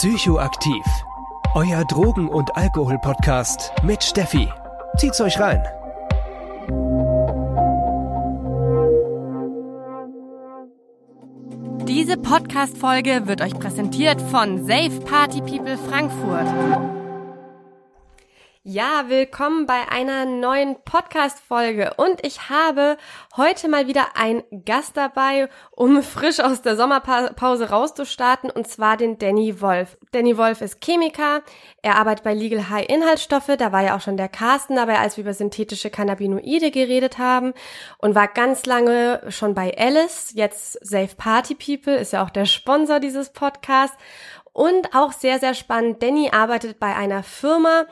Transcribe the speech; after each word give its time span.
Psychoaktiv. 0.00 0.84
Euer 1.56 1.84
Drogen- 1.84 2.28
und 2.28 2.56
Alkohol-Podcast 2.56 3.72
mit 3.82 4.04
Steffi. 4.04 4.48
Zieht's 4.96 5.20
euch 5.20 5.40
rein. 5.40 5.60
Diese 11.88 12.16
Podcast-Folge 12.16 13.26
wird 13.26 13.40
euch 13.40 13.58
präsentiert 13.58 14.20
von 14.20 14.64
Safe 14.64 15.00
Party 15.04 15.40
People 15.40 15.76
Frankfurt. 15.76 16.46
Ja, 18.70 19.08
willkommen 19.08 19.64
bei 19.64 19.88
einer 19.90 20.26
neuen 20.26 20.76
Podcast-Folge. 20.84 21.94
Und 21.96 22.22
ich 22.22 22.50
habe 22.50 22.98
heute 23.34 23.66
mal 23.66 23.86
wieder 23.86 24.08
einen 24.14 24.42
Gast 24.66 24.94
dabei, 24.94 25.48
um 25.70 26.02
frisch 26.02 26.38
aus 26.38 26.60
der 26.60 26.76
Sommerpause 26.76 27.70
rauszustarten 27.70 28.50
und 28.50 28.68
zwar 28.68 28.98
den 28.98 29.16
Danny 29.16 29.62
Wolf. 29.62 29.96
Danny 30.12 30.36
Wolf 30.36 30.60
ist 30.60 30.84
Chemiker, 30.84 31.40
er 31.80 31.96
arbeitet 31.96 32.24
bei 32.24 32.34
Legal 32.34 32.68
High 32.68 32.90
Inhaltsstoffe, 32.90 33.56
da 33.56 33.72
war 33.72 33.84
ja 33.84 33.96
auch 33.96 34.02
schon 34.02 34.18
der 34.18 34.28
Carsten 34.28 34.76
dabei, 34.76 34.98
als 34.98 35.16
wir 35.16 35.24
über 35.24 35.32
synthetische 35.32 35.88
Cannabinoide 35.88 36.70
geredet 36.70 37.16
haben. 37.16 37.54
Und 37.96 38.14
war 38.14 38.28
ganz 38.28 38.66
lange 38.66 39.22
schon 39.30 39.54
bei 39.54 39.74
Alice, 39.78 40.32
jetzt 40.34 40.72
Safe 40.86 41.16
Party 41.16 41.54
People, 41.54 41.96
ist 41.96 42.12
ja 42.12 42.22
auch 42.22 42.28
der 42.28 42.44
Sponsor 42.44 43.00
dieses 43.00 43.30
Podcasts. 43.30 43.96
Und 44.52 44.94
auch 44.94 45.12
sehr, 45.12 45.38
sehr 45.38 45.54
spannend, 45.54 46.02
Danny 46.02 46.30
arbeitet 46.32 46.78
bei 46.78 46.94
einer 46.94 47.22
Firma, 47.22 47.86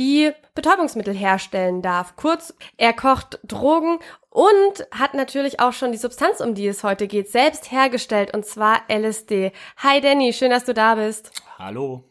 die 0.00 0.32
Betäubungsmittel 0.54 1.12
herstellen 1.12 1.82
darf. 1.82 2.16
Kurz, 2.16 2.54
er 2.78 2.94
kocht 2.94 3.38
Drogen 3.44 3.98
und 4.30 4.86
hat 4.90 5.12
natürlich 5.12 5.60
auch 5.60 5.74
schon 5.74 5.92
die 5.92 5.98
Substanz, 5.98 6.40
um 6.40 6.54
die 6.54 6.66
es 6.66 6.82
heute 6.82 7.06
geht, 7.06 7.30
selbst 7.30 7.70
hergestellt 7.70 8.32
und 8.32 8.46
zwar 8.46 8.80
LSD. 8.88 9.52
Hi 9.76 10.00
Danny, 10.00 10.32
schön, 10.32 10.50
dass 10.50 10.64
du 10.64 10.72
da 10.72 10.94
bist. 10.94 11.30
Hallo. 11.58 12.04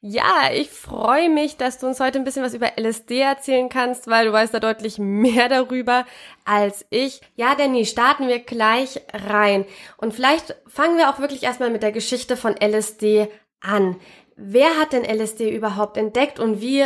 Ja, 0.00 0.50
ich 0.52 0.70
freue 0.70 1.30
mich, 1.30 1.56
dass 1.56 1.78
du 1.78 1.86
uns 1.86 2.00
heute 2.00 2.18
ein 2.18 2.24
bisschen 2.24 2.42
was 2.42 2.52
über 2.52 2.72
LSD 2.76 3.20
erzählen 3.20 3.68
kannst, 3.68 4.08
weil 4.08 4.26
du 4.26 4.32
weißt 4.32 4.52
da 4.52 4.58
deutlich 4.58 4.98
mehr 4.98 5.48
darüber 5.48 6.06
als 6.44 6.84
ich. 6.90 7.20
Ja, 7.36 7.54
Danny, 7.54 7.86
starten 7.86 8.26
wir 8.26 8.40
gleich 8.40 9.00
rein. 9.12 9.64
Und 9.96 10.12
vielleicht 10.12 10.56
fangen 10.66 10.98
wir 10.98 11.08
auch 11.08 11.20
wirklich 11.20 11.44
erstmal 11.44 11.70
mit 11.70 11.84
der 11.84 11.92
Geschichte 11.92 12.36
von 12.36 12.56
LSD 12.60 13.28
an. 13.60 13.96
Wer 14.36 14.78
hat 14.80 14.92
denn 14.92 15.04
LSD 15.04 15.48
überhaupt 15.50 15.96
entdeckt 15.96 16.40
und 16.40 16.60
wie 16.60 16.84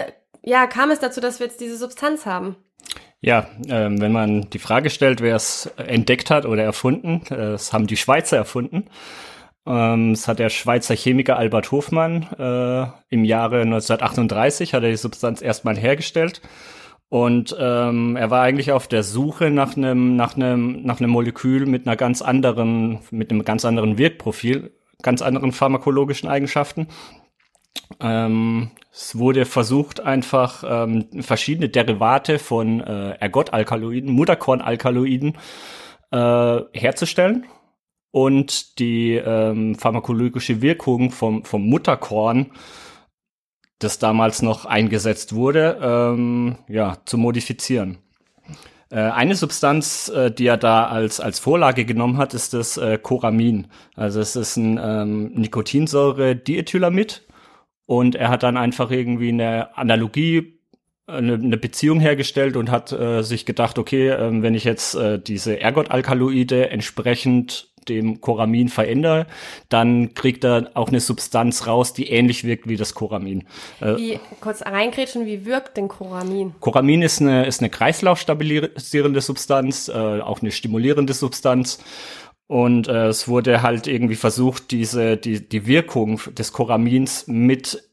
ja, 0.49 0.67
kam 0.67 0.91
es 0.91 0.99
dazu, 0.99 1.21
dass 1.21 1.41
wir 1.41 1.47
jetzt 1.47 1.61
diese 1.61 1.77
Substanz 1.77 2.25
haben? 2.25 2.57
Ja, 3.21 3.49
ähm, 3.69 4.01
wenn 4.01 4.13
man 4.13 4.49
die 4.51 4.59
Frage 4.59 4.91
stellt, 4.91 5.21
wer 5.21 5.37
es 5.37 5.67
entdeckt 5.77 6.31
hat 6.31 6.47
oder 6.47 6.63
erfunden, 6.63 7.23
äh, 7.31 7.37
das 7.37 7.73
haben 7.73 7.87
die 7.87 7.97
Schweizer 7.97 8.37
erfunden. 8.37 8.85
Ähm, 9.67 10.13
es 10.13 10.27
hat 10.27 10.39
der 10.39 10.49
Schweizer 10.49 10.95
Chemiker 10.95 11.37
Albert 11.37 11.71
Hofmann 11.71 12.23
äh, 12.39 12.87
im 13.15 13.25
Jahre 13.25 13.61
1938 13.63 14.73
hat 14.73 14.85
er 14.85 14.91
die 14.91 14.97
Substanz 14.97 15.43
erstmal 15.43 15.77
hergestellt. 15.77 16.41
Und 17.11 17.57
ähm, 17.59 18.17
er 18.17 18.31
war 18.31 18.43
eigentlich 18.43 18.73
auf 18.73 18.87
der 18.87 19.03
Suche 19.03 19.51
nach 19.51 19.77
einem 19.77 20.17
nach 20.17 20.37
einem 20.37 20.83
nach 20.83 21.01
einem 21.01 21.11
Molekül 21.11 21.67
mit 21.67 21.87
einer 21.87 21.97
ganz 21.97 22.23
anderen 22.23 23.01
mit 23.11 23.31
einem 23.31 23.45
ganz 23.45 23.65
anderen 23.65 23.99
Wirkprofil, 23.99 24.73
ganz 25.03 25.23
anderen 25.23 25.53
pharmakologischen 25.53 26.29
Eigenschaften. 26.29 26.89
Ähm, 28.01 28.71
es 28.93 29.17
wurde 29.19 29.45
versucht, 29.45 30.01
einfach 30.01 30.65
ähm, 30.67 31.07
verschiedene 31.21 31.69
Derivate 31.69 32.39
von 32.39 32.81
äh, 32.81 33.11
Ergot-Alkaloiden, 33.21 34.13
Mutterkorn-Alkaloiden 34.13 35.37
äh, 36.11 36.61
herzustellen 36.73 37.47
und 38.11 38.79
die 38.79 39.15
ähm, 39.15 39.75
pharmakologische 39.75 40.63
Wirkung 40.63 41.11
vom, 41.11 41.45
vom 41.45 41.69
Mutterkorn, 41.69 42.51
das 43.79 43.99
damals 43.99 44.43
noch 44.43 44.65
eingesetzt 44.65 45.35
wurde, 45.35 45.79
ähm, 45.81 46.59
ja, 46.69 46.99
zu 47.05 47.19
modifizieren. 47.19 47.99
Äh, 48.91 49.01
eine 49.01 49.35
Substanz, 49.35 50.09
äh, 50.09 50.31
die 50.31 50.47
er 50.47 50.57
da 50.57 50.87
als, 50.87 51.21
als 51.21 51.39
Vorlage 51.39 51.85
genommen 51.85 52.17
hat, 52.17 52.35
ist 52.35 52.55
das 52.55 52.77
äh, 52.79 52.99
Coramin. 52.99 53.69
Also 53.95 54.21
es 54.21 54.35
ist 54.35 54.57
ein 54.57 54.81
ähm, 54.83 55.33
Nikotinsäure-Diethylamid 55.35 57.28
und 57.89 58.17
er 58.17 58.29
hat 58.29 58.43
dann 58.43 58.59
einfach 58.59 58.91
irgendwie 58.91 59.31
eine 59.31 59.75
Analogie, 59.79 60.61
eine, 61.07 61.35
eine 61.35 61.57
Beziehung 61.57 62.01
hergestellt 62.01 62.55
und 62.55 62.71
hat 62.71 62.93
äh, 62.93 63.23
sich 63.23 63.47
gedacht, 63.47 63.79
okay, 63.79 64.11
äh, 64.11 64.43
wenn 64.43 64.55
ich 64.55 64.65
jetzt 64.65 64.95
äh, 64.95 65.19
diese 65.19 65.59
Ergot-Alkaloide 65.59 66.69
entsprechend 66.69 67.73
dem 67.89 68.21
Coramin 68.21 68.69
verändere, 68.69 69.27
dann 69.71 70.13
kriegt 70.13 70.45
er 70.45 70.71
auch 70.75 70.89
eine 70.89 71.01
Substanz 71.01 71.67
raus, 71.67 71.95
die 71.95 72.11
ähnlich 72.11 72.45
wirkt 72.45 72.69
wie 72.69 72.77
das 72.77 72.93
Coramin. 72.93 73.45
Äh, 73.81 73.97
wie, 73.97 74.21
kurz 74.43 74.61
reingrätschen, 74.61 75.25
wie 75.25 75.47
wirkt 75.47 75.79
denn 75.79 75.89
Coramin? 75.89 76.53
Coramin 76.61 77.01
ist 77.01 77.23
eine, 77.23 77.47
ist 77.47 77.61
eine 77.61 77.71
kreislaufstabilisierende 77.71 79.23
Substanz, 79.23 79.89
äh, 79.89 80.21
auch 80.21 80.43
eine 80.43 80.51
stimulierende 80.51 81.15
Substanz. 81.15 81.79
Und 82.49 82.89
äh, 82.89 83.09
es 83.09 83.29
wurde 83.29 83.63
halt 83.63 83.87
irgendwie 83.87 84.17
versucht, 84.17 84.71
diese, 84.71 85.19
die, 85.19 85.47
die 85.47 85.67
Wirkung 85.67 86.21
des 86.33 86.53
Coramins 86.53 87.27
mit 87.29 87.85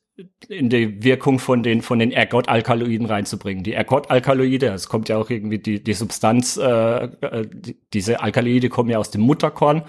in 0.48 0.70
die 0.70 1.04
Wirkung 1.04 1.40
von 1.40 1.62
den 1.62 1.82
von 1.82 2.00
den 2.00 2.12
Ergot-Alkaloiden 2.12 3.06
reinzubringen. 3.06 3.66
Die 3.66 3.74
Ergot-Alkaloide, 3.74 4.68
es 4.68 4.88
kommt 4.88 5.10
ja 5.10 5.18
auch 5.18 5.30
irgendwie 5.30 5.60
die 5.60 5.84
die 5.84 5.94
Substanz, 5.94 6.56
äh, 6.56 7.04
äh, 7.04 7.48
die, 7.52 7.78
diese 7.94 8.22
Alkaloide 8.22 8.70
kommen 8.70 8.90
ja 8.90 8.98
aus 8.98 9.12
dem 9.12 9.22
Mutterkorn. 9.22 9.84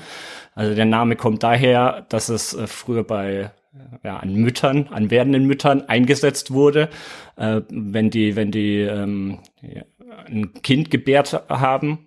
Also 0.57 0.75
der 0.75 0.85
Name 0.85 1.15
kommt 1.15 1.45
daher, 1.45 2.07
dass 2.09 2.29
es 2.29 2.55
äh, 2.55 2.67
früher 2.67 3.05
bei 3.05 3.53
ja, 4.03 4.17
an 4.17 4.35
Müttern, 4.35 4.89
an 4.89 5.11
werdenden 5.13 5.45
Müttern 5.45 5.83
eingesetzt 5.83 6.51
wurde, 6.51 6.89
äh, 7.37 7.61
wenn 7.69 8.11
die 8.11 8.35
wenn 8.35 8.51
die 8.51 8.81
ähm, 8.81 9.39
ja, 9.63 9.83
ein 10.27 10.55
Kind 10.55 10.91
gebärt 10.91 11.45
haben 11.49 12.06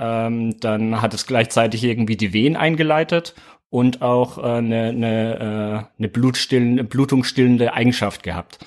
ähm, 0.00 0.58
dann 0.60 1.02
hat 1.02 1.14
es 1.14 1.26
gleichzeitig 1.26 1.84
irgendwie 1.84 2.16
die 2.16 2.32
Wehen 2.32 2.56
eingeleitet 2.56 3.34
und 3.68 4.02
auch 4.02 4.38
äh, 4.38 4.42
eine, 4.42 4.88
eine, 4.88 5.38
äh, 5.38 5.98
eine 5.98 6.08
blutstillende, 6.08 6.84
blutungsstillende 6.84 7.74
Eigenschaft 7.74 8.22
gehabt. 8.22 8.58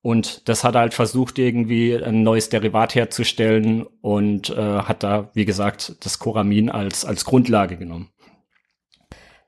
Und 0.00 0.48
das 0.48 0.64
hat 0.64 0.76
halt 0.76 0.94
versucht, 0.94 1.38
irgendwie 1.38 1.94
ein 1.94 2.22
neues 2.22 2.48
Derivat 2.48 2.94
herzustellen 2.94 3.84
und 4.00 4.50
äh, 4.50 4.54
hat 4.56 5.02
da, 5.02 5.30
wie 5.34 5.44
gesagt, 5.44 5.96
das 6.04 6.18
Coramin 6.18 6.70
als, 6.70 7.04
als 7.04 7.24
Grundlage 7.24 7.76
genommen. 7.76 8.08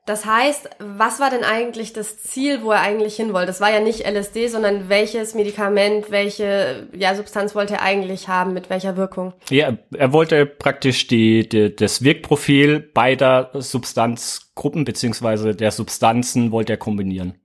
Das 0.05 0.25
heißt, 0.25 0.67
was 0.79 1.19
war 1.19 1.29
denn 1.29 1.43
eigentlich 1.43 1.93
das 1.93 2.17
Ziel, 2.23 2.63
wo 2.63 2.71
er 2.71 2.81
eigentlich 2.81 3.15
hin 3.15 3.33
wollte? 3.33 3.47
Das 3.47 3.61
war 3.61 3.71
ja 3.71 3.79
nicht 3.79 4.07
LSD, 4.07 4.47
sondern 4.47 4.89
welches 4.89 5.35
Medikament, 5.35 6.09
welche 6.09 6.87
ja, 6.93 7.13
Substanz 7.13 7.53
wollte 7.53 7.75
er 7.75 7.83
eigentlich 7.83 8.27
haben, 8.27 8.53
mit 8.53 8.71
welcher 8.71 8.97
Wirkung? 8.97 9.33
Ja, 9.51 9.77
er 9.95 10.11
wollte 10.11 10.47
praktisch 10.47 11.05
die, 11.05 11.47
die, 11.47 11.75
das 11.75 12.03
Wirkprofil 12.03 12.79
beider 12.79 13.51
Substanzgruppen 13.53 14.85
beziehungsweise 14.85 15.55
der 15.55 15.71
Substanzen 15.71 16.51
wollte 16.51 16.73
er 16.73 16.77
kombinieren. 16.77 17.35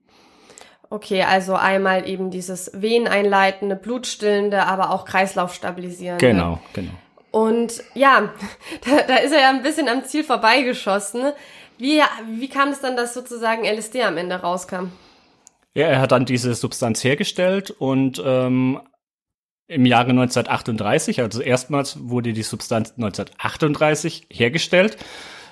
Okay, 0.89 1.23
also 1.23 1.53
einmal 1.53 2.09
eben 2.09 2.31
dieses 2.31 2.71
Veneneinleitende, 2.73 3.75
blutstillende, 3.75 4.65
aber 4.65 4.91
auch 4.91 5.05
Kreislaufstabilisierende. 5.05 6.25
Genau, 6.25 6.59
genau. 6.73 6.91
Und 7.29 7.83
ja, 7.93 8.33
da, 8.85 9.01
da 9.07 9.15
ist 9.17 9.31
er 9.31 9.41
ja 9.41 9.49
ein 9.49 9.61
bisschen 9.61 9.89
am 9.89 10.05
Ziel 10.05 10.23
vorbeigeschossen. 10.23 11.33
Wie, 11.77 12.01
wie 12.39 12.49
kam 12.49 12.69
es 12.69 12.81
dann, 12.81 12.95
dass 12.95 13.13
sozusagen 13.13 13.65
LSD 13.65 14.03
am 14.03 14.17
Ende 14.17 14.35
rauskam? 14.35 14.91
Ja, 15.73 15.87
er 15.87 16.01
hat 16.01 16.11
dann 16.11 16.25
diese 16.25 16.55
Substanz 16.55 17.03
hergestellt 17.03 17.69
und 17.69 18.21
ähm, 18.25 18.81
im 19.67 19.85
Jahre 19.85 20.09
1938, 20.09 21.21
also 21.21 21.41
erstmals 21.41 22.09
wurde 22.09 22.33
die 22.33 22.43
Substanz 22.43 22.93
1938 22.97 24.27
hergestellt. 24.31 24.97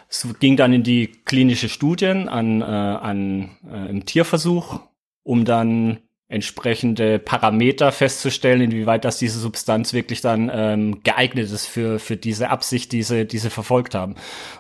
Es 0.10 0.28
ging 0.40 0.56
dann 0.56 0.74
in 0.74 0.84
die 0.84 1.08
klinische 1.08 1.70
Studien 1.70 2.30
an, 2.30 2.62
äh, 2.62 2.66
an 2.66 3.58
äh, 3.70 3.90
im 3.90 4.06
Tierversuch, 4.06 4.80
um 5.24 5.46
dann 5.46 6.00
entsprechende 6.36 7.18
Parameter 7.18 7.92
festzustellen, 7.92 8.62
inwieweit 8.62 9.06
das 9.06 9.18
diese 9.18 9.40
Substanz 9.40 9.94
wirklich 9.94 10.22
dann 10.22 10.52
ähm, 10.54 11.02
geeignet 11.04 11.52
ist 11.52 11.66
für, 11.66 11.98
für 11.98 12.18
diese 12.18 12.50
Absicht, 12.50 12.92
die 12.92 13.02
sie, 13.02 13.26
die 13.26 13.40
sie 13.40 13.50
verfolgt 13.50 13.96
haben. 13.96 14.16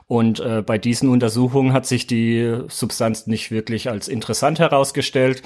Und 0.07 0.39
äh, 0.39 0.63
bei 0.66 0.77
diesen 0.77 1.10
Untersuchungen 1.10 1.74
hat 1.74 1.86
sich 1.86 2.07
die 2.07 2.60
Substanz 2.69 3.27
nicht 3.27 3.51
wirklich 3.51 3.89
als 3.89 4.07
interessant 4.07 4.60
herausgestellt. 4.60 5.44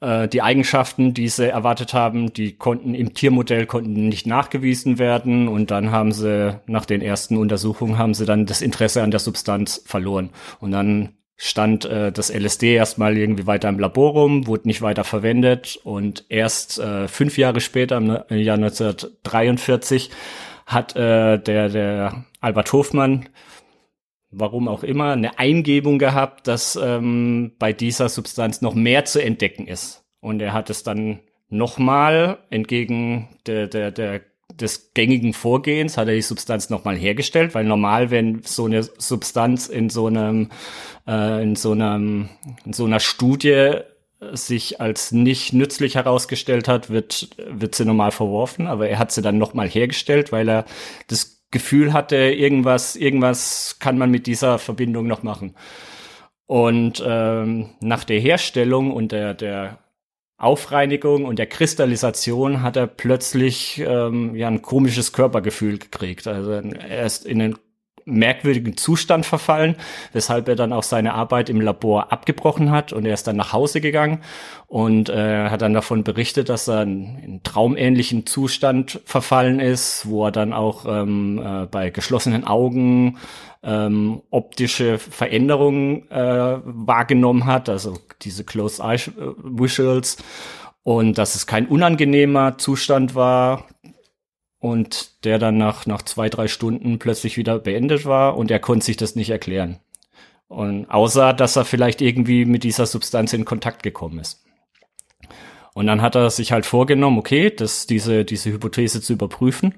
Äh, 0.00 0.28
die 0.28 0.42
Eigenschaften, 0.42 1.12
die 1.12 1.28
sie 1.28 1.50
erwartet 1.50 1.92
haben, 1.92 2.32
die 2.32 2.52
konnten 2.52 2.94
im 2.94 3.14
Tiermodell 3.14 3.66
konnten 3.66 4.08
nicht 4.08 4.26
nachgewiesen 4.26 4.98
werden 4.98 5.48
und 5.48 5.70
dann 5.70 5.90
haben 5.90 6.12
sie 6.12 6.60
nach 6.66 6.86
den 6.86 7.02
ersten 7.02 7.36
Untersuchungen 7.36 7.98
haben 7.98 8.14
sie 8.14 8.24
dann 8.24 8.46
das 8.46 8.62
Interesse 8.62 9.02
an 9.02 9.10
der 9.10 9.20
Substanz 9.20 9.82
verloren 9.84 10.30
und 10.60 10.70
dann 10.70 11.17
stand 11.38 11.86
äh, 11.86 12.12
das 12.12 12.30
LSD 12.30 12.74
erstmal 12.74 13.16
irgendwie 13.16 13.46
weiter 13.46 13.70
im 13.70 13.78
Labor 13.78 14.12
rum, 14.12 14.46
wurde 14.46 14.68
nicht 14.68 14.82
weiter 14.82 15.04
verwendet 15.04 15.78
und 15.82 16.26
erst 16.28 16.78
äh, 16.78 17.08
fünf 17.08 17.38
Jahre 17.38 17.60
später, 17.60 17.96
im, 17.96 18.10
Jahr 18.36 18.56
1943, 18.56 20.10
hat 20.66 20.94
äh, 20.96 21.38
der, 21.38 21.68
der 21.70 22.24
Albert 22.40 22.72
Hofmann 22.74 23.28
warum 24.30 24.68
auch 24.68 24.82
immer, 24.82 25.12
eine 25.12 25.38
Eingebung 25.38 25.98
gehabt, 25.98 26.46
dass 26.48 26.76
ähm, 26.76 27.52
bei 27.58 27.72
dieser 27.72 28.08
Substanz 28.08 28.60
noch 28.60 28.74
mehr 28.74 29.04
zu 29.04 29.22
entdecken 29.22 29.66
ist. 29.66 30.04
Und 30.20 30.40
er 30.40 30.52
hat 30.52 30.70
es 30.70 30.82
dann 30.82 31.20
nochmal 31.48 32.38
entgegen 32.50 33.28
der, 33.46 33.68
der, 33.68 33.90
der 33.90 34.20
des 34.60 34.92
gängigen 34.94 35.32
Vorgehens 35.32 35.96
hat 35.96 36.08
er 36.08 36.14
die 36.14 36.22
Substanz 36.22 36.70
nochmal 36.70 36.96
hergestellt, 36.96 37.54
weil 37.54 37.64
normal, 37.64 38.10
wenn 38.10 38.42
so 38.42 38.66
eine 38.66 38.82
Substanz 38.82 39.68
in 39.68 39.90
so 39.90 40.06
einem, 40.06 40.50
äh, 41.06 41.42
in 41.42 41.56
so 41.56 41.72
einem, 41.72 42.28
in 42.64 42.72
so 42.72 42.84
einer 42.84 43.00
Studie 43.00 43.80
sich 44.32 44.80
als 44.80 45.12
nicht 45.12 45.52
nützlich 45.52 45.94
herausgestellt 45.94 46.66
hat, 46.66 46.90
wird, 46.90 47.30
wird 47.48 47.74
sie 47.74 47.84
normal 47.84 48.10
verworfen, 48.10 48.66
aber 48.66 48.88
er 48.88 48.98
hat 48.98 49.12
sie 49.12 49.22
dann 49.22 49.38
nochmal 49.38 49.68
hergestellt, 49.68 50.32
weil 50.32 50.48
er 50.48 50.64
das 51.06 51.44
Gefühl 51.50 51.92
hatte, 51.92 52.16
irgendwas, 52.16 52.96
irgendwas 52.96 53.76
kann 53.78 53.96
man 53.96 54.10
mit 54.10 54.26
dieser 54.26 54.58
Verbindung 54.58 55.06
noch 55.06 55.22
machen. 55.22 55.54
Und 56.46 57.02
ähm, 57.06 57.70
nach 57.80 58.04
der 58.04 58.20
Herstellung 58.20 58.92
und 58.92 59.12
der, 59.12 59.34
der 59.34 59.78
Aufreinigung 60.38 61.24
und 61.24 61.40
der 61.40 61.46
Kristallisation 61.46 62.62
hat 62.62 62.76
er 62.76 62.86
plötzlich 62.86 63.82
ähm, 63.84 64.36
ja 64.36 64.46
ein 64.46 64.62
komisches 64.62 65.12
Körpergefühl 65.12 65.78
gekriegt. 65.78 66.28
Also 66.28 66.52
er 66.52 67.04
ist 67.04 67.26
in 67.26 67.42
einen 67.42 67.58
merkwürdigen 68.08 68.76
Zustand 68.76 69.26
verfallen, 69.26 69.76
weshalb 70.12 70.48
er 70.48 70.56
dann 70.56 70.72
auch 70.72 70.82
seine 70.82 71.14
Arbeit 71.14 71.48
im 71.50 71.60
Labor 71.60 72.12
abgebrochen 72.12 72.70
hat 72.70 72.92
und 72.92 73.06
er 73.06 73.14
ist 73.14 73.26
dann 73.26 73.36
nach 73.36 73.52
Hause 73.52 73.80
gegangen 73.80 74.20
und 74.66 75.08
äh, 75.08 75.48
hat 75.48 75.62
dann 75.62 75.74
davon 75.74 76.04
berichtet, 76.04 76.48
dass 76.48 76.68
er 76.68 76.82
in, 76.82 77.18
in 77.18 77.42
traumähnlichen 77.42 78.26
Zustand 78.26 79.00
verfallen 79.04 79.60
ist, 79.60 80.08
wo 80.08 80.26
er 80.26 80.32
dann 80.32 80.52
auch 80.52 80.84
ähm, 80.86 81.40
äh, 81.44 81.66
bei 81.66 81.90
geschlossenen 81.90 82.44
Augen 82.44 83.18
ähm, 83.62 84.22
optische 84.30 84.98
Veränderungen 84.98 86.10
äh, 86.10 86.58
wahrgenommen 86.64 87.46
hat, 87.46 87.68
also 87.68 87.98
diese 88.22 88.44
Closed 88.44 88.80
Eye 88.80 88.98
Visuals 89.42 90.18
und 90.82 91.18
dass 91.18 91.34
es 91.34 91.46
kein 91.46 91.66
unangenehmer 91.66 92.56
Zustand 92.56 93.14
war, 93.14 93.66
und 94.58 95.24
der 95.24 95.38
dann 95.38 95.56
nach, 95.56 95.86
nach 95.86 96.02
zwei, 96.02 96.28
drei 96.28 96.48
Stunden 96.48 96.98
plötzlich 96.98 97.36
wieder 97.36 97.58
beendet 97.58 98.04
war 98.04 98.36
und 98.36 98.50
er 98.50 98.58
konnte 98.58 98.86
sich 98.86 98.96
das 98.96 99.14
nicht 99.14 99.30
erklären. 99.30 99.78
Und 100.48 100.86
außer, 100.86 101.34
dass 101.34 101.56
er 101.56 101.64
vielleicht 101.64 102.00
irgendwie 102.00 102.44
mit 102.44 102.64
dieser 102.64 102.86
Substanz 102.86 103.32
in 103.32 103.44
Kontakt 103.44 103.82
gekommen 103.82 104.18
ist. 104.18 104.44
Und 105.74 105.86
dann 105.86 106.02
hat 106.02 106.16
er 106.16 106.30
sich 106.30 106.50
halt 106.50 106.66
vorgenommen, 106.66 107.18
okay, 107.18 107.50
das, 107.50 107.86
diese, 107.86 108.24
diese 108.24 108.50
Hypothese 108.50 109.00
zu 109.00 109.12
überprüfen 109.12 109.74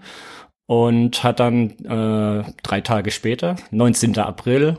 und 0.67 1.25
hat 1.25 1.41
dann 1.41 1.71
äh, 1.85 2.45
drei 2.63 2.81
Tage 2.81 3.11
später, 3.11 3.57
19. 3.71 4.17
April 4.19 4.79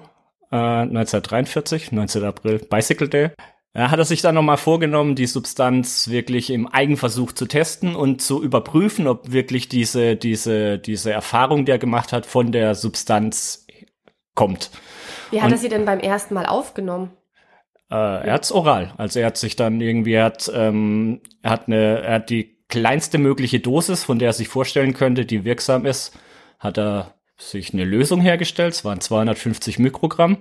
äh, 0.52 0.56
1943, 0.56 1.92
19. 1.92 2.24
April, 2.24 2.60
Bicycle 2.60 3.10
Day, 3.10 3.32
hat 3.74 4.00
er 4.00 4.06
sich 4.06 4.22
dann 4.22 4.36
nochmal 4.36 4.58
vorgenommen, 4.58 5.16
die 5.16 5.28
Substanz 5.28 6.10
wirklich 6.10 6.50
im 6.50 6.68
Eigenversuch 6.68 7.32
zu 7.32 7.46
testen 7.46 7.96
und 7.96 8.22
zu 8.22 8.44
überprüfen, 8.44 9.08
ob 9.08 9.32
wirklich 9.32 9.70
diese, 9.70 10.18
diese, 10.18 10.78
diese 10.78 11.12
Erfahrung, 11.12 11.66
die 11.66 11.72
er 11.72 11.80
gemacht 11.80 12.12
hat, 12.12 12.26
von 12.26 12.52
der 12.52 12.76
Substanz 12.76 13.66
kommt. 14.36 14.72
Wie 15.32 15.42
hat 15.42 15.52
er 15.52 15.58
sie 15.58 15.70
denn 15.70 15.86
beim 15.86 16.00
ersten 16.00 16.34
Mal 16.34 16.46
aufgenommen? 16.46 17.12
Äh, 17.90 17.96
er 17.96 18.34
hat's 18.34 18.52
oral. 18.52 18.94
Also 18.98 19.20
er 19.20 19.28
hat 19.28 19.38
sich 19.38 19.56
dann 19.56 19.80
irgendwie, 19.80 20.14
er 20.14 20.26
hat, 20.26 20.52
ähm, 20.54 21.22
er 21.42 21.52
hat 21.52 21.68
eine, 21.68 22.02
er 22.02 22.16
hat 22.16 22.30
die 22.30 22.58
kleinste 22.68 23.18
mögliche 23.18 23.62
Dosis, 23.62 24.04
von 24.04 24.20
der 24.20 24.30
er 24.30 24.34
sich 24.34 24.50
vorstellen 24.50 24.94
könnte, 24.94 25.26
die 25.26 25.46
wirksam 25.46 25.86
ist, 25.86 26.18
hat 26.60 26.78
er 26.78 27.16
sich 27.38 27.74
eine 27.74 27.86
Lösung 27.86 28.20
hergestellt. 28.22 28.74
Es 28.74 28.86
waren 28.86 29.00
250 29.00 29.80
Mikrogramm 29.80 30.38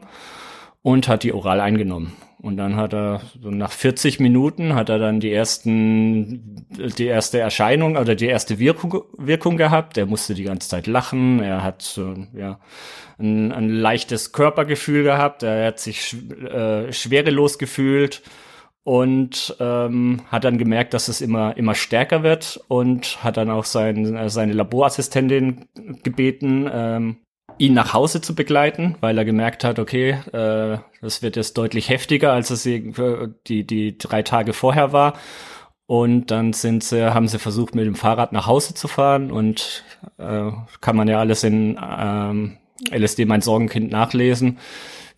und 0.83 1.09
hat 1.09 1.23
die 1.23 1.33
oral 1.33 1.61
eingenommen. 1.61 2.13
Und 2.43 2.57
dann 2.57 2.77
hat 2.77 2.95
er, 2.95 3.21
so 3.41 3.51
nach 3.51 3.71
40 3.71 4.19
Minuten 4.19 4.75
hat 4.75 4.89
er 4.89 4.99
dann 4.99 5.21
die 5.21 5.31
ersten, 5.31 6.65
die 6.97 7.05
erste 7.05 7.39
Erscheinung 7.39 7.99
oder 7.99 8.15
die 8.15 8.27
erste 8.27 8.59
Wirkung, 8.59 9.03
Wirkung 9.19 9.59
gehabt. 9.59 9.99
Er 9.99 10.07
musste 10.07 10.33
die 10.33 10.45
ganze 10.45 10.71
Zeit 10.71 10.87
lachen. 10.87 11.41
Er 11.41 11.63
hat 11.63 12.01
ja, 12.35 12.59
ein, 13.19 13.53
ein 13.53 13.69
leichtes 13.69 14.33
Körpergefühl 14.33 15.03
gehabt. 15.03 15.43
Er 15.43 15.67
hat 15.67 15.81
sich 15.81 16.17
äh, 16.43 16.91
schwerelos 16.95 17.59
gefühlt 17.59 18.23
und 18.85 19.55
ähm, 19.61 20.23
hat 20.29 20.45
dann 20.45 20.57
gemerkt, 20.57 20.95
dass 20.95 21.09
es 21.09 21.21
immer 21.21 21.57
immer 21.59 21.75
stärker 21.75 22.23
wird 22.23 22.59
und 22.69 23.23
hat 23.23 23.37
dann 23.37 23.51
auch 23.51 23.67
sein, 23.67 24.31
seine 24.31 24.55
Laborassistentin 24.55 25.67
gebeten, 26.03 26.69
ähm, 26.73 27.17
ihn 27.59 27.75
nach 27.75 27.93
Hause 27.95 28.21
zu 28.21 28.35
begleiten, 28.35 28.97
weil 29.01 29.19
er 29.19 29.25
gemerkt 29.25 29.65
hat, 29.65 29.79
okay, 29.79 30.11
äh, 30.33 30.79
das 31.01 31.23
wird 31.23 31.37
jetzt 31.37 31.57
deutlich 31.59 31.89
heftiger, 31.89 32.33
als 32.33 32.51
es 32.51 32.63
die, 32.63 33.67
die 33.67 33.99
drei 33.99 34.23
Tage 34.23 34.53
vorher 34.53 34.93
war. 34.93 35.15
Und 35.87 36.31
dann 36.31 36.53
sind 36.53 36.85
sie, 36.85 37.13
haben 37.13 37.27
sie 37.27 37.41
versucht, 37.41 37.75
mit 37.75 37.85
dem 37.85 37.97
Fahrrad 37.97 38.33
nach 38.33 38.47
Hause 38.47 38.75
zu 38.75 38.87
fahren 38.87 39.33
und 39.33 39.85
äh, 40.19 40.51
kann 40.81 40.97
man 40.97 41.09
ja 41.09 41.19
alles 41.19 41.43
in 41.43 41.79
ähm, 41.83 42.59
LSD 42.93 43.25
mein 43.25 43.41
Sorgenkind 43.41 43.91
nachlesen, 43.91 44.59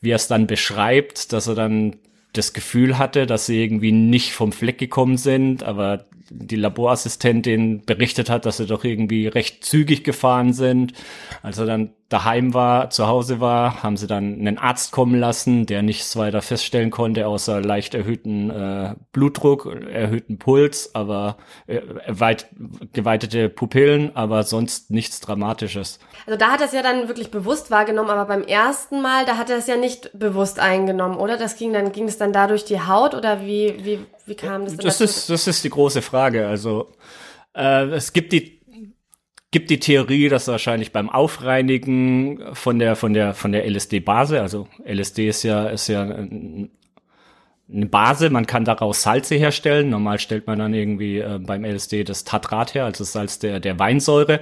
wie 0.00 0.12
er 0.12 0.16
es 0.16 0.28
dann 0.28 0.46
beschreibt, 0.46 1.34
dass 1.34 1.46
er 1.46 1.54
dann 1.54 1.96
das 2.32 2.54
Gefühl 2.54 2.96
hatte, 2.96 3.26
dass 3.26 3.44
sie 3.44 3.62
irgendwie 3.62 3.92
nicht 3.92 4.32
vom 4.32 4.52
Fleck 4.52 4.78
gekommen 4.78 5.18
sind, 5.18 5.62
aber 5.62 6.06
die 6.30 6.56
Laborassistentin 6.56 7.84
berichtet 7.84 8.30
hat, 8.30 8.46
dass 8.46 8.56
sie 8.56 8.66
doch 8.66 8.84
irgendwie 8.84 9.26
recht 9.26 9.64
zügig 9.64 10.02
gefahren 10.04 10.52
sind. 10.52 10.94
Als 11.42 11.58
er 11.58 11.66
dann 11.66 11.92
daheim 12.12 12.54
war, 12.54 12.90
zu 12.90 13.06
Hause 13.06 13.40
war, 13.40 13.82
haben 13.82 13.96
sie 13.96 14.06
dann 14.06 14.34
einen 14.34 14.58
Arzt 14.58 14.92
kommen 14.92 15.18
lassen, 15.18 15.66
der 15.66 15.82
nichts 15.82 16.16
weiter 16.16 16.42
feststellen 16.42 16.90
konnte, 16.90 17.26
außer 17.26 17.60
leicht 17.60 17.94
erhöhten 17.94 18.50
äh, 18.50 18.94
Blutdruck, 19.12 19.66
erhöhten 19.90 20.38
Puls, 20.38 20.94
aber 20.94 21.36
äh, 21.66 21.80
weit, 22.08 22.48
geweitete 22.92 23.48
Pupillen, 23.48 24.14
aber 24.14 24.42
sonst 24.42 24.90
nichts 24.90 25.20
Dramatisches. 25.20 25.98
Also 26.26 26.38
da 26.38 26.52
hat 26.52 26.60
er 26.60 26.66
es 26.66 26.72
ja 26.72 26.82
dann 26.82 27.08
wirklich 27.08 27.30
bewusst 27.30 27.70
wahrgenommen, 27.70 28.10
aber 28.10 28.26
beim 28.26 28.42
ersten 28.42 29.00
Mal, 29.00 29.24
da 29.24 29.36
hat 29.36 29.50
er 29.50 29.58
es 29.58 29.66
ja 29.66 29.76
nicht 29.76 30.10
bewusst 30.18 30.58
eingenommen, 30.58 31.16
oder? 31.16 31.36
Das 31.36 31.56
ging 31.56 31.72
dann, 31.72 31.92
ging 31.92 32.08
es 32.08 32.18
dann 32.18 32.32
da 32.32 32.46
durch 32.46 32.64
die 32.64 32.80
Haut 32.80 33.14
oder 33.14 33.40
wie, 33.40 33.74
wie, 33.82 33.98
wie 34.26 34.34
kam 34.34 34.64
das? 34.64 34.76
Das 34.76 35.00
ist, 35.00 35.30
das 35.30 35.46
ist 35.46 35.64
die 35.64 35.70
große 35.70 36.02
Frage. 36.02 36.46
Also 36.46 36.88
äh, 37.54 37.86
es 37.90 38.12
gibt 38.12 38.32
die 38.32 38.61
gibt 39.52 39.70
die 39.70 39.78
Theorie, 39.78 40.28
dass 40.28 40.48
wahrscheinlich 40.48 40.90
beim 40.92 41.08
Aufreinigen 41.08 42.40
von 42.54 42.80
der 42.80 42.96
von 42.96 43.12
der 43.12 43.34
von 43.34 43.52
der 43.52 43.64
LSD-Base, 43.70 44.40
also 44.40 44.66
LSD 44.84 45.28
ist 45.28 45.44
ja 45.44 45.68
ist 45.68 45.86
ja 45.86 46.02
eine 46.02 47.86
Base, 47.86 48.30
man 48.30 48.46
kann 48.46 48.64
daraus 48.64 49.02
Salze 49.02 49.36
herstellen. 49.36 49.90
Normal 49.90 50.18
stellt 50.18 50.46
man 50.46 50.58
dann 50.58 50.74
irgendwie 50.74 51.18
äh, 51.18 51.38
beim 51.38 51.64
LSD 51.64 52.02
das 52.04 52.24
Tatrat 52.24 52.74
her, 52.74 52.86
also 52.86 53.04
das 53.04 53.12
Salz 53.12 53.38
der 53.38 53.60
der 53.60 53.78
Weinsäure. 53.78 54.40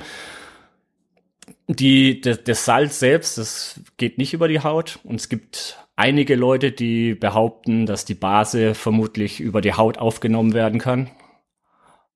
Die 1.68 2.20
das, 2.20 2.44
das 2.44 2.64
Salz 2.64 2.98
selbst, 2.98 3.36
das 3.36 3.80
geht 3.96 4.16
nicht 4.16 4.32
über 4.32 4.48
die 4.48 4.60
Haut 4.60 5.00
und 5.04 5.16
es 5.16 5.28
gibt 5.28 5.76
einige 5.96 6.36
Leute, 6.36 6.72
die 6.72 7.14
behaupten, 7.14 7.84
dass 7.84 8.04
die 8.04 8.14
Base 8.14 8.74
vermutlich 8.74 9.40
über 9.40 9.60
die 9.60 9.74
Haut 9.74 9.98
aufgenommen 9.98 10.54
werden 10.54 10.80
kann. 10.80 11.10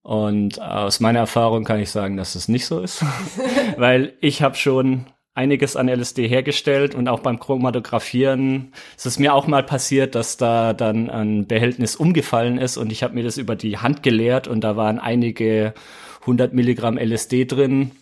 Und 0.05 0.61
aus 0.61 1.01
meiner 1.01 1.21
Erfahrung 1.21 1.65
kann 1.65 1.81
ich 1.81 1.91
sagen, 1.91 2.19
dass 2.19 2.35
es 2.35 2.47
nicht 2.47 2.67
so 2.67 2.81
ist, 2.81 3.03
weil 3.79 4.13
ich 4.21 4.43
habe 4.43 4.55
schon 4.55 5.07
einiges 5.33 5.77
an 5.77 5.89
LSD 5.89 6.29
hergestellt 6.29 6.95
und 6.95 7.09
auch 7.09 7.21
beim 7.21 7.41
Chromatografieren. 7.41 8.73
Ist 8.99 9.07
es 9.07 9.19
mir 9.19 9.33
auch 9.33 9.47
mal 9.47 9.63
passiert, 9.63 10.15
dass 10.15 10.37
da 10.37 10.75
dann 10.75 11.09
ein 11.09 11.47
Behältnis 11.47 11.97
umgefallen 11.97 12.59
ist 12.59 12.77
und 12.77 12.93
ich 12.93 13.03
habe 13.03 13.15
mir 13.15 13.25
das 13.25 13.39
über 13.39 13.57
die 13.57 13.79
Hand 13.79 14.03
geleert 14.03 14.47
und 14.47 14.63
da 14.63 14.77
waren 14.77 14.99
einige 14.99 15.73
100 16.21 16.53
Milligramm 16.53 16.99
LSD 16.99 17.47
drin. 17.47 17.93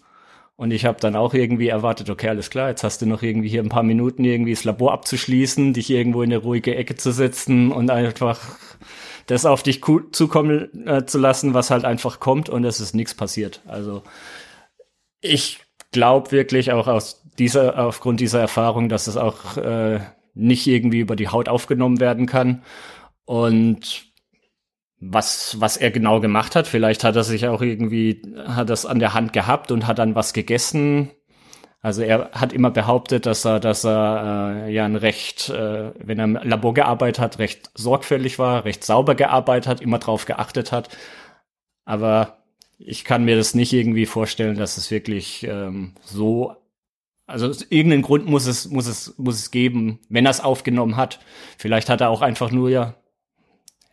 Und 0.56 0.72
ich 0.72 0.84
habe 0.84 0.98
dann 1.00 1.14
auch 1.14 1.34
irgendwie 1.34 1.68
erwartet, 1.68 2.10
okay, 2.10 2.28
alles 2.28 2.50
klar, 2.50 2.68
jetzt 2.68 2.82
hast 2.82 3.00
du 3.00 3.06
noch 3.06 3.22
irgendwie 3.22 3.48
hier 3.48 3.62
ein 3.62 3.68
paar 3.68 3.82
Minuten 3.84 4.24
irgendwie 4.24 4.52
das 4.52 4.64
Labor 4.64 4.92
abzuschließen, 4.92 5.72
dich 5.72 5.88
irgendwo 5.88 6.22
in 6.22 6.32
eine 6.32 6.42
ruhige 6.42 6.74
Ecke 6.74 6.96
zu 6.96 7.12
setzen 7.12 7.70
und 7.70 7.90
einfach 7.90 8.40
das 9.26 9.46
auf 9.46 9.62
dich 9.62 9.80
zukommen 10.12 10.86
äh, 10.86 11.06
zu 11.06 11.18
lassen, 11.18 11.54
was 11.54 11.70
halt 11.70 11.84
einfach 11.84 12.20
kommt 12.20 12.48
und 12.48 12.64
es 12.64 12.80
ist 12.80 12.94
nichts 12.94 13.14
passiert. 13.14 13.60
Also 13.66 14.02
ich 15.20 15.60
glaube 15.92 16.32
wirklich 16.32 16.72
auch 16.72 16.88
aus 16.88 17.22
dieser, 17.38 17.78
aufgrund 17.78 18.20
dieser 18.20 18.40
Erfahrung, 18.40 18.88
dass 18.88 19.06
es 19.06 19.16
auch 19.16 19.56
äh, 19.56 20.00
nicht 20.34 20.66
irgendwie 20.66 21.00
über 21.00 21.16
die 21.16 21.28
Haut 21.28 21.48
aufgenommen 21.48 22.00
werden 22.00 22.26
kann. 22.26 22.62
Und 23.24 24.12
was, 24.98 25.60
was 25.60 25.76
er 25.76 25.90
genau 25.90 26.20
gemacht 26.20 26.54
hat, 26.54 26.66
vielleicht 26.66 27.04
hat 27.04 27.16
er 27.16 27.24
sich 27.24 27.48
auch 27.48 27.60
irgendwie, 27.60 28.22
hat 28.46 28.70
das 28.70 28.86
an 28.86 28.98
der 28.98 29.14
Hand 29.14 29.32
gehabt 29.32 29.72
und 29.72 29.86
hat 29.86 29.98
dann 29.98 30.14
was 30.14 30.32
gegessen, 30.32 31.10
also 31.82 32.02
er 32.02 32.30
hat 32.32 32.52
immer 32.52 32.70
behauptet, 32.70 33.26
dass 33.26 33.44
er, 33.44 33.58
dass 33.60 33.84
er 33.84 34.66
äh, 34.66 34.72
ja 34.72 34.84
ein 34.84 34.96
recht, 34.96 35.48
äh, 35.50 35.92
wenn 35.98 36.18
er 36.18 36.24
im 36.24 36.34
Labor 36.34 36.74
gearbeitet 36.74 37.18
hat, 37.18 37.38
recht 37.40 37.70
sorgfältig 37.74 38.38
war, 38.38 38.64
recht 38.64 38.84
sauber 38.84 39.16
gearbeitet 39.16 39.66
hat, 39.66 39.80
immer 39.80 39.98
drauf 39.98 40.24
geachtet 40.24 40.70
hat. 40.70 40.96
Aber 41.84 42.38
ich 42.78 43.04
kann 43.04 43.24
mir 43.24 43.36
das 43.36 43.54
nicht 43.54 43.72
irgendwie 43.72 44.06
vorstellen, 44.06 44.56
dass 44.56 44.76
es 44.76 44.90
wirklich 44.92 45.44
ähm, 45.44 45.94
so 46.02 46.56
also 47.26 47.46
irgendeinen 47.70 48.02
Grund 48.02 48.26
muss 48.26 48.46
es, 48.46 48.68
muss 48.68 48.86
es, 48.86 49.16
muss 49.18 49.36
es 49.36 49.50
geben, 49.50 50.00
wenn 50.08 50.26
er 50.26 50.30
es 50.30 50.40
aufgenommen 50.40 50.96
hat. 50.96 51.20
Vielleicht 51.56 51.88
hat 51.88 52.00
er 52.00 52.10
auch 52.10 52.22
einfach 52.22 52.50
nur 52.50 52.70
ja 52.70 52.94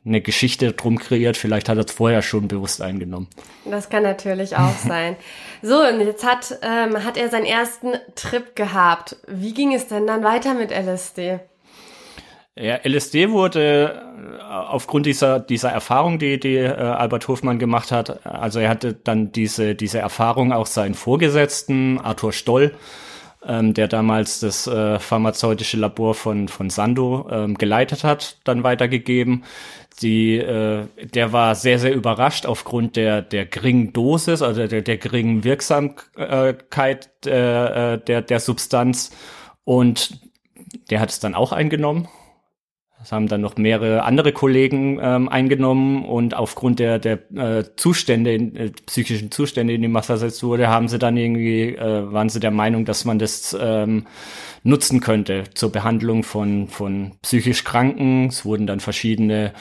eine 0.05 0.21
Geschichte 0.21 0.71
drum 0.73 0.97
kreiert, 0.97 1.37
vielleicht 1.37 1.69
hat 1.69 1.77
er 1.77 1.85
es 1.85 1.91
vorher 1.91 2.21
schon 2.21 2.47
bewusst 2.47 2.81
eingenommen. 2.81 3.27
Das 3.65 3.89
kann 3.89 4.03
natürlich 4.03 4.55
auch 4.55 4.75
sein. 4.87 5.15
So, 5.61 5.81
und 5.81 5.99
jetzt 6.01 6.25
hat, 6.25 6.57
ähm, 6.61 7.03
hat 7.03 7.17
er 7.17 7.29
seinen 7.29 7.45
ersten 7.45 7.93
Trip 8.15 8.55
gehabt. 8.55 9.17
Wie 9.27 9.53
ging 9.53 9.73
es 9.73 9.87
denn 9.87 10.07
dann 10.07 10.23
weiter 10.23 10.53
mit 10.53 10.71
LSD? 10.71 11.39
Ja, 12.55 12.77
LSD 12.83 13.29
wurde 13.29 14.01
äh, 14.37 14.43
aufgrund 14.43 15.05
dieser, 15.05 15.39
dieser 15.39 15.69
Erfahrung, 15.69 16.19
die, 16.19 16.39
die 16.39 16.57
äh, 16.57 16.73
Albert 16.73 17.27
Hofmann 17.29 17.57
gemacht 17.57 17.91
hat, 17.91 18.25
also 18.25 18.59
er 18.59 18.69
hatte 18.69 18.93
dann 18.93 19.31
diese, 19.31 19.75
diese 19.75 19.99
Erfahrung 19.99 20.51
auch 20.51 20.65
seinen 20.65 20.93
Vorgesetzten, 20.93 21.99
Arthur 21.99 22.33
Stoll, 22.33 22.73
ähm, 23.45 23.73
der 23.73 23.87
damals 23.87 24.41
das 24.41 24.67
äh, 24.67 24.99
pharmazeutische 24.99 25.77
Labor 25.77 26.13
von, 26.15 26.49
von 26.49 26.69
Sando 26.69 27.29
ähm, 27.31 27.57
geleitet 27.57 28.03
hat, 28.03 28.37
dann 28.43 28.63
weitergegeben. 28.63 29.45
Die, 30.01 30.37
äh, 30.37 30.85
der 31.13 31.33
war 31.33 31.55
sehr, 31.55 31.77
sehr 31.77 31.93
überrascht 31.93 32.45
aufgrund 32.45 32.95
der, 32.95 33.21
der 33.21 33.45
geringen 33.45 33.91
Dosis, 33.91 34.41
also 34.41 34.65
der, 34.65 34.81
der 34.81 34.97
geringen 34.97 35.43
Wirksamkeit 35.43 37.09
äh, 37.25 37.97
der, 37.97 38.21
der 38.21 38.39
Substanz. 38.39 39.11
Und 39.65 40.21
der 40.89 40.99
hat 40.99 41.09
es 41.09 41.19
dann 41.19 41.35
auch 41.35 41.51
eingenommen 41.51 42.07
das 42.99 43.13
haben 43.13 43.29
dann 43.29 43.39
noch 43.39 43.55
mehrere 43.55 44.03
andere 44.03 44.33
Kollegen 44.33 44.99
ähm, 45.01 45.29
eingenommen 45.29 46.03
und 46.03 46.35
aufgrund 46.35 46.79
der, 46.79 46.99
der 46.99 47.31
äh, 47.31 47.63
Zustände, 47.77 48.33
äh, 48.33 48.71
psychischen 48.87 49.31
Zustände, 49.31 49.73
in 49.73 49.81
denen 49.81 49.93
man 49.93 50.03
versetzt 50.03 50.43
wurde, 50.43 50.67
haben 50.67 50.89
sie 50.89 50.99
dann 50.99 51.15
irgendwie, 51.15 51.75
äh, 51.75 52.11
waren 52.11 52.27
sie 52.27 52.41
der 52.41 52.51
Meinung, 52.51 52.83
dass 52.83 53.05
man 53.05 53.17
das 53.17 53.57
ähm, 53.59 54.05
nutzen 54.63 54.99
könnte 54.99 55.45
zur 55.53 55.71
Behandlung 55.71 56.23
von, 56.23 56.67
von 56.67 57.13
psychisch 57.21 57.63
Kranken. 57.63 58.27
Es 58.27 58.45
wurden 58.45 58.67
dann 58.67 58.79
verschiedene 58.79 59.53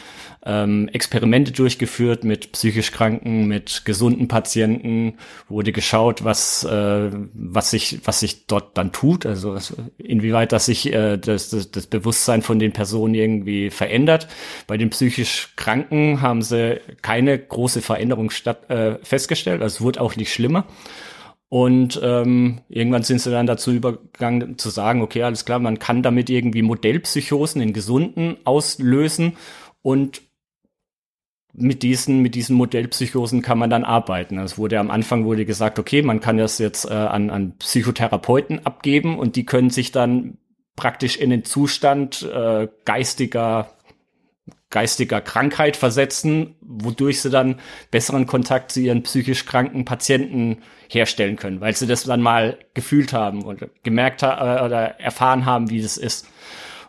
ähm, 0.45 0.89
Experimente 0.89 1.53
durchgeführt 1.53 2.25
mit 2.25 2.53
psychisch 2.53 2.93
Kranken, 2.93 3.47
mit 3.47 3.85
gesunden 3.85 4.29
Patienten, 4.29 5.19
wurde 5.49 5.73
geschaut, 5.73 6.25
was, 6.25 6.65
äh, 6.65 7.11
was, 7.35 7.71
sich, 7.71 8.01
was 8.05 8.21
sich 8.21 8.47
dort 8.47 8.77
dann 8.79 8.93
tut, 8.93 9.27
also 9.27 9.59
inwieweit 9.99 10.53
das 10.53 10.67
sich 10.67 10.93
äh, 10.93 11.19
das, 11.19 11.51
das, 11.51 11.71
das 11.71 11.87
Bewusstsein 11.87 12.43
von 12.43 12.59
den 12.59 12.73
Personen 12.73 13.15
irgendwie 13.15 13.71
verändert. 13.71 14.29
Bei 14.67 14.77
den 14.77 14.91
psychisch 14.91 15.51
Kranken 15.57 16.23
haben 16.23 16.43
sie 16.43 16.81
keine 17.03 17.39
große 17.39 17.83
Veränderung 17.83 18.31
statt, 18.31 18.71
äh, 18.71 18.97
festgestellt, 19.03 19.61
also 19.61 19.77
es 19.77 19.81
wurde 19.81 20.01
auch 20.01 20.17
nicht 20.17 20.33
schlimmer. 20.33 20.67
Und 21.51 21.99
ähm, 22.03 22.61
irgendwann 22.69 23.05
sind 23.05 23.21
sie 23.21 23.31
dann 23.31 23.47
dazu 23.47 23.73
übergegangen 23.73 24.59
zu 24.59 24.69
sagen, 24.69 25.01
okay, 25.01 25.23
alles 25.23 25.47
klar, 25.47 25.59
man 25.59 25.79
kann 25.79 26.03
damit 26.03 26.29
irgendwie 26.29 26.63
Modellpsychosen 26.63 27.63
in 27.63 27.73
Gesunden 27.73 28.37
auslösen 28.45 29.37
und 29.81 30.23
mit 31.55 31.83
diesen, 31.83 32.21
mit 32.21 32.35
diesen 32.35 32.55
Modellpsychosen 32.57 33.43
kann 33.43 33.59
man 33.59 33.71
dann 33.71 33.85
arbeiten. 33.85 34.39
Es 34.39 34.59
wurde 34.59 34.79
am 34.79 34.91
Anfang 34.91 35.25
wurde 35.25 35.47
gesagt, 35.47 35.79
okay, 35.79 36.03
man 36.03 36.21
kann 36.21 36.37
das 36.37 36.59
jetzt 36.59 36.85
äh, 36.85 36.93
an, 36.93 37.31
an 37.31 37.57
Psychotherapeuten 37.59 38.65
abgeben 38.67 39.19
und 39.19 39.35
die 39.35 39.47
können 39.47 39.71
sich 39.71 39.91
dann 39.91 40.37
praktisch 40.77 41.17
in 41.17 41.31
den 41.31 41.45
Zustand 41.45 42.23
äh, 42.23 42.69
geistiger 42.85 43.71
geistiger 44.71 45.21
Krankheit 45.21 45.77
versetzen, 45.77 46.57
wodurch 46.61 47.23
sie 47.23 47.31
dann 47.31 47.61
besseren 47.91 48.27
Kontakt 48.27 48.73
zu 48.73 48.81
ihren 48.81 49.03
psychisch 49.03 49.47
kranken 49.47 49.85
Patienten 49.85 50.63
herstellen 50.89 51.37
können, 51.37 51.61
weil 51.61 51.75
sie 51.75 51.87
das 51.87 52.05
dann 52.05 52.21
mal 52.21 52.59
gefühlt 52.75 53.13
haben 53.13 53.43
und 53.45 53.67
gemerkt 53.83 54.23
haben 54.23 54.65
oder 54.65 55.01
erfahren 55.01 55.47
haben, 55.47 55.71
wie 55.71 55.83
das 55.83 55.97
ist. 55.97 56.27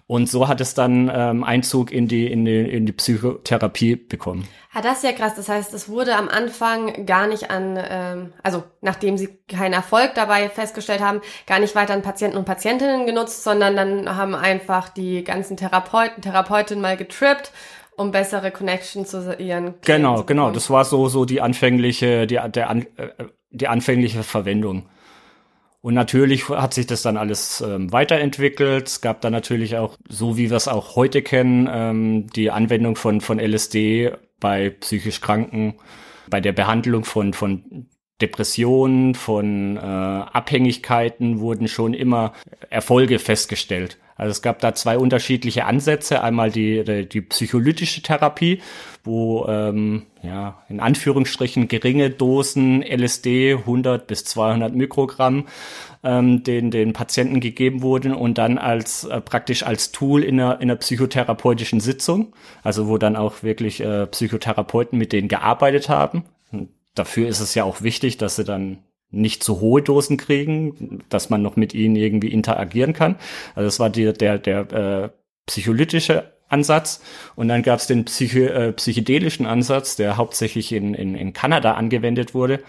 Und 0.09 0.27
so 0.27 0.47
hat 0.47 0.59
es 0.59 0.73
dann 0.73 1.11
ähm, 1.13 1.43
Einzug 1.43 1.91
in 1.91 2.07
die, 2.07 2.25
in, 2.31 2.43
die, 2.43 2.61
in 2.61 2.87
die 2.87 2.93
Psychotherapie 2.93 3.95
bekommen. 3.95 4.47
Ja, 4.73 4.81
das 4.81 4.97
ist 4.97 5.03
ja 5.03 5.11
krass. 5.11 5.35
Das 5.35 5.49
heißt, 5.49 5.71
es 5.75 5.87
wurde 5.87 6.15
am 6.15 6.29
Anfang 6.29 7.05
gar 7.05 7.27
nicht 7.27 7.51
an, 7.51 7.77
ähm, 7.79 8.33
also 8.41 8.63
nachdem 8.81 9.19
sie 9.19 9.29
keinen 9.47 9.73
Erfolg 9.73 10.15
dabei 10.15 10.49
festgestellt 10.49 11.01
haben, 11.01 11.21
gar 11.45 11.59
nicht 11.59 11.75
weiter 11.75 11.93
an 11.93 12.01
Patienten 12.01 12.37
und 12.37 12.45
Patientinnen 12.45 13.05
genutzt, 13.05 13.43
sondern 13.43 13.75
dann 13.75 14.17
haben 14.17 14.33
einfach 14.33 14.89
die 14.89 15.23
ganzen 15.23 15.57
Therapeuten, 15.57 16.23
Therapeutinnen 16.23 16.81
mal 16.81 16.97
getrippt 16.97 17.51
um 17.95 18.11
bessere 18.11 18.49
Connection 18.49 19.05
zu 19.05 19.35
ihren 19.37 19.79
Klienten 19.81 19.83
Genau, 19.83 20.23
genau. 20.23 20.51
Das 20.51 20.69
war 20.69 20.85
so 20.85 21.09
so 21.09 21.25
die 21.25 21.41
anfängliche 21.41 22.25
die 22.27 22.39
der 22.49 22.71
äh, 22.71 22.85
die 23.51 23.67
anfängliche 23.67 24.23
Verwendung. 24.23 24.87
Und 25.81 25.93
natürlich 25.93 26.49
hat 26.49 26.73
sich 26.73 26.87
das 26.87 27.03
dann 27.03 27.15
alles 27.15 27.61
ähm, 27.61 27.91
weiterentwickelt. 27.91 28.87
Es 28.87 29.01
gab 29.01 29.21
dann 29.21 29.31
natürlich 29.31 29.77
auch, 29.77 29.95
so 30.09 30.37
wie 30.37 30.49
wir 30.49 30.57
es 30.57 30.67
auch 30.67 30.95
heute 30.95 31.21
kennen, 31.21 31.69
ähm, 31.71 32.27
die 32.35 32.51
Anwendung 32.51 32.97
von, 32.97 33.21
von 33.21 33.39
LSD 33.39 34.11
bei 34.39 34.71
psychisch 34.71 35.21
Kranken, 35.21 35.75
bei 36.29 36.41
der 36.41 36.51
Behandlung 36.51 37.05
von, 37.05 37.33
von 37.33 37.87
Depressionen, 38.21 39.15
von 39.15 39.77
äh, 39.77 39.79
Abhängigkeiten 39.79 41.39
wurden 41.39 41.69
schon 41.69 41.93
immer 41.93 42.33
Erfolge 42.69 43.17
festgestellt. 43.17 43.97
Also 44.15 44.31
es 44.31 44.41
gab 44.41 44.59
da 44.59 44.75
zwei 44.75 44.97
unterschiedliche 44.97 45.63
Ansätze. 45.63 46.21
Einmal 46.21 46.51
die, 46.51 46.83
die, 46.83 47.07
die 47.07 47.21
psycholytische 47.21 48.01
Therapie, 48.01 48.61
wo 49.09 49.47
ähm, 49.47 50.03
ja 50.21 50.61
in 50.69 50.79
Anführungsstrichen 50.79 51.67
geringe 51.67 52.11
Dosen 52.11 52.83
LSD 52.83 53.53
100 53.53 54.05
bis 54.05 54.23
200 54.23 54.73
Mikrogramm 54.75 55.47
ähm, 56.03 56.43
den 56.43 56.69
den 56.71 56.93
Patienten 56.93 57.39
gegeben 57.39 57.81
wurden 57.81 58.13
und 58.13 58.37
dann 58.37 58.57
als 58.57 59.03
äh, 59.03 59.19
praktisch 59.19 59.63
als 59.63 59.91
Tool 59.91 60.23
in 60.23 60.39
einer, 60.39 60.61
in 60.61 60.69
einer 60.69 60.77
psychotherapeutischen 60.77 61.79
Sitzung, 61.79 62.33
also 62.63 62.87
wo 62.87 62.97
dann 62.97 63.15
auch 63.15 63.43
wirklich 63.43 63.81
äh, 63.81 64.05
Psychotherapeuten 64.05 64.97
mit 64.97 65.11
denen 65.11 65.27
gearbeitet 65.27 65.89
haben. 65.89 66.23
Und 66.51 66.69
dafür 66.95 67.27
ist 67.27 67.39
es 67.39 67.55
ja 67.55 67.63
auch 67.63 67.81
wichtig, 67.81 68.17
dass 68.17 68.35
sie 68.35 68.43
dann 68.43 68.77
nicht 69.11 69.43
zu 69.43 69.59
hohe 69.59 69.81
Dosen 69.81 70.17
kriegen, 70.17 71.03
dass 71.09 71.29
man 71.31 71.41
noch 71.41 71.55
mit 71.55 71.73
ihnen 71.73 71.95
irgendwie 71.95 72.31
interagieren 72.31 72.93
kann. 72.93 73.15
Also 73.55 73.65
das 73.67 73.79
war 73.79 73.89
die, 73.89 74.13
der, 74.13 74.37
der 74.37 74.71
äh, 74.71 75.09
psycholytische 75.47 76.31
Ansatz. 76.49 77.01
Und 77.35 77.47
dann 77.47 77.63
gab 77.63 77.79
es 77.79 77.87
den 77.87 78.05
Psycho, 78.05 78.39
äh, 78.39 78.73
psychedelischen 78.73 79.45
Ansatz, 79.45 79.95
der 79.95 80.17
hauptsächlich 80.17 80.71
in, 80.73 80.93
in, 80.93 81.15
in 81.15 81.33
Kanada 81.33 81.73
angewendet 81.73 82.33
wurde. 82.33 82.59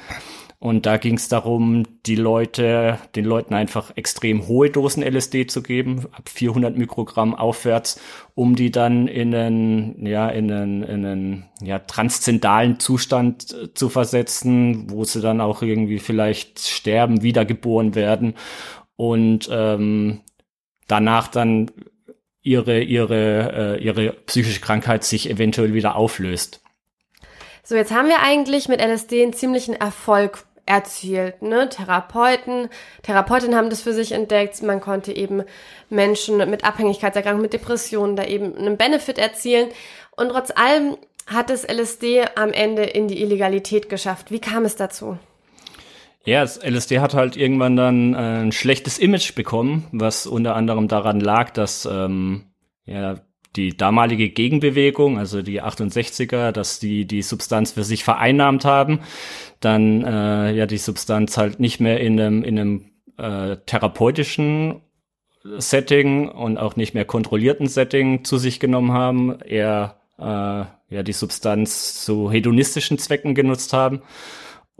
Und 0.63 0.85
da 0.85 0.99
ging 0.99 1.15
es 1.15 1.29
darum, 1.29 1.85
die 2.05 2.17
Leute, 2.17 2.99
den 3.17 3.25
Leuten 3.25 3.55
einfach 3.55 3.97
extrem 3.97 4.47
hohe 4.47 4.69
Dosen 4.69 5.03
LSD 5.03 5.47
zu 5.47 5.63
geben, 5.63 6.05
ab 6.13 6.29
400 6.29 6.77
Mikrogramm 6.77 7.35
aufwärts, 7.35 7.99
um 8.35 8.55
die 8.57 8.71
dann 8.71 9.09
in 9.09 9.35
einen, 9.35 10.05
ja, 10.05 10.29
in 10.29 10.53
einen, 10.53 10.83
in 10.83 11.07
einen 11.07 11.45
ja, 11.63 11.79
transzendalen 11.79 12.79
Zustand 12.79 13.55
äh, 13.55 13.73
zu 13.73 13.89
versetzen, 13.89 14.91
wo 14.91 15.05
sie 15.05 15.23
dann 15.23 15.41
auch 15.41 15.63
irgendwie 15.63 15.99
vielleicht 15.99 16.59
sterben, 16.59 17.23
wiedergeboren 17.23 17.95
werden 17.95 18.35
und 18.97 19.49
ähm, 19.51 20.21
danach 20.89 21.29
dann 21.29 21.71
ihre, 22.43 22.81
ihre, 22.81 23.77
äh, 23.79 23.83
ihre 23.83 24.13
psychische 24.27 24.61
Krankheit 24.61 25.05
sich 25.05 25.29
eventuell 25.29 25.75
wieder 25.75 25.97
auflöst. 25.97 26.61
So, 27.63 27.77
jetzt 27.77 27.93
haben 27.93 28.09
wir 28.09 28.21
eigentlich 28.21 28.69
mit 28.69 28.81
LSD 28.81 29.23
einen 29.23 29.33
ziemlichen 29.33 29.75
Erfolg 29.75 30.45
erzielt. 30.67 31.43
Ne? 31.43 31.69
Therapeuten, 31.69 32.69
Therapeutinnen 33.03 33.57
haben 33.57 33.71
das 33.71 33.83
für 33.83 33.93
sich 33.93 34.13
entdeckt. 34.13 34.63
Man 34.63 34.81
konnte 34.81 35.13
eben 35.13 35.43
Menschen 35.89 36.39
mit 36.49 36.65
Abhängigkeitserkrankungen, 36.65 37.43
mit 37.43 37.53
Depressionen 37.53 38.17
da 38.17 38.25
eben 38.25 38.57
einen 38.57 38.77
Benefit 38.77 39.19
erzielen. 39.19 39.69
Und 40.17 40.31
trotz 40.31 40.51
allem 40.51 40.97
hat 41.27 41.51
es 41.51 41.65
LSD 41.65 42.25
am 42.35 42.53
Ende 42.53 42.85
in 42.85 43.09
die 43.09 43.21
Illegalität 43.21 43.89
geschafft. 43.89 44.31
Wie 44.31 44.41
kam 44.41 44.65
es 44.65 44.77
dazu? 44.77 45.19
Ja, 46.25 46.43
das 46.43 46.59
LSD 46.63 47.01
hat 47.01 47.15
halt 47.15 47.37
irgendwann 47.37 47.77
dann 47.77 48.15
äh, 48.15 48.43
ein 48.43 48.53
schlechtes 48.53 48.99
Image 48.99 49.35
bekommen, 49.35 49.87
was 49.93 50.27
unter 50.27 50.55
anderem 50.55 50.87
daran 50.87 51.19
lag, 51.19 51.51
dass 51.51 51.89
ähm, 51.91 52.45
ja, 52.85 53.21
die 53.57 53.77
damalige 53.77 54.29
Gegenbewegung, 54.29 55.19
also 55.19 55.41
die 55.41 55.63
68er, 55.63 56.53
dass 56.53 56.79
die 56.79 57.07
die 57.07 57.23
Substanz 57.23 57.73
für 57.73 57.85
sich 57.85 58.05
vereinnahmt 58.05 58.65
haben, 58.67 59.01
dann 59.61 60.05
äh, 60.05 60.53
ja 60.53 60.67
die 60.67 60.79
Substanz 60.79 61.39
halt 61.39 61.59
nicht 61.59 61.81
mehr 61.81 62.01
in 62.01 62.21
einem, 62.21 62.45
in 62.45 62.59
einem 62.59 62.85
äh, 63.17 63.57
therapeutischen 63.65 64.83
Setting 65.43 66.29
und 66.29 66.59
auch 66.59 66.77
nicht 66.77 66.93
mehr 66.93 67.07
kontrollierten 67.07 67.67
Setting 67.67 68.25
zu 68.25 68.37
sich 68.37 68.61
genommen 68.61 68.93
haben, 68.93 69.41
eher 69.41 69.97
äh, 70.19 70.23
ja 70.23 71.03
die 71.03 71.13
Substanz 71.13 72.05
zu 72.05 72.31
hedonistischen 72.31 72.99
Zwecken 72.99 73.35
genutzt 73.35 73.73
haben 73.73 74.03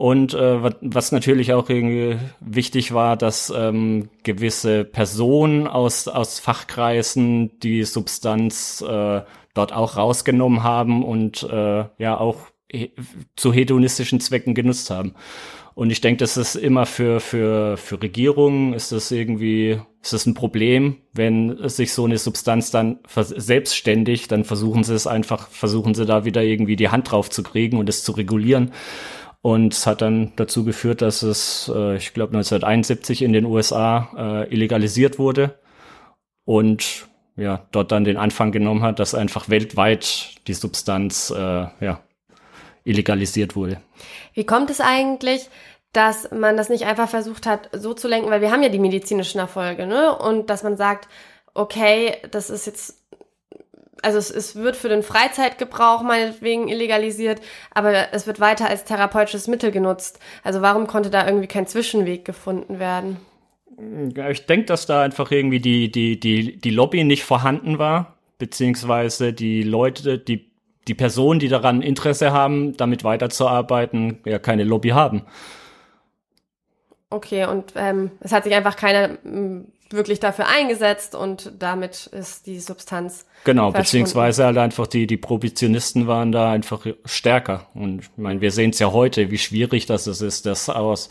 und 0.01 0.33
äh, 0.33 0.63
was 0.81 1.11
natürlich 1.11 1.53
auch 1.53 1.69
irgendwie 1.69 2.17
wichtig 2.39 2.91
war, 2.91 3.15
dass 3.15 3.53
ähm, 3.55 4.09
gewisse 4.23 4.83
Personen 4.83 5.67
aus, 5.67 6.07
aus 6.07 6.39
Fachkreisen 6.39 7.59
die 7.59 7.83
Substanz 7.83 8.81
äh, 8.81 9.21
dort 9.53 9.73
auch 9.73 9.97
rausgenommen 9.97 10.63
haben 10.63 11.03
und 11.03 11.43
äh, 11.43 11.85
ja 11.99 12.17
auch 12.19 12.37
he 12.67 12.93
zu 13.35 13.53
hedonistischen 13.53 14.19
Zwecken 14.19 14.55
genutzt 14.55 14.89
haben. 14.89 15.13
Und 15.75 15.91
ich 15.91 16.01
denke, 16.01 16.17
das 16.17 16.35
ist 16.35 16.55
immer 16.55 16.87
für, 16.87 17.19
für, 17.19 17.77
für 17.77 18.01
Regierungen, 18.01 18.73
ist 18.73 18.91
das 18.91 19.11
irgendwie, 19.11 19.79
ist 20.01 20.13
das 20.13 20.25
ein 20.25 20.33
Problem, 20.33 20.97
wenn 21.13 21.69
sich 21.69 21.93
so 21.93 22.05
eine 22.05 22.17
Substanz 22.17 22.71
dann 22.71 22.99
selbstständig, 23.07 24.27
dann 24.27 24.45
versuchen 24.45 24.83
sie 24.83 24.95
es 24.95 25.05
einfach, 25.05 25.47
versuchen 25.49 25.93
sie 25.93 26.07
da 26.07 26.25
wieder 26.25 26.41
irgendwie 26.41 26.75
die 26.75 26.89
Hand 26.89 27.11
drauf 27.11 27.29
zu 27.29 27.43
kriegen 27.43 27.77
und 27.77 27.87
es 27.87 28.03
zu 28.03 28.13
regulieren. 28.13 28.71
Und 29.41 29.73
es 29.73 29.87
hat 29.87 30.01
dann 30.01 30.33
dazu 30.35 30.63
geführt, 30.63 31.01
dass 31.01 31.23
es, 31.23 31.71
äh, 31.73 31.95
ich 31.95 32.13
glaube, 32.13 32.33
1971 32.33 33.23
in 33.23 33.33
den 33.33 33.45
USA 33.45 34.09
äh, 34.15 34.53
illegalisiert 34.53 35.17
wurde 35.17 35.59
und 36.45 37.07
ja, 37.35 37.65
dort 37.71 37.91
dann 37.91 38.03
den 38.03 38.17
Anfang 38.17 38.51
genommen 38.51 38.83
hat, 38.83 38.99
dass 38.99 39.15
einfach 39.15 39.49
weltweit 39.49 40.35
die 40.47 40.53
Substanz 40.53 41.31
äh, 41.31 41.35
ja, 41.35 42.01
illegalisiert 42.83 43.55
wurde. 43.55 43.81
Wie 44.33 44.45
kommt 44.45 44.69
es 44.69 44.79
eigentlich, 44.79 45.49
dass 45.93 46.31
man 46.31 46.55
das 46.55 46.69
nicht 46.69 46.85
einfach 46.85 47.09
versucht 47.09 47.45
hat, 47.45 47.69
so 47.73 47.93
zu 47.93 48.07
lenken, 48.07 48.29
weil 48.29 48.41
wir 48.41 48.51
haben 48.51 48.63
ja 48.63 48.69
die 48.69 48.79
medizinischen 48.79 49.39
Erfolge, 49.39 49.87
ne? 49.87 50.15
Und 50.15 50.49
dass 50.49 50.63
man 50.63 50.77
sagt, 50.77 51.07
okay, 51.53 52.17
das 52.31 52.49
ist 52.49 52.65
jetzt, 52.65 53.00
also 54.01 54.17
es, 54.17 54.31
es 54.31 54.55
wird 54.55 54.75
für 54.75 54.89
den 54.89 55.03
Freizeitgebrauch 55.03 56.01
meinetwegen 56.01 56.67
illegalisiert, 56.67 57.41
aber 57.73 58.13
es 58.13 58.27
wird 58.27 58.39
weiter 58.39 58.67
als 58.67 58.83
therapeutisches 58.83 59.47
Mittel 59.47 59.71
genutzt. 59.71 60.19
Also 60.43 60.61
warum 60.61 60.87
konnte 60.87 61.09
da 61.09 61.25
irgendwie 61.25 61.47
kein 61.47 61.67
Zwischenweg 61.67 62.25
gefunden 62.25 62.79
werden? 62.79 63.17
Ich 64.29 64.45
denke, 64.45 64.65
dass 64.65 64.85
da 64.85 65.01
einfach 65.01 65.31
irgendwie 65.31 65.59
die, 65.59 65.91
die, 65.91 66.19
die, 66.19 66.57
die 66.57 66.69
Lobby 66.69 67.03
nicht 67.03 67.23
vorhanden 67.23 67.79
war, 67.79 68.17
beziehungsweise 68.37 69.33
die 69.33 69.63
Leute, 69.63 70.19
die 70.19 70.51
die 70.87 70.95
Personen, 70.95 71.39
die 71.39 71.47
daran 71.47 71.81
Interesse 71.81 72.31
haben, 72.31 72.75
damit 72.75 73.03
weiterzuarbeiten, 73.03 74.17
ja 74.25 74.39
keine 74.39 74.63
Lobby 74.63 74.89
haben. 74.89 75.23
Okay, 77.09 77.45
und 77.45 77.73
ähm, 77.75 78.11
es 78.21 78.31
hat 78.31 78.45
sich 78.45 78.53
einfach 78.53 78.75
keiner 78.75 79.17
wirklich 79.93 80.19
dafür 80.19 80.47
eingesetzt 80.47 81.15
und 81.15 81.53
damit 81.59 82.07
ist 82.07 82.47
die 82.47 82.59
Substanz. 82.59 83.25
Genau, 83.43 83.71
beziehungsweise 83.71 84.45
halt 84.45 84.57
einfach 84.57 84.87
die, 84.87 85.07
die 85.07 85.17
Prohibitionisten 85.17 86.07
waren 86.07 86.31
da 86.31 86.51
einfach 86.51 86.85
stärker. 87.05 87.67
Und 87.73 88.01
ich 88.01 88.09
meine, 88.17 88.41
wir 88.41 88.51
sehen 88.51 88.71
es 88.71 88.79
ja 88.79 88.91
heute, 88.91 89.31
wie 89.31 89.37
schwierig 89.37 89.85
das 89.85 90.07
ist, 90.07 90.45
das 90.45 90.69
aus 90.69 91.09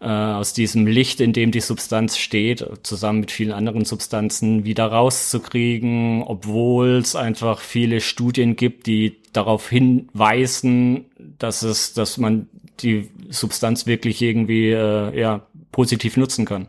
äh, 0.00 0.06
aus 0.06 0.54
diesem 0.54 0.86
Licht, 0.86 1.20
in 1.20 1.34
dem 1.34 1.50
die 1.50 1.60
Substanz 1.60 2.16
steht, 2.16 2.66
zusammen 2.82 3.20
mit 3.20 3.30
vielen 3.30 3.52
anderen 3.52 3.84
Substanzen 3.84 4.64
wieder 4.64 4.86
rauszukriegen, 4.86 6.22
obwohl 6.22 6.96
es 6.96 7.14
einfach 7.16 7.60
viele 7.60 8.00
Studien 8.00 8.56
gibt, 8.56 8.86
die 8.86 9.18
darauf 9.34 9.68
hinweisen, 9.68 11.04
dass 11.38 11.62
es, 11.62 11.92
dass 11.92 12.16
man 12.16 12.48
die 12.80 13.10
Substanz 13.28 13.86
wirklich 13.86 14.22
irgendwie 14.22 14.70
äh, 14.70 15.18
ja 15.20 15.42
positiv 15.70 16.16
nutzen 16.16 16.46
kann. 16.46 16.66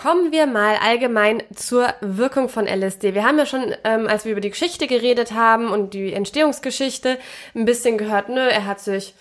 Kommen 0.00 0.32
wir 0.32 0.46
mal 0.46 0.76
allgemein 0.76 1.42
zur 1.54 1.92
Wirkung 2.00 2.48
von 2.48 2.66
LSD. 2.66 3.12
Wir 3.12 3.22
haben 3.22 3.36
ja 3.36 3.44
schon, 3.44 3.74
ähm, 3.84 4.06
als 4.06 4.24
wir 4.24 4.32
über 4.32 4.40
die 4.40 4.48
Geschichte 4.48 4.86
geredet 4.86 5.32
haben 5.32 5.68
und 5.68 5.92
die 5.92 6.14
Entstehungsgeschichte, 6.14 7.18
ein 7.54 7.66
bisschen 7.66 7.98
gehört, 7.98 8.30
ne, 8.30 8.50
er 8.50 8.64
hat 8.64 8.80
sich 8.80 9.14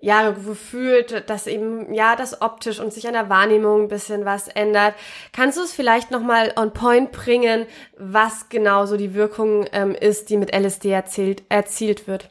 Jahre 0.00 0.32
gefühlt, 0.32 1.28
dass 1.28 1.46
eben 1.46 1.92
ja 1.92 2.16
das 2.16 2.40
optisch 2.40 2.80
und 2.80 2.94
sich 2.94 3.06
an 3.06 3.12
der 3.12 3.28
Wahrnehmung 3.28 3.82
ein 3.82 3.88
bisschen 3.88 4.24
was 4.24 4.48
ändert. 4.48 4.94
Kannst 5.34 5.58
du 5.58 5.62
es 5.64 5.74
vielleicht 5.74 6.10
noch 6.10 6.22
mal 6.22 6.54
on 6.56 6.72
point 6.72 7.12
bringen, 7.12 7.66
was 7.98 8.48
genau 8.48 8.86
so 8.86 8.96
die 8.96 9.12
Wirkung 9.12 9.66
ähm, 9.72 9.94
ist, 9.94 10.30
die 10.30 10.38
mit 10.38 10.54
LSD 10.56 10.92
erzielt, 10.92 11.42
erzielt 11.50 12.08
wird? 12.08 12.30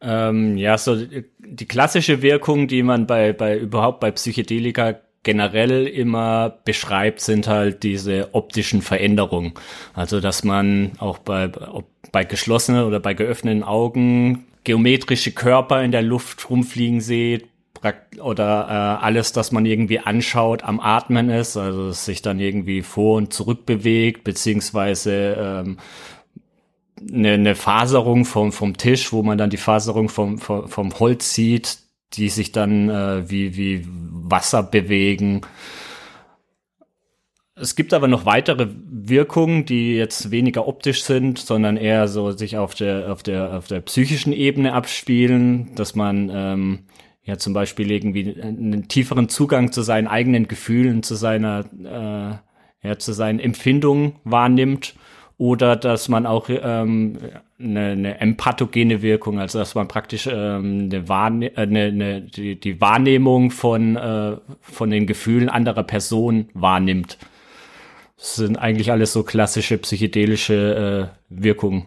Ähm, 0.00 0.56
ja, 0.56 0.78
so 0.78 0.96
die 0.96 1.66
klassische 1.66 2.22
Wirkung, 2.22 2.68
die 2.68 2.84
man 2.84 3.08
bei 3.08 3.32
bei 3.32 3.58
überhaupt 3.58 3.98
bei 3.98 4.12
Psychedelika 4.12 5.00
generell 5.24 5.86
immer 5.86 6.58
beschreibt, 6.64 7.20
sind 7.20 7.48
halt 7.48 7.82
diese 7.82 8.32
optischen 8.32 8.82
Veränderungen. 8.82 9.54
Also 9.94 10.20
dass 10.20 10.44
man 10.44 10.92
auch 10.98 11.18
bei, 11.18 11.50
bei 12.12 12.24
geschlossenen 12.24 12.84
oder 12.84 13.00
bei 13.00 13.14
geöffneten 13.14 13.64
Augen 13.64 14.46
geometrische 14.62 15.32
Körper 15.32 15.82
in 15.82 15.92
der 15.92 16.02
Luft 16.02 16.48
rumfliegen 16.48 17.00
seht 17.00 17.48
oder 18.22 18.66
äh, 18.68 19.04
alles, 19.04 19.32
das 19.32 19.52
man 19.52 19.66
irgendwie 19.66 19.98
anschaut, 19.98 20.62
am 20.62 20.80
Atmen 20.80 21.28
ist, 21.28 21.58
also 21.58 21.88
es 21.88 22.06
sich 22.06 22.22
dann 22.22 22.40
irgendwie 22.40 22.80
vor 22.80 23.18
und 23.18 23.32
zurück 23.32 23.66
bewegt, 23.66 24.24
beziehungsweise 24.24 25.36
ähm, 25.38 25.78
eine, 27.12 27.32
eine 27.32 27.54
Faserung 27.54 28.24
vom, 28.24 28.52
vom 28.52 28.76
Tisch, 28.76 29.12
wo 29.12 29.22
man 29.22 29.36
dann 29.36 29.50
die 29.50 29.58
Faserung 29.58 30.08
vom, 30.08 30.38
vom, 30.38 30.68
vom 30.68 30.98
Holz 30.98 31.34
sieht, 31.34 31.78
die 32.16 32.28
sich 32.28 32.52
dann 32.52 32.88
äh, 32.88 33.30
wie, 33.30 33.56
wie 33.56 33.86
Wasser 33.86 34.62
bewegen. 34.62 35.42
Es 37.56 37.76
gibt 37.76 37.94
aber 37.94 38.08
noch 38.08 38.26
weitere 38.26 38.68
Wirkungen, 38.90 39.64
die 39.64 39.94
jetzt 39.94 40.32
weniger 40.32 40.66
optisch 40.66 41.04
sind, 41.04 41.38
sondern 41.38 41.76
eher 41.76 42.08
so 42.08 42.32
sich 42.32 42.56
auf 42.56 42.74
der, 42.74 43.12
auf 43.12 43.22
der, 43.22 43.56
auf 43.56 43.68
der 43.68 43.80
psychischen 43.80 44.32
Ebene 44.32 44.72
abspielen, 44.72 45.74
dass 45.76 45.94
man 45.94 46.30
ähm, 46.34 46.78
ja 47.22 47.38
zum 47.38 47.52
Beispiel 47.52 47.92
irgendwie 47.92 48.40
einen 48.40 48.88
tieferen 48.88 49.28
Zugang 49.28 49.70
zu 49.70 49.82
seinen 49.82 50.08
eigenen 50.08 50.48
Gefühlen, 50.48 51.04
zu 51.04 51.14
seiner, 51.14 51.64
äh, 52.82 52.88
ja, 52.88 52.98
zu 52.98 53.12
seinen 53.12 53.38
Empfindungen 53.38 54.16
wahrnimmt 54.24 54.96
oder 55.38 55.76
dass 55.76 56.08
man 56.08 56.26
auch 56.26 56.48
ähm, 56.48 57.18
eine, 57.64 57.92
eine 57.92 58.20
empathogene 58.20 59.02
Wirkung, 59.02 59.38
also 59.38 59.58
dass 59.58 59.74
man 59.74 59.88
praktisch 59.88 60.28
ähm, 60.30 60.88
eine, 60.90 61.08
Wahrne 61.08 61.56
äh, 61.56 61.62
eine, 61.62 61.84
eine 61.84 62.20
die, 62.22 62.58
die 62.58 62.80
Wahrnehmung 62.80 63.50
von, 63.50 63.96
äh, 63.96 64.36
von 64.60 64.90
den 64.90 65.06
Gefühlen 65.06 65.48
anderer 65.48 65.82
Personen 65.82 66.48
wahrnimmt. 66.54 67.18
Das 68.16 68.36
sind 68.36 68.56
eigentlich 68.56 68.90
alles 68.90 69.12
so 69.12 69.22
klassische 69.22 69.78
psychedelische 69.78 71.10
äh, 71.10 71.16
Wirkungen. 71.28 71.86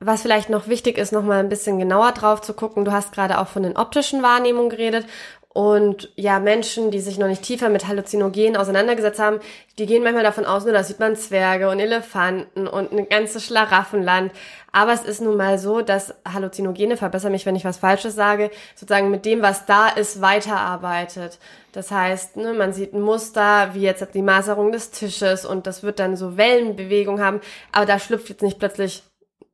Was 0.00 0.22
vielleicht 0.22 0.50
noch 0.50 0.68
wichtig 0.68 0.98
ist, 0.98 1.12
noch 1.12 1.24
mal 1.24 1.40
ein 1.40 1.48
bisschen 1.48 1.78
genauer 1.78 2.12
drauf 2.12 2.40
zu 2.42 2.52
gucken. 2.52 2.84
Du 2.84 2.92
hast 2.92 3.12
gerade 3.12 3.38
auch 3.38 3.48
von 3.48 3.62
den 3.62 3.76
optischen 3.76 4.22
Wahrnehmungen 4.22 4.68
geredet. 4.68 5.06
Und 5.54 6.10
ja, 6.16 6.40
Menschen, 6.40 6.90
die 6.90 6.98
sich 6.98 7.16
noch 7.16 7.28
nicht 7.28 7.42
tiefer 7.44 7.68
mit 7.68 7.86
Halluzinogenen 7.86 8.56
auseinandergesetzt 8.56 9.20
haben, 9.20 9.38
die 9.78 9.86
gehen 9.86 10.02
manchmal 10.02 10.24
davon 10.24 10.46
aus, 10.46 10.64
nur 10.64 10.72
da 10.72 10.82
sieht 10.82 10.98
man 10.98 11.14
Zwerge 11.14 11.70
und 11.70 11.78
Elefanten 11.78 12.66
und 12.66 12.90
ein 12.90 13.08
ganzes 13.08 13.44
Schlaraffenland. 13.44 14.32
Aber 14.72 14.92
es 14.92 15.04
ist 15.04 15.20
nun 15.20 15.36
mal 15.36 15.60
so, 15.60 15.80
dass 15.80 16.12
Halluzinogene, 16.26 16.96
verbessere 16.96 17.30
mich, 17.30 17.46
wenn 17.46 17.54
ich 17.54 17.64
was 17.64 17.76
Falsches 17.76 18.16
sage, 18.16 18.50
sozusagen 18.74 19.12
mit 19.12 19.24
dem, 19.24 19.42
was 19.42 19.64
da 19.64 19.86
ist, 19.90 20.20
weiterarbeitet. 20.20 21.38
Das 21.70 21.92
heißt, 21.92 22.36
ne, 22.36 22.52
man 22.52 22.72
sieht 22.72 22.92
ein 22.92 23.00
Muster, 23.00 23.74
wie 23.74 23.82
jetzt 23.82 24.04
die 24.12 24.22
Maserung 24.22 24.72
des 24.72 24.90
Tisches 24.90 25.46
und 25.46 25.68
das 25.68 25.84
wird 25.84 26.00
dann 26.00 26.16
so 26.16 26.36
Wellenbewegung 26.36 27.20
haben, 27.20 27.40
aber 27.70 27.86
da 27.86 28.00
schlüpft 28.00 28.28
jetzt 28.28 28.42
nicht 28.42 28.58
plötzlich 28.58 29.04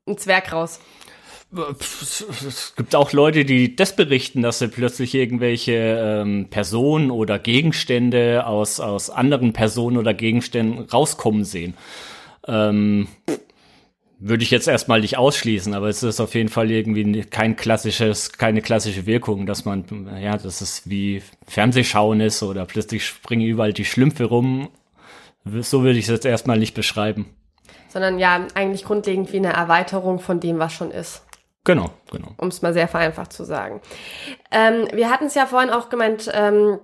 ein 0.07 0.17
Zwerg 0.17 0.51
raus. 0.51 0.81
Es 1.53 2.75
gibt 2.77 2.95
auch 2.95 3.13
Leute, 3.13 3.45
die 3.45 3.75
das 3.75 3.97
berichten, 3.97 4.43
dass 4.43 4.61
sie 4.61 4.69
plötzlich 4.69 5.15
irgendwelche 5.15 5.73
ähm, 5.73 6.47
Personen 6.49 7.11
oder 7.11 7.41
Gegenstände 7.41 8.47
aus, 8.47 8.79
aus 8.79 9.11
anderen 9.11 9.53
Personen 9.53 9.97
oder 9.97 10.15
Gegenständen 10.15 10.85
rauskommen 10.85 11.45
sehen. 11.45 11.75
Ähm, 12.47 13.09
würde 14.21 14.45
ich 14.45 14.51
jetzt 14.51 14.69
erstmal 14.69 15.01
nicht 15.01 15.17
ausschließen, 15.17 15.75
aber 15.75 15.89
es 15.89 16.03
ist 16.03 16.21
auf 16.21 16.35
jeden 16.35 16.51
Fall 16.51 16.71
irgendwie 16.71 17.23
kein 17.23 17.57
klassisches, 17.57 18.33
keine 18.33 18.61
klassische 18.61 19.07
Wirkung, 19.07 19.47
dass 19.47 19.65
man, 19.65 19.85
ja, 20.23 20.37
dass 20.37 20.61
es 20.61 20.89
wie 20.89 21.23
Fernsehschauen 21.49 22.21
ist 22.21 22.43
oder 22.43 22.67
plötzlich 22.67 23.05
springen 23.07 23.47
überall 23.47 23.73
die 23.73 23.87
Schlümpfe 23.87 24.25
rum. 24.25 24.69
So 25.45 25.83
würde 25.83 25.99
ich 25.99 26.05
es 26.05 26.11
jetzt 26.11 26.27
erstmal 26.27 26.59
nicht 26.59 26.75
beschreiben. 26.75 27.35
Sondern 27.89 28.19
ja, 28.19 28.47
eigentlich 28.55 28.85
grundlegend 28.85 29.33
wie 29.33 29.39
eine 29.39 29.55
Erweiterung 29.55 30.21
von 30.21 30.39
dem, 30.39 30.59
was 30.59 30.75
schon 30.75 30.91
ist. 30.91 31.23
Genau, 31.65 31.91
genau. 32.11 32.29
Um 32.39 32.49
es 32.49 32.63
mal 32.63 32.73
sehr 32.73 32.89
vereinfacht 32.89 33.33
zu 33.33 33.45
sagen. 33.45 33.81
Ähm, 34.51 34.89
wir 34.93 35.11
hatten 35.11 35.27
es 35.27 35.35
ja 35.35 35.47
vorhin 35.47 35.71
auch 35.71 35.91
gemeint, 35.91 36.31
ähm, 36.33 36.79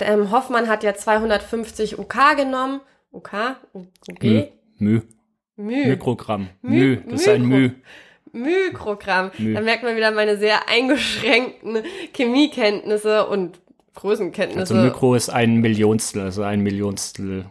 ähm, 0.00 0.30
Hoffmann 0.30 0.68
hat 0.68 0.82
ja 0.82 0.94
250 0.94 1.98
UK 1.98 2.36
genommen. 2.36 2.80
UK? 3.12 3.56
UG? 3.74 4.48
Mü. 4.78 5.02
Mü. 5.56 5.86
Mikrogramm. 5.86 6.48
Mü. 6.62 6.70
Mü. 6.70 7.02
Das 7.10 7.20
ist 7.20 7.28
ein 7.28 7.44
Mü. 7.46 7.70
Mikrogramm. 8.32 9.30
Mü. 9.38 9.54
Da 9.54 9.60
merkt 9.60 9.82
man 9.82 9.96
wieder 9.96 10.10
meine 10.10 10.36
sehr 10.38 10.68
eingeschränkten 10.68 11.82
Chemiekenntnisse 12.14 13.26
und 13.26 13.60
Größenkenntnisse. 13.94 14.74
Also 14.74 14.86
Mikro 14.86 15.14
ist 15.14 15.28
ein 15.28 15.56
Millionstel, 15.56 16.22
also 16.22 16.42
ein 16.42 16.60
Millionstel 16.60 17.46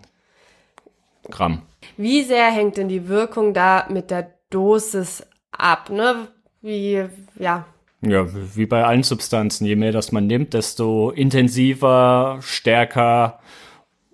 Gramm. 1.30 1.64
Wie 1.98 2.24
sehr 2.24 2.46
hängt 2.52 2.78
denn 2.78 2.88
die 2.88 3.08
Wirkung 3.08 3.54
da 3.54 3.88
mit 3.90 4.12
der 4.12 4.34
Dosis 4.50 5.26
ab? 5.52 5.90
Ne? 5.90 6.28
Wie, 6.62 7.06
ja. 7.40 7.66
Ja, 8.02 8.28
wie 8.56 8.66
bei 8.66 8.84
allen 8.84 9.04
Substanzen. 9.04 9.66
Je 9.66 9.76
mehr 9.76 9.92
das 9.92 10.12
man 10.12 10.28
nimmt, 10.28 10.54
desto 10.54 11.10
intensiver, 11.12 12.40
stärker 12.42 13.40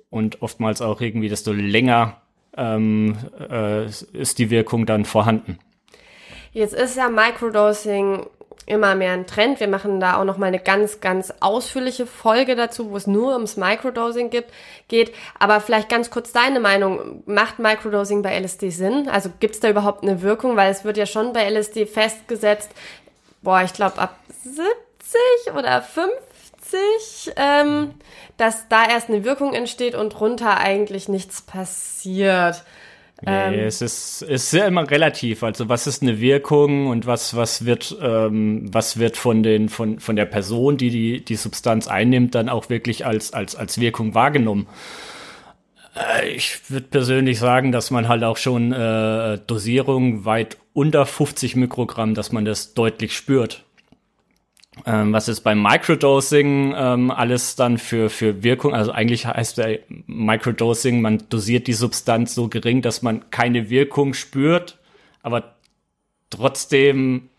und 0.09 0.41
oftmals 0.41 0.81
auch 0.81 1.01
irgendwie 1.01 1.29
desto 1.29 1.51
länger 1.51 2.21
ähm, 2.55 3.17
äh, 3.49 3.85
ist 3.85 4.37
die 4.37 4.49
Wirkung 4.49 4.85
dann 4.85 5.05
vorhanden. 5.05 5.59
Jetzt 6.51 6.75
ist 6.75 6.95
ja 6.95 7.09
Microdosing 7.09 8.27
immer 8.65 8.95
mehr 8.95 9.13
ein 9.13 9.27
Trend. 9.27 9.59
Wir 9.59 9.67
machen 9.67 9.99
da 9.99 10.19
auch 10.19 10.23
noch 10.23 10.37
mal 10.37 10.47
eine 10.47 10.59
ganz, 10.59 11.01
ganz 11.01 11.33
ausführliche 11.39 12.05
Folge 12.05 12.55
dazu, 12.55 12.91
wo 12.91 12.97
es 12.97 13.07
nur 13.07 13.33
ums 13.33 13.57
Microdosing 13.57 14.29
gibt, 14.29 14.51
geht. 14.87 15.13
Aber 15.39 15.59
vielleicht 15.59 15.89
ganz 15.89 16.09
kurz 16.09 16.31
deine 16.31 16.59
Meinung. 16.59 17.23
Macht 17.25 17.59
Microdosing 17.59 18.21
bei 18.21 18.37
LSD 18.39 18.69
Sinn? 18.69 19.09
Also 19.09 19.29
gibt 19.39 19.55
es 19.55 19.59
da 19.59 19.69
überhaupt 19.69 20.03
eine 20.03 20.21
Wirkung? 20.21 20.55
Weil 20.55 20.71
es 20.71 20.83
wird 20.83 20.97
ja 20.97 21.05
schon 21.05 21.33
bei 21.33 21.49
LSD 21.49 21.85
festgesetzt, 21.85 22.71
boah, 23.41 23.61
ich 23.61 23.73
glaube 23.73 23.99
ab 23.99 24.17
70 24.43 25.53
oder 25.55 25.81
50, 25.81 27.33
ähm, 27.35 27.93
dass 28.37 28.67
da 28.69 28.87
erst 28.89 29.09
eine 29.09 29.23
Wirkung 29.23 29.53
entsteht 29.53 29.95
und 29.95 30.19
runter 30.19 30.57
eigentlich 30.57 31.09
nichts 31.09 31.41
passiert. 31.41 32.63
Nee, 33.25 33.31
ähm, 33.31 33.67
es 33.67 33.81
ist, 33.81 34.21
ist 34.21 34.51
ja 34.51 34.67
immer 34.67 34.89
relativ. 34.89 35.43
Also 35.43 35.69
was 35.69 35.87
ist 35.87 36.01
eine 36.01 36.19
Wirkung 36.19 36.87
und 36.87 37.05
was, 37.05 37.35
was 37.35 37.65
wird, 37.65 37.95
ähm, 38.01 38.65
was 38.73 38.99
wird 38.99 39.15
von 39.15 39.43
den, 39.43 39.69
von, 39.69 39.99
von 39.99 40.15
der 40.15 40.25
Person, 40.25 40.77
die, 40.77 40.89
die 40.89 41.23
die 41.23 41.35
Substanz 41.35 41.87
einnimmt, 41.87 42.35
dann 42.35 42.49
auch 42.49 42.69
wirklich 42.69 43.05
als, 43.05 43.33
als, 43.33 43.55
als 43.55 43.79
Wirkung 43.79 44.13
wahrgenommen. 44.13 44.67
Äh, 45.95 46.29
ich 46.29 46.69
würde 46.69 46.87
persönlich 46.87 47.39
sagen, 47.39 47.71
dass 47.71 47.91
man 47.91 48.07
halt 48.07 48.23
auch 48.23 48.37
schon 48.37 48.73
äh, 48.73 49.39
Dosierung 49.47 50.25
weit 50.25 50.57
unter 50.73 51.05
50 51.05 51.55
Mikrogramm, 51.55 52.15
dass 52.15 52.31
man 52.31 52.45
das 52.45 52.73
deutlich 52.73 53.15
spürt. 53.15 53.63
Ähm, 54.85 55.13
was 55.13 55.27
ist 55.27 55.41
beim 55.41 55.61
Microdosing 55.61 56.73
ähm, 56.75 57.11
alles 57.11 57.55
dann 57.55 57.77
für, 57.77 58.09
für 58.09 58.43
Wirkung? 58.43 58.73
Also 58.73 58.91
eigentlich 58.91 59.25
heißt 59.25 59.59
der 59.59 59.79
Microdosing, 60.07 61.01
man 61.01 61.23
dosiert 61.29 61.67
die 61.67 61.73
Substanz 61.73 62.33
so 62.35 62.47
gering, 62.47 62.81
dass 62.81 63.01
man 63.01 63.29
keine 63.29 63.69
Wirkung 63.69 64.13
spürt, 64.13 64.79
aber 65.21 65.55
trotzdem 66.29 67.29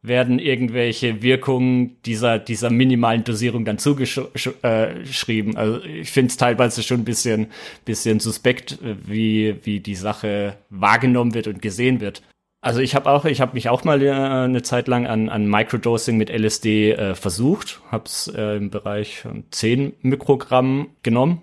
werden 0.00 0.38
irgendwelche 0.38 1.22
Wirkungen 1.22 2.00
dieser, 2.04 2.38
dieser 2.38 2.70
minimalen 2.70 3.24
Dosierung 3.24 3.64
dann 3.64 3.78
zugeschrieben. 3.78 5.54
Äh, 5.54 5.58
also 5.58 5.82
ich 5.84 6.10
finde 6.10 6.30
es 6.30 6.36
teilweise 6.36 6.84
schon 6.84 7.00
ein 7.00 7.04
bisschen, 7.04 7.48
bisschen 7.84 8.20
suspekt, 8.20 8.78
wie, 8.80 9.56
wie 9.64 9.80
die 9.80 9.96
Sache 9.96 10.56
wahrgenommen 10.70 11.34
wird 11.34 11.48
und 11.48 11.60
gesehen 11.60 12.00
wird. 12.00 12.22
Also 12.60 12.80
ich 12.80 12.94
habe 12.96 13.08
auch, 13.08 13.24
ich 13.24 13.40
habe 13.40 13.54
mich 13.54 13.68
auch 13.68 13.84
mal 13.84 14.02
äh, 14.02 14.10
eine 14.10 14.62
Zeit 14.62 14.88
lang 14.88 15.06
an, 15.06 15.28
an 15.28 15.46
Microdosing 15.46 16.16
mit 16.16 16.28
LSD 16.28 16.92
äh, 16.92 17.14
versucht, 17.14 17.80
habe 17.90 18.04
es 18.06 18.26
äh, 18.34 18.56
im 18.56 18.70
Bereich 18.70 19.24
10 19.50 19.94
Mikrogramm 20.02 20.88
genommen 21.04 21.42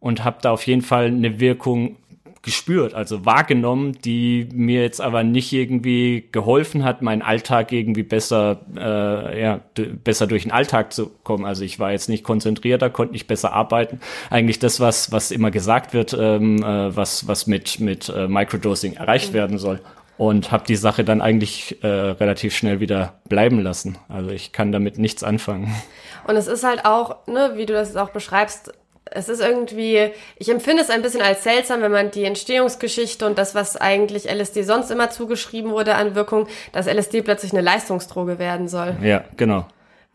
und 0.00 0.24
habe 0.24 0.38
da 0.40 0.52
auf 0.52 0.66
jeden 0.66 0.82
Fall 0.82 1.06
eine 1.06 1.38
Wirkung 1.38 1.96
gespürt, 2.40 2.92
also 2.92 3.24
wahrgenommen, 3.24 3.92
die 4.04 4.48
mir 4.52 4.82
jetzt 4.82 5.00
aber 5.00 5.22
nicht 5.22 5.52
irgendwie 5.52 6.28
geholfen 6.30 6.84
hat, 6.84 7.00
meinen 7.00 7.22
Alltag 7.22 7.72
irgendwie 7.72 8.02
besser, 8.02 8.60
äh, 8.76 9.40
ja, 9.40 9.60
besser 10.04 10.26
durch 10.26 10.42
den 10.42 10.52
Alltag 10.52 10.92
zu 10.92 11.10
kommen. 11.24 11.46
Also 11.46 11.64
ich 11.64 11.78
war 11.78 11.92
jetzt 11.92 12.10
nicht 12.10 12.22
konzentrierter, 12.22 12.90
konnte 12.90 13.14
nicht 13.14 13.26
besser 13.26 13.54
arbeiten. 13.54 13.98
Eigentlich 14.28 14.58
das, 14.58 14.78
was 14.78 15.10
was 15.10 15.30
immer 15.30 15.50
gesagt 15.50 15.94
wird, 15.94 16.14
ähm, 16.18 16.62
äh, 16.62 16.94
was 16.94 17.26
was 17.26 17.46
mit 17.46 17.80
mit 17.80 18.10
äh, 18.10 18.28
Microdosing 18.28 18.94
erreicht 18.94 19.30
mhm. 19.30 19.34
werden 19.34 19.58
soll 19.58 19.80
und 20.16 20.52
habe 20.52 20.64
die 20.66 20.76
Sache 20.76 21.04
dann 21.04 21.20
eigentlich 21.20 21.82
äh, 21.82 21.86
relativ 21.86 22.54
schnell 22.54 22.80
wieder 22.80 23.20
bleiben 23.28 23.60
lassen. 23.60 23.98
Also 24.08 24.30
ich 24.30 24.52
kann 24.52 24.72
damit 24.72 24.98
nichts 24.98 25.22
anfangen. 25.24 25.74
Und 26.26 26.36
es 26.36 26.46
ist 26.46 26.64
halt 26.64 26.86
auch, 26.86 27.26
ne, 27.26 27.52
wie 27.56 27.66
du 27.66 27.74
das 27.74 27.96
auch 27.96 28.08
beschreibst, 28.08 28.72
es 29.10 29.28
ist 29.28 29.40
irgendwie, 29.40 30.10
ich 30.36 30.48
empfinde 30.48 30.82
es 30.82 30.88
ein 30.88 31.02
bisschen 31.02 31.20
als 31.20 31.44
seltsam, 31.44 31.82
wenn 31.82 31.92
man 31.92 32.10
die 32.10 32.24
Entstehungsgeschichte 32.24 33.26
und 33.26 33.36
das, 33.36 33.54
was 33.54 33.76
eigentlich 33.76 34.24
LSD 34.24 34.62
sonst 34.62 34.90
immer 34.90 35.10
zugeschrieben 35.10 35.70
wurde 35.70 35.94
an 35.96 36.14
Wirkung, 36.14 36.48
dass 36.72 36.86
LSD 36.86 37.20
plötzlich 37.20 37.52
eine 37.52 37.60
Leistungsdroge 37.60 38.38
werden 38.38 38.68
soll. 38.68 38.96
Ja, 39.02 39.24
genau. 39.36 39.66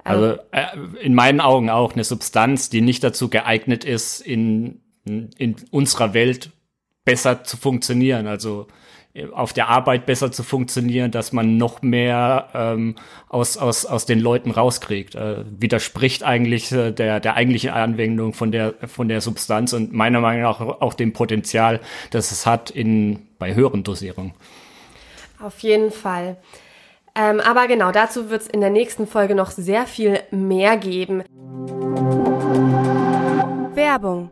Also 0.04 0.38
äh, 0.52 0.66
in 1.02 1.14
meinen 1.14 1.42
Augen 1.42 1.70
auch 1.70 1.94
eine 1.94 2.04
Substanz, 2.04 2.70
die 2.70 2.82
nicht 2.82 3.04
dazu 3.04 3.30
geeignet 3.30 3.86
ist, 3.86 4.22
in, 4.22 4.82
in 5.06 5.56
unserer 5.72 6.14
Welt 6.14 6.50
besser 7.06 7.44
zu 7.44 7.58
funktionieren. 7.58 8.26
Also 8.26 8.68
auf 9.34 9.54
der 9.54 9.70
Arbeit 9.70 10.06
besser 10.06 10.32
zu 10.32 10.44
funktionieren, 10.44 11.10
dass 11.12 11.34
man 11.34 11.58
noch 11.58 11.82
mehr 11.82 12.50
ähm, 12.54 12.96
aus, 13.28 13.58
aus, 13.58 13.86
aus 13.86 14.06
den 14.06 14.20
Leuten 14.20 14.52
rauskriegt. 14.52 15.16
Äh, 15.16 15.44
widerspricht 15.60 16.24
eigentlich 16.24 16.72
äh, 16.72 16.92
der, 16.92 17.20
der 17.20 17.36
eigentlichen 17.36 17.72
Anwendung 17.72 18.34
von 18.34 18.52
der, 18.52 18.76
von 18.88 19.08
der 19.08 19.22
Substanz 19.22 19.74
und 19.74 19.94
meiner 19.94 20.22
Meinung 20.22 20.44
nach 20.44 20.62
auch, 20.62 20.82
auch 20.82 20.94
dem 20.94 21.14
Potenzial, 21.14 21.80
das 22.12 22.32
es 22.32 22.46
hat 22.46 22.70
in, 22.70 23.28
bei 23.40 23.56
höheren 23.56 23.84
Dosierungen. 23.84 24.34
Auf 25.42 25.60
jeden 25.60 25.92
Fall. 25.92 26.38
Ähm, 27.16 27.40
aber 27.40 27.68
genau, 27.68 27.92
dazu 27.92 28.30
wird 28.30 28.44
es 28.44 28.48
in 28.48 28.62
der 28.62 28.70
nächsten 28.70 29.08
Folge 29.08 29.34
noch 29.34 29.50
sehr 29.50 29.88
viel 29.88 30.20
mehr 30.32 30.78
geben. 30.78 31.24
Werbung 33.74 34.30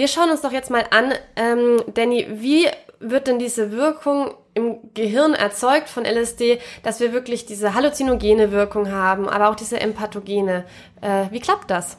Wir 0.00 0.08
schauen 0.08 0.30
uns 0.30 0.40
doch 0.40 0.52
jetzt 0.52 0.70
mal 0.70 0.86
an, 0.92 1.12
ähm, 1.36 1.82
Danny, 1.92 2.26
wie 2.32 2.66
wird 3.00 3.26
denn 3.26 3.38
diese 3.38 3.70
Wirkung 3.70 4.30
im 4.54 4.78
Gehirn 4.94 5.34
erzeugt 5.34 5.90
von 5.90 6.06
LSD, 6.06 6.58
dass 6.82 7.00
wir 7.00 7.12
wirklich 7.12 7.44
diese 7.44 7.74
halluzinogene 7.74 8.50
Wirkung 8.50 8.90
haben, 8.90 9.28
aber 9.28 9.50
auch 9.50 9.56
diese 9.56 9.78
empathogene. 9.78 10.64
Äh, 11.02 11.24
wie 11.32 11.38
klappt 11.38 11.70
das? 11.70 11.98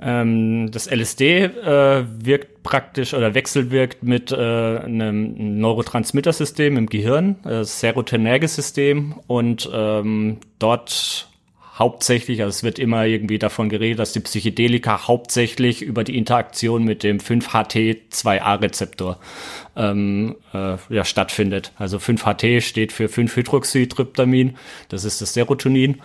Ähm, 0.00 0.72
das 0.72 0.90
LSD 0.90 1.44
äh, 1.44 2.04
wirkt 2.18 2.64
praktisch 2.64 3.14
oder 3.14 3.32
wechselwirkt 3.32 4.02
mit 4.02 4.32
äh, 4.32 4.34
einem 4.34 5.60
Neurotransmittersystem 5.60 6.76
im 6.76 6.88
Gehirn, 6.88 7.36
äh, 7.44 7.62
Serotonerge-System 7.62 9.20
und 9.28 9.70
ähm, 9.72 10.38
dort 10.58 11.29
hauptsächlich, 11.80 12.42
also 12.42 12.50
es 12.50 12.62
wird 12.62 12.78
immer 12.78 13.06
irgendwie 13.06 13.40
davon 13.40 13.70
geredet, 13.70 13.98
dass 13.98 14.12
die 14.12 14.20
Psychedelika 14.20 15.08
hauptsächlich 15.08 15.82
über 15.82 16.04
die 16.04 16.16
Interaktion 16.16 16.84
mit 16.84 17.02
dem 17.02 17.18
5-HT2A-Rezeptor 17.18 19.18
ähm, 19.76 20.36
äh, 20.52 20.76
ja, 20.90 21.04
stattfindet. 21.04 21.72
Also 21.76 21.96
5-HT 21.96 22.62
steht 22.62 22.92
für 22.92 23.06
5-Hydroxytryptamin, 23.06 24.56
das 24.90 25.04
ist 25.04 25.22
das 25.22 25.34
Serotonin. 25.34 26.00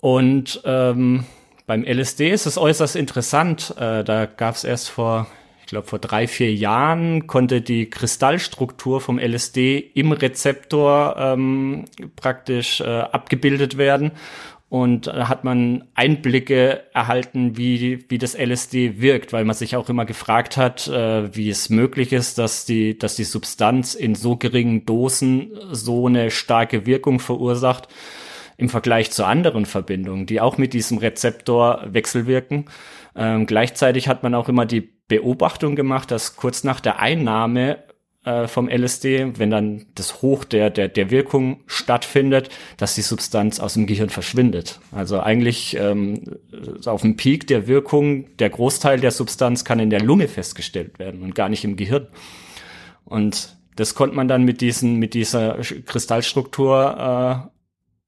Und 0.00 0.62
ähm, 0.64 1.26
beim 1.66 1.84
LSD 1.84 2.30
ist 2.30 2.46
es 2.46 2.56
äußerst 2.56 2.96
interessant. 2.96 3.74
Äh, 3.78 4.04
da 4.04 4.26
gab 4.26 4.54
es 4.54 4.64
erst 4.64 4.90
vor, 4.90 5.26
ich 5.60 5.66
glaube 5.66 5.86
vor 5.86 5.98
drei, 5.98 6.28
vier 6.28 6.54
Jahren, 6.54 7.26
konnte 7.26 7.62
die 7.62 7.88
Kristallstruktur 7.88 9.00
vom 9.00 9.18
LSD 9.18 9.78
im 9.78 10.12
Rezeptor 10.12 11.16
ähm, 11.18 11.86
praktisch 12.16 12.80
äh, 12.80 12.84
abgebildet 12.84 13.76
werden 13.76 14.12
und 14.72 15.06
da 15.06 15.28
hat 15.28 15.44
man 15.44 15.84
Einblicke 15.92 16.84
erhalten, 16.94 17.58
wie, 17.58 18.06
wie 18.08 18.16
das 18.16 18.34
LSD 18.34 19.02
wirkt, 19.02 19.34
weil 19.34 19.44
man 19.44 19.54
sich 19.54 19.76
auch 19.76 19.90
immer 19.90 20.06
gefragt 20.06 20.56
hat, 20.56 20.88
äh, 20.88 21.36
wie 21.36 21.50
es 21.50 21.68
möglich 21.68 22.14
ist, 22.14 22.38
dass 22.38 22.64
die, 22.64 22.96
dass 22.96 23.14
die 23.14 23.24
Substanz 23.24 23.92
in 23.92 24.14
so 24.14 24.36
geringen 24.36 24.86
Dosen 24.86 25.50
so 25.72 26.06
eine 26.06 26.30
starke 26.30 26.86
Wirkung 26.86 27.20
verursacht 27.20 27.88
im 28.56 28.70
Vergleich 28.70 29.10
zu 29.10 29.26
anderen 29.26 29.66
Verbindungen, 29.66 30.24
die 30.24 30.40
auch 30.40 30.56
mit 30.56 30.72
diesem 30.72 30.96
Rezeptor 30.96 31.82
wechselwirken. 31.88 32.64
Ähm, 33.14 33.44
gleichzeitig 33.44 34.08
hat 34.08 34.22
man 34.22 34.34
auch 34.34 34.48
immer 34.48 34.64
die 34.64 34.90
Beobachtung 35.06 35.76
gemacht, 35.76 36.10
dass 36.10 36.36
kurz 36.36 36.64
nach 36.64 36.80
der 36.80 36.98
Einnahme 36.98 37.84
äh, 38.24 38.46
vom 38.46 38.68
LSD, 38.68 39.38
wenn 39.38 39.50
dann 39.50 39.86
das 39.94 40.22
Hoch 40.22 40.44
der, 40.44 40.70
der, 40.70 40.88
der 40.88 41.10
Wirkung 41.10 41.60
stattfindet, 41.66 42.50
dass 42.76 42.94
die 42.94 43.02
Substanz 43.02 43.58
aus 43.60 43.74
dem 43.74 43.86
Gehirn 43.86 44.10
verschwindet. 44.10 44.80
Also 44.92 45.20
eigentlich 45.20 45.76
ähm, 45.76 46.22
auf 46.86 47.02
dem 47.02 47.16
Peak 47.16 47.46
der 47.46 47.66
Wirkung, 47.66 48.36
der 48.38 48.50
Großteil 48.50 49.00
der 49.00 49.10
Substanz 49.10 49.64
kann 49.64 49.80
in 49.80 49.90
der 49.90 50.02
Lunge 50.02 50.28
festgestellt 50.28 50.98
werden 50.98 51.22
und 51.22 51.34
gar 51.34 51.48
nicht 51.48 51.64
im 51.64 51.76
Gehirn. 51.76 52.06
Und 53.04 53.56
das 53.76 53.94
konnte 53.94 54.14
man 54.14 54.28
dann 54.28 54.44
mit 54.44 54.60
diesen, 54.60 54.96
mit 54.96 55.14
dieser 55.14 55.58
Kristallstruktur 55.86 57.48
äh, 57.48 57.51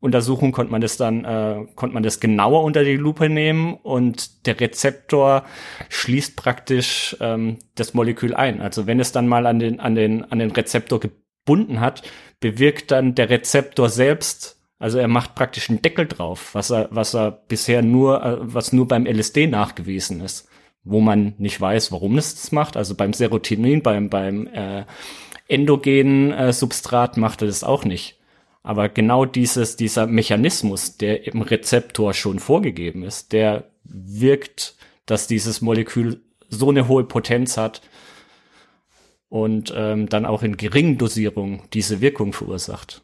Untersuchung 0.04 0.52
konnte 0.52 0.70
man 0.70 0.82
das 0.82 0.98
dann, 0.98 1.24
äh, 1.24 1.66
konnte 1.76 1.94
man 1.94 2.02
das 2.02 2.20
genauer 2.20 2.62
unter 2.62 2.84
die 2.84 2.96
Lupe 2.96 3.30
nehmen 3.30 3.74
und 3.74 4.46
der 4.46 4.60
Rezeptor 4.60 5.44
schließt 5.88 6.36
praktisch 6.36 7.16
ähm, 7.20 7.58
das 7.74 7.94
Molekül 7.94 8.34
ein. 8.34 8.60
Also 8.60 8.86
wenn 8.86 9.00
es 9.00 9.12
dann 9.12 9.26
mal 9.26 9.46
an 9.46 9.58
den, 9.58 9.80
an 9.80 9.94
den, 9.94 10.30
an 10.30 10.40
den 10.40 10.50
Rezeptor 10.50 11.00
gebunden 11.00 11.80
hat, 11.80 12.02
bewirkt 12.38 12.90
dann 12.90 13.14
der 13.14 13.30
Rezeptor 13.30 13.88
selbst, 13.88 14.60
also 14.78 14.98
er 14.98 15.08
macht 15.08 15.34
praktisch 15.34 15.70
einen 15.70 15.80
Deckel 15.80 16.06
drauf, 16.06 16.54
was 16.54 16.70
er, 16.70 16.88
was 16.90 17.14
er 17.14 17.30
bisher 17.30 17.80
nur, 17.80 18.22
äh, 18.22 18.36
was 18.40 18.74
nur 18.74 18.86
beim 18.86 19.06
LSD 19.06 19.46
nachgewiesen 19.46 20.20
ist, 20.20 20.50
wo 20.82 21.00
man 21.00 21.32
nicht 21.38 21.58
weiß, 21.58 21.92
warum 21.92 22.18
es 22.18 22.34
das 22.34 22.52
macht. 22.52 22.76
Also 22.76 22.94
beim 22.94 23.14
Serotonin, 23.14 23.82
beim, 23.82 24.10
beim 24.10 24.48
äh, 24.48 24.84
endogenen 25.48 26.30
äh, 26.30 26.52
Substrat 26.52 27.16
macht 27.16 27.40
er 27.40 27.46
das 27.46 27.64
auch 27.64 27.86
nicht. 27.86 28.18
Aber 28.64 28.88
genau 28.88 29.26
dieses, 29.26 29.76
dieser 29.76 30.06
Mechanismus, 30.06 30.96
der 30.96 31.26
im 31.26 31.42
Rezeptor 31.42 32.14
schon 32.14 32.38
vorgegeben 32.40 33.04
ist, 33.04 33.32
der 33.32 33.64
wirkt, 33.84 34.74
dass 35.04 35.26
dieses 35.26 35.60
Molekül 35.60 36.22
so 36.48 36.70
eine 36.70 36.88
hohe 36.88 37.04
Potenz 37.04 37.58
hat 37.58 37.82
und 39.28 39.72
ähm, 39.76 40.08
dann 40.08 40.24
auch 40.24 40.42
in 40.42 40.56
geringen 40.56 40.96
Dosierungen 40.96 41.62
diese 41.74 42.00
Wirkung 42.00 42.32
verursacht. 42.32 43.02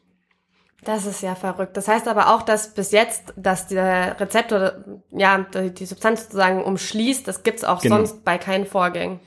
Das 0.83 1.05
ist 1.05 1.21
ja 1.21 1.35
verrückt. 1.35 1.77
Das 1.77 1.89
heißt 1.89 2.09
aber 2.09 2.35
auch, 2.35 2.41
dass 2.41 2.73
bis 2.73 2.91
jetzt, 2.91 3.35
dass 3.37 3.67
der 3.67 4.19
Rezeptor, 4.19 4.77
ja, 5.11 5.45
die 5.55 5.85
Substanz 5.85 6.23
sozusagen 6.23 6.65
umschließt, 6.65 7.29
das 7.29 7.43
gibt's 7.43 7.65
auch 7.65 7.83
genau. 7.83 7.97
sonst 7.97 8.25
bei 8.25 8.39
keinen 8.39 8.65
Vorgängen. 8.65 9.21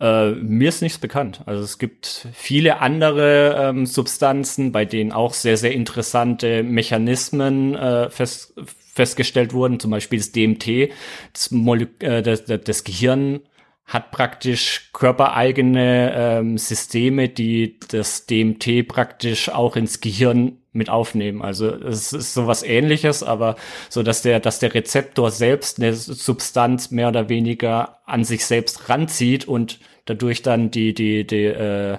Äh, 0.00 0.30
mir 0.32 0.68
ist 0.68 0.82
nichts 0.82 0.98
bekannt. 0.98 1.42
Also 1.46 1.62
es 1.62 1.78
gibt 1.78 2.28
viele 2.32 2.80
andere 2.80 3.56
ähm, 3.58 3.86
Substanzen, 3.86 4.70
bei 4.70 4.84
denen 4.84 5.12
auch 5.12 5.34
sehr, 5.34 5.56
sehr 5.56 5.72
interessante 5.72 6.62
Mechanismen 6.62 7.74
äh, 7.74 8.08
fest, 8.10 8.54
festgestellt 8.94 9.52
wurden. 9.52 9.80
Zum 9.80 9.90
Beispiel 9.90 10.18
das 10.18 10.32
DMT, 10.32 10.92
das, 11.32 11.50
Molek 11.50 12.02
äh, 12.02 12.22
das, 12.22 12.44
das 12.44 12.84
Gehirn 12.84 13.40
hat 13.86 14.10
praktisch 14.10 14.90
körpereigene 14.92 16.12
ähm, 16.14 16.58
Systeme, 16.58 17.28
die 17.30 17.78
das 17.88 18.26
DMT 18.26 18.86
praktisch 18.86 19.48
auch 19.48 19.76
ins 19.76 20.00
Gehirn 20.00 20.58
mit 20.78 20.88
aufnehmen. 20.88 21.42
Also 21.42 21.68
es 21.68 22.12
ist 22.14 22.32
sowas 22.32 22.62
ähnliches, 22.62 23.22
aber 23.22 23.56
so, 23.90 24.02
dass 24.02 24.22
der, 24.22 24.40
dass 24.40 24.58
der 24.58 24.72
Rezeptor 24.74 25.30
selbst 25.30 25.78
eine 25.78 25.92
Substanz 25.92 26.90
mehr 26.90 27.08
oder 27.08 27.28
weniger 27.28 27.98
an 28.06 28.24
sich 28.24 28.46
selbst 28.46 28.88
ranzieht 28.88 29.46
und 29.46 29.78
dadurch 30.06 30.40
dann 30.42 30.70
die, 30.70 30.94
die, 30.94 31.26
die, 31.26 31.44
äh, 31.44 31.98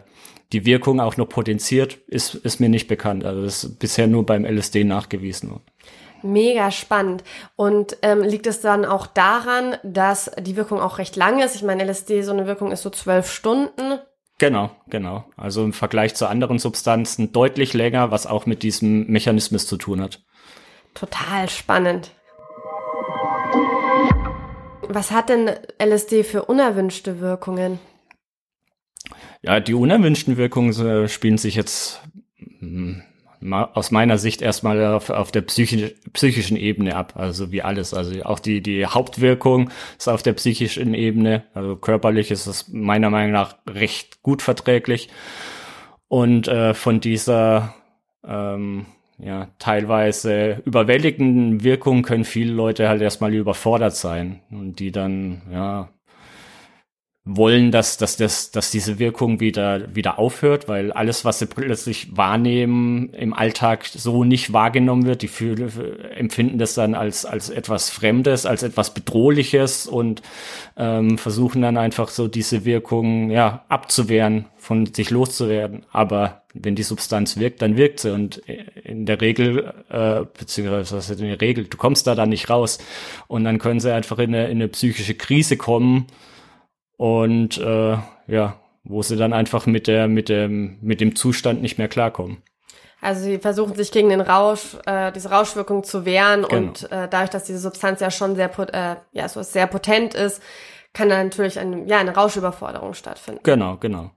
die 0.52 0.66
Wirkung 0.66 1.00
auch 1.00 1.18
noch 1.18 1.30
potenziert, 1.30 2.00
ist, 2.08 2.34
ist 2.34 2.60
mir 2.60 2.70
nicht 2.70 2.88
bekannt. 2.88 3.24
Also 3.24 3.44
das 3.44 3.64
ist 3.64 3.80
bisher 3.80 4.08
nur 4.08 4.26
beim 4.26 4.46
LSD 4.46 4.84
nachgewiesen. 4.84 5.60
Mega 6.22 6.72
spannend. 6.72 7.24
Und 7.56 7.98
ähm, 8.02 8.22
liegt 8.22 8.48
es 8.48 8.62
dann 8.62 8.84
auch 8.84 9.08
daran, 9.08 9.78
dass 9.84 10.32
die 10.40 10.56
Wirkung 10.58 10.82
auch 10.82 10.98
recht 10.98 11.16
lang 11.16 11.40
ist? 11.40 11.56
Ich 11.56 11.64
meine, 11.64 11.84
LSD, 11.84 12.24
so 12.24 12.32
eine 12.32 12.46
Wirkung 12.46 12.72
ist 12.72 12.82
so 12.82 12.90
zwölf 12.90 13.32
Stunden. 13.32 14.00
Genau, 14.40 14.72
genau. 14.90 15.26
Also 15.36 15.64
im 15.64 15.74
Vergleich 15.74 16.16
zu 16.16 16.26
anderen 16.26 16.60
Substanzen 16.60 17.34
deutlich 17.34 17.74
länger, 17.74 18.10
was 18.10 18.26
auch 18.26 18.46
mit 18.46 18.64
diesem 18.64 19.06
Mechanismus 19.08 19.68
zu 19.68 19.78
tun 19.78 20.02
hat. 20.02 20.24
Total 20.94 21.50
spannend. 21.50 22.12
Was 24.88 25.12
hat 25.12 25.30
denn 25.30 25.52
LSD 25.78 26.24
für 26.24 26.46
unerwünschte 26.46 27.20
Wirkungen? 27.20 27.80
Ja, 29.42 29.60
die 29.60 29.74
unerwünschten 29.74 30.38
Wirkungen 30.38 30.74
äh, 30.86 31.08
spielen 31.08 31.38
sich 31.38 31.56
jetzt 31.56 32.02
hm, 32.60 33.04
aus 33.42 33.92
meiner 33.92 34.18
Sicht 34.18 34.42
erstmal 34.42 34.84
auf, 34.86 35.10
auf 35.10 35.32
der 35.32 35.42
psychisch, 35.42 35.94
psychischen 36.14 36.58
Ebene 36.58 36.96
ab, 36.96 37.14
also 37.16 37.52
wie 37.52 37.62
alles. 37.62 37.94
Also 37.94 38.24
auch 38.24 38.40
die, 38.40 38.62
die 38.62 38.86
Hauptwirkung 38.86 39.70
ist 39.98 40.10
auf 40.10 40.24
der 40.24 40.34
psychischen 40.34 40.94
Ebene, 40.94 41.44
also 41.54 41.76
körperlich 41.76 42.32
ist 42.32 42.48
es 42.48 42.68
meiner 42.68 43.10
Meinung 43.10 43.32
nach 43.32 43.56
recht 43.68 44.22
gut 44.24 44.42
verträglich. 44.42 45.10
Und 46.08 46.48
äh, 46.48 46.74
von 46.74 47.00
dieser 47.00 47.76
ähm, 48.28 48.88
ja, 49.20 49.50
teilweise 49.60 50.62
überwältigenden 50.66 51.64
Wirkung 51.64 52.04
können 52.04 52.24
viele 52.24 52.54
Leute 52.54 52.90
halt 52.90 53.02
erstmal 53.02 53.34
überfordert 53.34 53.96
sein 53.96 54.42
und 54.50 54.80
die 54.80 54.92
dann, 54.92 55.42
ja, 55.52 55.90
wollen, 57.32 57.72
dass, 57.72 57.98
dass, 57.98 58.18
das, 58.18 58.50
dass 58.50 58.72
diese 58.72 58.98
Wirkung 58.98 59.40
wieder, 59.40 59.96
wieder 59.96 60.18
aufhört, 60.18 60.68
weil 60.68 60.92
alles, 60.92 61.26
was 61.26 61.38
sie 61.38 61.46
plötzlich 61.46 62.18
wahrnehmen, 62.18 63.14
im 63.14 63.34
Alltag 63.34 63.86
so 63.86 64.24
nicht 64.24 64.52
wahrgenommen 64.52 65.06
wird. 65.06 65.22
Die 65.22 65.28
fühlen, 65.28 65.72
empfinden 66.16 66.58
das 66.58 66.74
dann 66.74 66.96
als, 66.96 67.26
als 67.26 67.52
etwas 67.52 67.92
Fremdes, 67.92 68.48
als 68.48 68.64
etwas 68.64 68.96
Bedrohliches 68.96 69.86
und 69.86 70.24
ähm, 70.76 71.20
versuchen 71.20 71.62
dann 71.62 71.78
einfach 71.78 72.10
so 72.10 72.28
diese 72.28 72.66
Wirkung 72.66 73.30
ja, 73.30 73.64
abzuwehren, 73.70 74.46
von 74.58 74.88
sich 74.88 75.12
loszuwerden. 75.12 75.86
Aber 75.92 76.42
wenn 76.56 76.74
die 76.74 76.84
Substanz 76.84 77.38
wirkt, 77.38 77.62
dann 77.62 77.78
wirkt 77.78 78.00
sie. 78.00 78.12
Und 78.12 78.38
in 78.84 79.06
der 79.06 79.22
Regel, 79.22 79.72
äh, 79.90 80.22
beziehungsweise 80.38 80.98
was 80.98 81.12
ist 81.12 81.22
in 81.22 81.28
der 81.28 81.42
Regel, 81.42 81.66
du 81.66 81.78
kommst 81.78 82.08
da 82.08 82.16
dann 82.16 82.30
nicht 82.30 82.50
raus. 82.50 82.80
Und 83.28 83.44
dann 83.44 83.60
können 83.60 83.80
sie 83.80 83.94
einfach 83.94 84.18
in 84.18 84.34
eine, 84.34 84.46
in 84.46 84.58
eine 84.58 84.68
psychische 84.68 85.14
Krise 85.14 85.58
kommen 85.58 86.08
und 87.00 87.58
äh, 87.60 87.98
ja, 88.28 88.60
wo 88.84 89.02
sie 89.02 89.16
dann 89.16 89.32
einfach 89.32 89.66
mit 89.66 89.88
der 89.88 90.10
mit 90.10 90.28
dem 90.28 90.78
mit 90.82 91.00
dem 91.00 91.16
Zustand 91.16 91.62
nicht 91.62 91.78
mehr 91.78 91.88
klarkommen. 91.88 92.44
Also 93.00 93.22
sie 93.22 93.40
versuchen 93.40 93.74
sich 93.74 93.94
gegen 93.94 94.10
den 94.10 94.20
Rausch, 94.20 94.76
äh, 94.86 95.14
diese 95.14 95.30
Rauschwirkung 95.30 95.86
zu 95.86 96.04
wehren 96.04 96.44
genau. 96.44 96.56
und 96.58 96.92
äh, 96.92 97.08
dadurch, 97.10 97.30
dass 97.30 97.46
diese 97.46 97.60
Substanz 97.60 98.02
ja 98.02 98.12
schon 98.12 98.36
sehr 98.36 98.52
äh, 98.74 98.98
ja 99.14 99.30
so 99.30 99.42
sehr 99.44 99.68
potent 99.68 100.14
ist, 100.14 100.44
kann 100.94 101.08
dann 101.08 101.28
natürlich 101.28 101.58
eine, 101.58 101.86
ja 101.86 102.00
eine 102.00 102.14
Rauschüberforderung 102.14 102.94
stattfinden. 102.94 103.40
Genau, 103.44 103.78
genau. 103.78 104.12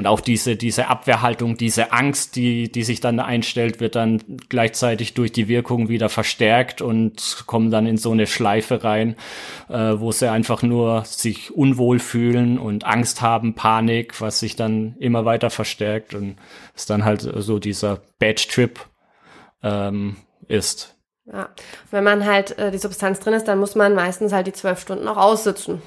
Und 0.00 0.06
auch 0.06 0.20
diese, 0.20 0.56
diese 0.56 0.88
Abwehrhaltung, 0.88 1.58
diese 1.58 1.92
Angst, 1.92 2.34
die, 2.34 2.72
die 2.72 2.84
sich 2.84 3.02
dann 3.02 3.20
einstellt, 3.20 3.80
wird 3.80 3.96
dann 3.96 4.22
gleichzeitig 4.48 5.12
durch 5.12 5.30
die 5.30 5.46
Wirkung 5.46 5.90
wieder 5.90 6.08
verstärkt 6.08 6.80
und 6.80 7.44
kommen 7.44 7.70
dann 7.70 7.86
in 7.86 7.98
so 7.98 8.10
eine 8.10 8.26
Schleife 8.26 8.82
rein, 8.82 9.14
äh, 9.68 9.74
wo 9.74 10.10
sie 10.10 10.30
einfach 10.30 10.62
nur 10.62 11.04
sich 11.04 11.54
unwohl 11.54 11.98
fühlen 11.98 12.58
und 12.58 12.86
Angst 12.86 13.20
haben, 13.20 13.54
Panik, 13.54 14.22
was 14.22 14.40
sich 14.40 14.56
dann 14.56 14.96
immer 15.00 15.26
weiter 15.26 15.50
verstärkt 15.50 16.14
und 16.14 16.36
es 16.74 16.86
dann 16.86 17.04
halt 17.04 17.20
so 17.20 17.58
dieser 17.58 18.00
Badge-Trip 18.20 18.80
ähm, 19.62 20.16
ist. 20.48 20.96
Ja, 21.30 21.50
wenn 21.90 22.04
man 22.04 22.24
halt 22.24 22.58
äh, 22.58 22.70
die 22.70 22.78
Substanz 22.78 23.20
drin 23.20 23.34
ist, 23.34 23.48
dann 23.48 23.58
muss 23.58 23.74
man 23.74 23.94
meistens 23.94 24.32
halt 24.32 24.46
die 24.46 24.54
zwölf 24.54 24.80
Stunden 24.80 25.06
auch 25.08 25.18
aussitzen 25.18 25.82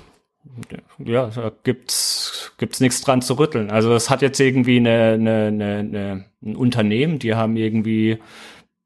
ja, 1.00 1.28
da 1.28 1.52
gibt's 1.64 2.54
gibt's 2.58 2.80
nichts 2.80 3.02
dran 3.02 3.22
zu 3.22 3.36
rütteln. 3.36 3.72
Also 3.72 3.94
es 3.94 4.10
hat 4.10 4.22
jetzt 4.22 4.40
irgendwie 4.40 4.78
eine, 4.78 5.14
eine, 5.14 5.48
eine, 5.48 5.76
eine, 5.80 6.26
ein 6.42 6.56
Unternehmen, 6.56 7.20
die 7.20 7.34
haben 7.34 7.56
irgendwie 7.56 8.20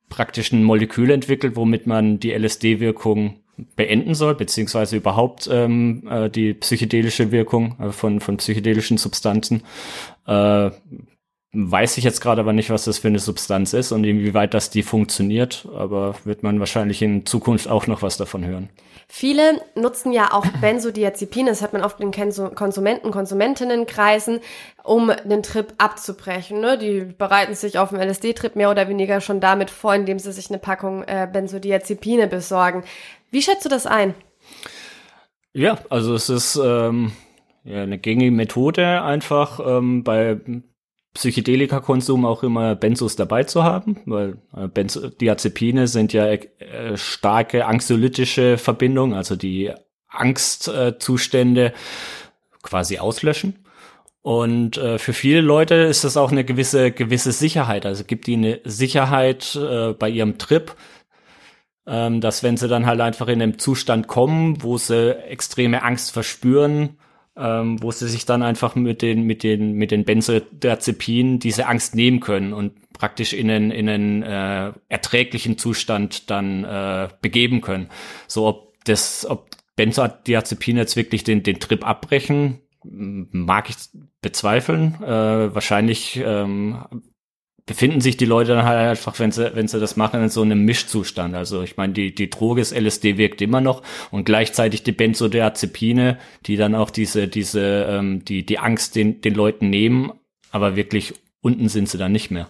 praktisch 0.10 0.52
ein 0.52 0.64
Molekül 0.64 1.12
entwickelt, 1.12 1.56
womit 1.56 1.88
man 1.88 2.20
die 2.20 2.32
LSD-Wirkung 2.32 3.42
beenden 3.76 4.14
soll, 4.14 4.36
beziehungsweise 4.36 4.98
überhaupt 4.98 5.50
ähm, 5.52 6.08
äh, 6.10 6.30
die 6.30 6.54
psychedelische 6.54 7.32
Wirkung 7.32 7.76
äh, 7.80 7.92
von, 7.92 8.20
von 8.20 8.38
psychedelischen 8.38 8.98
Substanzen. 8.98 9.64
Äh, 10.28 10.72
Weiß 11.60 11.98
ich 11.98 12.04
jetzt 12.04 12.22
gerade 12.22 12.42
aber 12.42 12.54
nicht, 12.54 12.70
was 12.70 12.86
das 12.86 13.00
für 13.00 13.08
eine 13.08 13.18
Substanz 13.18 13.74
ist 13.74 13.92
und 13.92 14.04
inwieweit 14.04 14.54
das 14.54 14.70
die 14.70 14.84
funktioniert, 14.84 15.68
aber 15.76 16.14
wird 16.24 16.44
man 16.44 16.60
wahrscheinlich 16.60 17.02
in 17.02 17.26
Zukunft 17.26 17.68
auch 17.68 17.88
noch 17.88 18.04
was 18.04 18.16
davon 18.16 18.46
hören. 18.46 18.70
Viele 19.08 19.60
nutzen 19.74 20.12
ja 20.12 20.34
auch 20.34 20.46
Benzodiazepine, 20.62 21.50
das 21.50 21.64
hat 21.64 21.74
man 21.74 21.84
oft 21.84 22.00
in 22.00 22.12
Konsumenten, 22.12 23.10
Konsumentinnenkreisen, 23.10 24.40
um 24.84 25.12
den 25.26 25.42
Trip 25.42 25.74
abzubrechen. 25.80 26.60
Ne? 26.60 26.78
Die 26.78 27.02
bereiten 27.02 27.56
sich 27.56 27.80
auf 27.80 27.90
den 27.90 28.02
LSD-Trip 28.02 28.56
mehr 28.56 28.70
oder 28.70 28.88
weniger 28.88 29.20
schon 29.20 29.40
damit 29.40 29.72
vor, 29.72 29.96
indem 29.96 30.20
sie 30.20 30.34
sich 30.34 30.52
eine 30.52 30.60
Packung 30.60 31.06
äh, 31.06 31.28
Benzodiazepine 31.32 32.28
besorgen. 32.28 32.84
Wie 33.32 33.42
schätzt 33.42 33.66
du 33.66 33.70
das 33.70 33.88
ein? 33.88 34.14
Ja, 35.54 35.80
also 35.90 36.14
es 36.14 36.30
ist 36.30 36.56
ähm, 36.64 37.14
ja, 37.64 37.82
eine 37.82 37.98
gängige 37.98 38.30
Methode, 38.30 39.02
einfach 39.02 39.60
ähm, 39.60 40.04
bei 40.04 40.38
Psychedelika-Konsum 41.18 42.26
auch 42.26 42.44
immer 42.44 42.76
Benzos 42.76 43.16
dabei 43.16 43.44
zu 43.44 43.64
haben, 43.64 43.98
weil 44.06 44.38
äh, 44.56 44.68
Benzodiazepine 44.68 45.88
sind 45.88 46.14
ja 46.14 46.28
äh, 46.28 46.48
starke 46.96 47.66
anxiolytische 47.66 48.60
Verbindungen, 48.60 49.18
also 49.18 49.36
die 49.36 49.72
Angstzustände 50.10 51.66
äh, 51.66 51.72
quasi 52.62 53.00
auslöschen. 53.00 53.56
Und 54.22 54.78
äh, 54.78 55.00
für 55.00 55.14
viele 55.14 55.42
Leute 55.42 55.74
ist 55.74 56.04
das 56.04 56.18
auch 56.18 56.32
eine 56.32 56.44
gewisse 56.46 56.92
gewisse 56.92 57.32
Sicherheit. 57.32 57.88
Also 57.88 58.04
gibt 58.04 58.28
die 58.28 58.36
eine 58.36 58.60
Sicherheit 58.64 59.56
äh, 59.56 59.94
bei 59.94 60.10
ihrem 60.10 60.38
Trip, 60.38 60.76
ähm, 61.88 62.22
dass 62.22 62.44
wenn 62.44 62.58
sie 62.58 62.68
dann 62.68 62.86
halt 62.86 63.02
einfach 63.02 63.28
in 63.28 63.42
einem 63.42 63.58
Zustand 63.58 64.08
kommen, 64.08 64.62
wo 64.62 64.78
sie 64.78 65.18
extreme 65.18 65.82
Angst 65.82 66.12
verspüren, 66.12 66.98
ähm, 67.38 67.82
wo 67.82 67.92
sie 67.92 68.08
sich 68.08 68.26
dann 68.26 68.44
einfach 68.44 68.76
mit 68.76 69.02
den 69.02 69.24
mit 69.24 69.44
den 69.44 69.74
mit 69.74 69.92
den 69.92 70.06
Benzodiazepinen 70.06 71.40
diese 71.40 71.68
Angst 71.68 71.96
nehmen 71.96 72.20
können 72.20 72.54
und 72.54 72.74
praktisch 72.94 73.34
in 73.34 73.50
einen 73.50 73.72
in 73.72 73.90
einen 73.90 74.24
äh, 74.24 74.74
erträglichen 74.90 75.58
Zustand 75.58 76.30
dann 76.30 76.64
äh, 76.64 77.10
begeben 77.22 77.62
können. 77.62 77.90
So 78.28 78.48
ob 78.48 78.74
das 78.86 79.26
ob 79.30 79.50
Benzodiazepine 79.76 80.80
jetzt 80.80 80.96
wirklich 80.96 81.24
den 81.24 81.44
den 81.44 81.60
Trip 81.60 81.88
abbrechen, 81.88 82.62
mag 82.84 83.70
ich 83.70 83.76
bezweifeln. 84.22 84.96
Äh, 85.04 85.54
wahrscheinlich 85.54 86.22
ähm, 86.24 86.84
befinden 87.68 88.00
sich 88.02 88.16
die 88.18 88.26
Leute 88.26 88.56
dann 88.56 88.66
halt 88.66 88.80
einfach, 88.80 89.20
wenn 89.20 89.32
sie, 89.32 89.54
wenn 89.54 89.68
sie 89.68 89.80
das 89.80 89.98
machen, 89.98 90.24
in 90.24 90.30
so 90.30 90.42
einem 90.42 90.64
Mischzustand. 90.64 91.36
Also 91.36 91.62
ich 91.62 91.78
meine, 91.78 91.94
die, 91.94 92.16
die 92.16 92.30
Droge, 92.30 92.62
das 92.62 92.72
LSD 92.72 93.18
wirkt 93.18 93.42
immer 93.42 93.62
noch 93.62 93.84
und 94.10 94.24
gleichzeitig 94.24 94.84
die 94.84 94.94
Benzodiazepine, 94.94 96.18
die 96.46 96.56
dann 96.56 96.74
auch 96.74 96.90
diese, 96.90 97.28
diese, 97.28 97.86
ähm, 97.90 98.24
die, 98.24 98.46
die 98.46 98.58
Angst 98.58 98.96
den, 98.96 99.22
den 99.22 99.36
Leuten 99.36 99.70
nehmen, 99.70 100.14
aber 100.50 100.78
wirklich 100.78 101.14
unten 101.42 101.68
sind 101.68 101.90
sie 101.90 101.98
dann 101.98 102.14
nicht 102.14 102.32
mehr. 102.32 102.48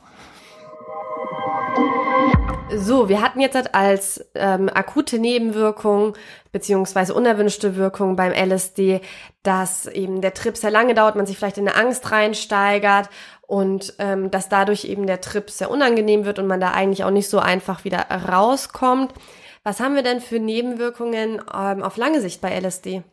So, 2.76 3.08
wir 3.08 3.22
hatten 3.22 3.40
jetzt 3.40 3.74
als 3.74 4.30
ähm, 4.36 4.70
akute 4.72 5.20
Nebenwirkung 5.20 6.16
beziehungsweise 6.52 7.14
unerwünschte 7.14 7.76
Wirkung 7.76 8.16
beim 8.16 8.34
LSD, 8.34 9.00
dass 9.42 9.88
eben 9.88 10.22
der 10.22 10.34
Trip 10.34 10.58
sehr 10.58 10.72
lange 10.72 10.94
dauert, 10.94 11.16
man 11.16 11.26
sich 11.26 11.38
vielleicht 11.38 11.58
in 11.58 11.68
eine 11.68 11.78
Angst 11.78 12.12
reinsteigert 12.12 13.10
und 13.48 13.94
ähm, 13.98 14.30
dass 14.30 14.50
dadurch 14.50 14.86
eben 14.86 15.08
der 15.08 15.22
Trip 15.22 15.50
sehr 15.50 15.72
unangenehm 15.72 16.26
wird 16.26 16.38
und 16.38 16.48
man 16.48 16.60
da 16.60 16.72
eigentlich 16.72 17.04
auch 17.04 17.12
nicht 17.12 17.30
so 17.30 17.40
einfach 17.40 17.86
wieder 17.86 18.00
rauskommt. 18.00 19.14
Was 19.64 19.80
haben 19.80 19.96
wir 19.96 20.04
denn 20.04 20.20
für 20.20 20.40
Nebenwirkungen 20.40 21.42
ähm, 21.54 21.82
auf 21.82 21.98
lange 21.98 22.22
Sicht 22.22 22.42
bei 22.42 22.58
LSD? 22.58 23.04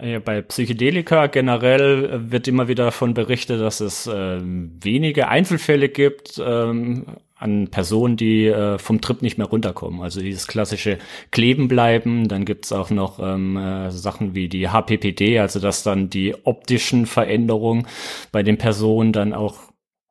Ja, 0.00 0.18
bei 0.18 0.42
Psychedelika 0.42 1.28
generell 1.28 2.30
wird 2.30 2.48
immer 2.48 2.66
wieder 2.66 2.86
davon 2.86 3.14
berichtet, 3.14 3.60
dass 3.60 3.80
es 3.80 4.06
äh, 4.06 4.40
wenige 4.42 5.28
Einzelfälle 5.28 5.88
gibt 5.88 6.40
ähm, 6.44 7.06
an 7.36 7.68
Personen, 7.68 8.16
die 8.16 8.46
äh, 8.46 8.78
vom 8.78 9.00
Trip 9.00 9.20
nicht 9.20 9.38
mehr 9.38 9.48
runterkommen. 9.48 10.00
Also 10.00 10.20
dieses 10.20 10.46
klassische 10.46 10.98
Kleben 11.30 11.68
bleiben. 11.68 12.28
Dann 12.28 12.44
gibt's 12.44 12.72
auch 12.72 12.90
noch 12.90 13.18
ähm, 13.18 13.56
äh, 13.56 13.90
Sachen 13.90 14.34
wie 14.34 14.48
die 14.48 14.68
HPPD, 14.68 15.40
also 15.40 15.58
dass 15.58 15.82
dann 15.82 16.10
die 16.10 16.34
optischen 16.44 17.06
Veränderungen 17.06 17.86
bei 18.30 18.42
den 18.42 18.58
Personen 18.58 19.12
dann 19.12 19.32
auch, 19.32 19.56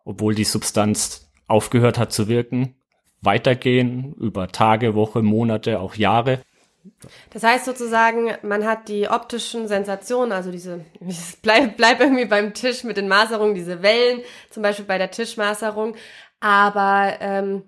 obwohl 0.04 0.36
die 0.36 0.44
Substanz 0.44 1.32
aufgehört 1.48 1.98
hat 1.98 2.12
zu 2.12 2.28
wirken, 2.28 2.76
weitergehen 3.22 4.14
über 4.16 4.50
Tage, 4.50 4.96
Woche, 4.96 5.22
Monate, 5.22 5.80
auch 5.80 5.96
Jahre. 5.96 6.42
Das 7.30 7.44
heißt 7.44 7.64
sozusagen, 7.64 8.32
man 8.42 8.66
hat 8.66 8.90
die 8.90 9.08
optischen 9.08 9.70
Sensationen, 9.70 10.34
also 10.34 10.52
diese, 10.52 10.84
bleib, 11.42 11.78
bleib 11.78 12.02
irgendwie 12.02 12.26
beim 12.26 12.54
Tisch 12.54 12.84
mit 12.84 12.98
den 12.98 13.08
Maserungen, 13.08 13.56
diese 13.56 13.82
Wellen, 13.82 14.22
zum 14.50 14.64
Beispiel 14.64 14.86
bei 14.86 14.98
der 14.98 15.10
Tischmaserung, 15.10 15.96
aber 16.44 17.14
ähm, 17.22 17.64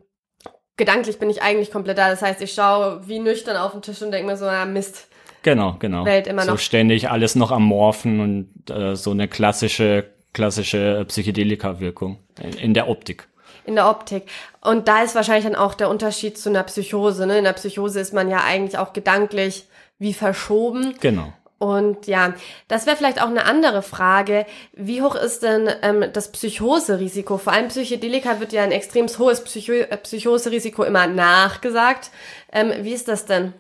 gedanklich 0.76 1.18
bin 1.18 1.30
ich 1.30 1.42
eigentlich 1.42 1.72
komplett 1.72 1.98
da. 1.98 2.10
Das 2.10 2.22
heißt, 2.22 2.42
ich 2.42 2.54
schaue 2.54 3.08
wie 3.08 3.20
nüchtern 3.20 3.56
auf 3.56 3.72
den 3.72 3.82
Tisch 3.82 4.02
und 4.02 4.12
denke 4.12 4.28
mir 4.28 4.36
so, 4.36 4.46
ah 4.46 4.66
Mist. 4.66 5.08
Genau, 5.44 5.78
genau. 5.80 6.04
Welt 6.04 6.28
immer 6.28 6.42
so 6.42 6.52
noch. 6.52 6.60
ständig 6.60 7.10
alles 7.10 7.36
noch 7.36 7.52
am 7.52 7.64
Morphen 7.64 8.20
und 8.20 8.70
äh, 8.70 8.96
so 8.98 9.12
eine 9.12 9.30
klassische, 9.30 10.12
klassische 10.34 11.06
Psychedelika-Wirkung 11.08 12.20
in, 12.42 12.54
in 12.54 12.74
der 12.74 12.90
Optik 12.90 13.30
in 13.68 13.74
der 13.74 13.90
Optik. 13.90 14.26
Und 14.62 14.88
da 14.88 15.02
ist 15.02 15.16
wahrscheinlich 15.16 15.46
dann 15.46 15.56
auch 15.56 15.74
der 15.74 15.90
Unterschied 15.90 16.38
zu 16.38 16.50
einer 16.50 16.62
Psychose. 16.62 17.26
Ne? 17.26 17.40
In 17.40 17.46
der 17.46 17.54
Psychose 17.54 18.00
ist 18.00 18.14
man 18.14 18.30
ja 18.30 18.44
eigentlich 18.46 18.78
auch 18.78 18.94
gedanklich 18.94 19.66
wie 19.98 20.14
verschoben. 20.14 20.94
Genau. 21.02 21.34
Und 21.58 22.08
ja, 22.08 22.34
das 22.68 22.86
wäre 22.86 22.98
vielleicht 22.98 23.22
auch 23.22 23.30
eine 23.30 23.46
andere 23.46 23.82
Frage. 23.82 24.46
Wie 24.74 25.02
hoch 25.02 25.15
ist 25.15 25.44
denn 25.44 25.70
ähm, 25.82 26.06
das 26.12 26.32
Psychoserisiko? 26.32 27.38
Vor 27.38 27.54
allem 27.54 27.70
Psychedelika 27.70 28.39
wird 28.39 28.54
ja 28.54 28.63
ein 28.63 28.72
extrem 28.72 29.08
hohes 29.08 29.44
Psycho 29.44 29.74
äh, 29.74 29.98
Psychoserisiko 29.98 30.84
immer 30.84 31.08
nachgesagt. 31.08 32.12
Ähm, 32.52 32.74
wie 32.82 32.94
ist 32.94 33.08
das 33.08 33.26
denn? 33.26 33.54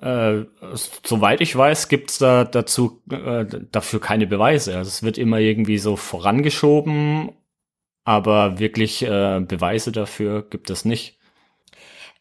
Äh, 0.00 0.44
soweit 1.04 1.40
ich 1.40 1.56
weiß, 1.56 1.88
gibt's 1.88 2.18
da 2.18 2.44
dazu 2.44 3.02
äh, 3.10 3.44
dafür 3.70 4.00
keine 4.00 4.26
Beweise. 4.26 4.76
Also 4.76 4.88
es 4.88 5.02
wird 5.02 5.18
immer 5.18 5.38
irgendwie 5.38 5.78
so 5.78 5.96
vorangeschoben 5.96 7.30
aber 8.10 8.58
wirklich 8.58 9.02
äh, 9.02 9.40
Beweise 9.40 9.92
dafür 9.92 10.42
gibt 10.42 10.70
es 10.70 10.84
nicht. 10.84 11.19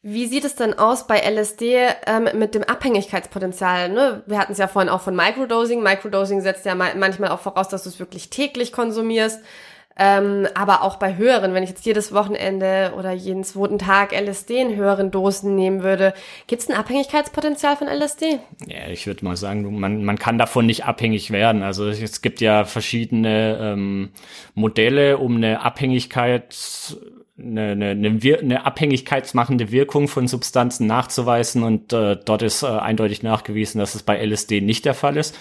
Wie 0.02 0.28
sieht 0.28 0.46
es 0.46 0.56
denn 0.56 0.80
aus 0.80 1.08
bei 1.08 1.20
LSD 1.20 1.76
ähm, 2.08 2.30
mit 2.34 2.56
dem 2.56 2.64
Abhängigkeitspotenzial? 2.64 3.90
Ne? 3.90 4.24
Wir 4.28 4.40
hatten 4.40 4.54
es 4.54 4.58
ja 4.58 4.70
vorhin 4.70 4.90
auch 4.90 5.02
von 5.02 5.14
Microdosing. 5.14 5.84
Microdosing 5.84 6.40
setzt 6.40 6.66
ja 6.66 6.74
manchmal 6.74 7.32
auch 7.32 7.42
voraus, 7.42 7.68
dass 7.68 7.84
du 7.84 7.90
es 7.90 8.00
wirklich 8.00 8.30
täglich 8.30 8.72
konsumierst. 8.72 9.42
Ähm, 10.02 10.48
aber 10.54 10.84
auch 10.84 10.96
bei 10.96 11.18
höheren, 11.18 11.54
wenn 11.54 11.64
ich 11.64 11.70
jetzt 11.72 11.86
jedes 11.86 12.14
Wochenende 12.14 12.94
oder 12.98 13.12
jeden 13.12 13.44
zweiten 13.44 13.78
Tag 13.78 14.14
LSD 14.14 14.62
in 14.62 14.76
höheren 14.78 15.12
Dosen 15.12 15.56
nehmen 15.56 15.84
würde, 15.84 16.14
gibt 16.48 16.62
es 16.62 16.70
ein 16.70 16.78
Abhängigkeitspotenzial 16.78 17.76
von 17.76 17.90
LSD? 17.90 18.40
Ja, 18.68 18.88
ich 18.90 19.06
würde 19.06 19.26
mal 19.26 19.36
sagen, 19.36 19.78
man, 19.78 20.06
man 20.06 20.18
kann 20.18 20.38
davon 20.38 20.68
nicht 20.68 20.86
abhängig 20.86 21.32
werden. 21.32 21.64
Also 21.64 21.90
es 21.90 22.22
gibt 22.22 22.40
ja 22.40 22.64
verschiedene 22.64 23.58
ähm, 23.60 24.12
Modelle, 24.54 25.18
um 25.18 25.36
eine 25.36 25.62
Abhängigkeit 25.62 26.56
eine, 27.42 27.92
eine, 27.92 28.20
eine, 28.40 28.66
abhängigkeitsmachende 28.66 29.72
Wirkung 29.72 30.08
von 30.08 30.28
Substanzen 30.28 30.88
nachzuweisen 30.88 31.64
und 31.64 31.94
äh, 31.94 32.18
dort 32.24 32.42
ist 32.42 32.64
äh, 32.64 32.68
eindeutig 32.68 33.24
nachgewiesen, 33.24 33.80
dass 33.80 33.96
es 33.96 34.04
bei 34.04 34.24
LSD 34.24 34.62
nicht 34.62 34.86
der 34.86 34.94
Fall 34.94 35.18
ist. 35.18 35.38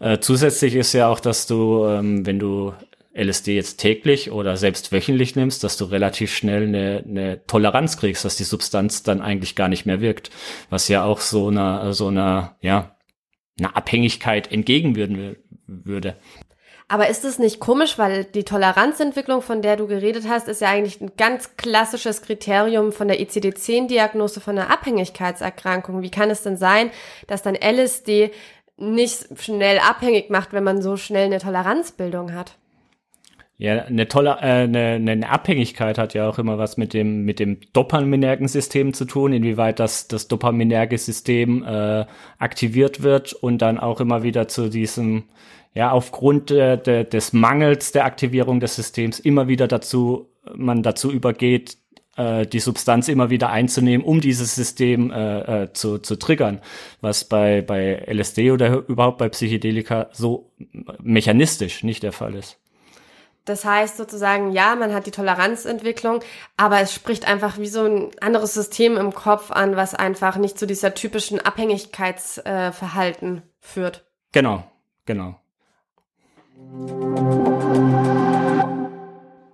Äh, 0.00 0.18
zusätzlich 0.18 0.74
ist 0.74 0.92
ja 0.92 1.08
auch, 1.08 1.20
dass 1.20 1.46
du, 1.46 1.86
ähm, 1.86 2.26
wenn 2.26 2.38
du 2.38 2.72
LSD 3.14 3.54
jetzt 3.54 3.78
täglich 3.78 4.30
oder 4.30 4.56
selbst 4.56 4.92
wöchentlich 4.92 5.36
nimmst, 5.36 5.64
dass 5.64 5.76
du 5.76 5.86
relativ 5.86 6.34
schnell 6.34 6.64
eine, 6.64 7.02
eine 7.06 7.46
Toleranz 7.46 7.96
kriegst, 7.96 8.24
dass 8.24 8.36
die 8.36 8.44
Substanz 8.44 9.02
dann 9.02 9.22
eigentlich 9.22 9.56
gar 9.56 9.68
nicht 9.68 9.86
mehr 9.86 10.00
wirkt, 10.00 10.30
was 10.68 10.88
ja 10.88 11.04
auch 11.04 11.20
so 11.20 11.48
einer 11.48 11.94
so 11.94 12.08
einer 12.08 12.56
ja 12.60 12.96
einer 13.58 13.74
Abhängigkeit 13.74 14.52
entgegenwirken 14.52 15.36
würde. 15.66 16.16
Aber 16.88 17.08
ist 17.08 17.24
es 17.24 17.40
nicht 17.40 17.58
komisch, 17.58 17.98
weil 17.98 18.24
die 18.24 18.44
Toleranzentwicklung, 18.44 19.42
von 19.42 19.60
der 19.60 19.76
du 19.76 19.88
geredet 19.88 20.28
hast, 20.28 20.46
ist 20.46 20.60
ja 20.60 20.68
eigentlich 20.68 21.00
ein 21.00 21.12
ganz 21.16 21.56
klassisches 21.56 22.22
Kriterium 22.22 22.92
von 22.92 23.08
der 23.08 23.20
ICD-10-Diagnose 23.20 24.40
von 24.40 24.56
einer 24.56 24.70
Abhängigkeitserkrankung. 24.70 26.02
Wie 26.02 26.12
kann 26.12 26.30
es 26.30 26.42
denn 26.42 26.56
sein, 26.56 26.90
dass 27.26 27.42
dann 27.42 27.56
LSD 27.56 28.30
nicht 28.76 29.40
schnell 29.40 29.80
abhängig 29.80 30.30
macht, 30.30 30.52
wenn 30.52 30.62
man 30.62 30.80
so 30.80 30.96
schnell 30.96 31.26
eine 31.26 31.40
Toleranzbildung 31.40 32.34
hat? 32.34 32.56
Ja, 33.58 33.84
eine 33.84 34.06
tolle, 34.06 34.36
äh, 34.42 34.64
eine, 34.64 34.96
eine 34.96 35.28
Abhängigkeit 35.30 35.96
hat 35.96 36.12
ja 36.12 36.28
auch 36.28 36.38
immer 36.38 36.58
was 36.58 36.76
mit 36.76 36.92
dem 36.92 37.24
mit 37.24 37.40
dem 37.40 37.58
dopaminergen 37.72 38.48
System 38.48 38.92
zu 38.92 39.06
tun, 39.06 39.32
inwieweit 39.32 39.80
das 39.80 40.08
das 40.08 40.28
dopaminerge 40.28 40.98
System 40.98 41.64
äh, 41.64 42.04
aktiviert 42.38 43.02
wird 43.02 43.32
und 43.32 43.62
dann 43.62 43.78
auch 43.78 44.02
immer 44.02 44.22
wieder 44.22 44.46
zu 44.46 44.68
diesem 44.68 45.24
ja 45.76 45.92
aufgrund 45.92 46.50
äh, 46.50 46.76
de, 46.76 47.04
des 47.04 47.32
Mangels 47.32 47.92
der 47.92 48.06
Aktivierung 48.06 48.58
des 48.58 48.74
Systems 48.74 49.20
immer 49.20 49.46
wieder 49.46 49.68
dazu 49.68 50.32
man 50.54 50.82
dazu 50.82 51.12
übergeht 51.12 51.78
äh, 52.16 52.46
die 52.46 52.60
Substanz 52.60 53.08
immer 53.08 53.30
wieder 53.30 53.50
einzunehmen, 53.50 54.04
um 54.04 54.20
dieses 54.20 54.54
System 54.54 55.10
äh, 55.10 55.64
äh, 55.64 55.72
zu, 55.72 55.98
zu 55.98 56.16
triggern, 56.16 56.60
was 57.00 57.24
bei 57.24 57.62
bei 57.62 58.04
LSD 58.06 58.52
oder 58.52 58.88
überhaupt 58.88 59.18
bei 59.18 59.28
Psychedelika 59.28 60.08
so 60.12 60.52
mechanistisch 61.00 61.82
nicht 61.82 62.02
der 62.02 62.12
Fall 62.12 62.34
ist. 62.34 62.58
Das 63.44 63.64
heißt 63.64 63.96
sozusagen, 63.96 64.50
ja, 64.50 64.74
man 64.74 64.92
hat 64.92 65.06
die 65.06 65.12
Toleranzentwicklung, 65.12 66.20
aber 66.56 66.80
es 66.80 66.92
spricht 66.92 67.28
einfach 67.28 67.58
wie 67.58 67.68
so 67.68 67.84
ein 67.84 68.10
anderes 68.20 68.54
System 68.54 68.96
im 68.96 69.14
Kopf 69.14 69.52
an, 69.52 69.76
was 69.76 69.94
einfach 69.94 70.36
nicht 70.36 70.58
zu 70.58 70.66
dieser 70.66 70.94
typischen 70.94 71.38
Abhängigkeitsverhalten 71.38 73.38
äh, 73.38 73.42
führt. 73.60 74.04
Genau, 74.32 74.64
genau. 75.04 75.36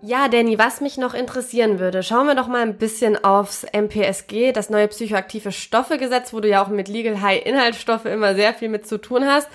Ja, 0.04 0.28
Danny, 0.28 0.58
was 0.58 0.80
mich 0.80 0.98
noch 0.98 1.14
interessieren 1.14 1.78
würde, 1.78 2.02
schauen 2.02 2.26
wir 2.26 2.34
doch 2.34 2.48
mal 2.48 2.62
ein 2.62 2.76
bisschen 2.76 3.24
aufs 3.24 3.64
MPSG, 3.64 4.52
das 4.52 4.68
neue 4.68 4.88
psychoaktive 4.88 5.52
Stoffegesetz, 5.52 6.32
wo 6.32 6.40
du 6.40 6.48
ja 6.48 6.62
auch 6.62 6.68
mit 6.68 6.88
Legal 6.88 7.22
High 7.22 7.46
Inhaltsstoffe 7.46 8.04
immer 8.04 8.34
sehr 8.34 8.52
viel 8.52 8.68
mit 8.68 8.86
zu 8.86 8.98
tun 8.98 9.24
hast. 9.24 9.48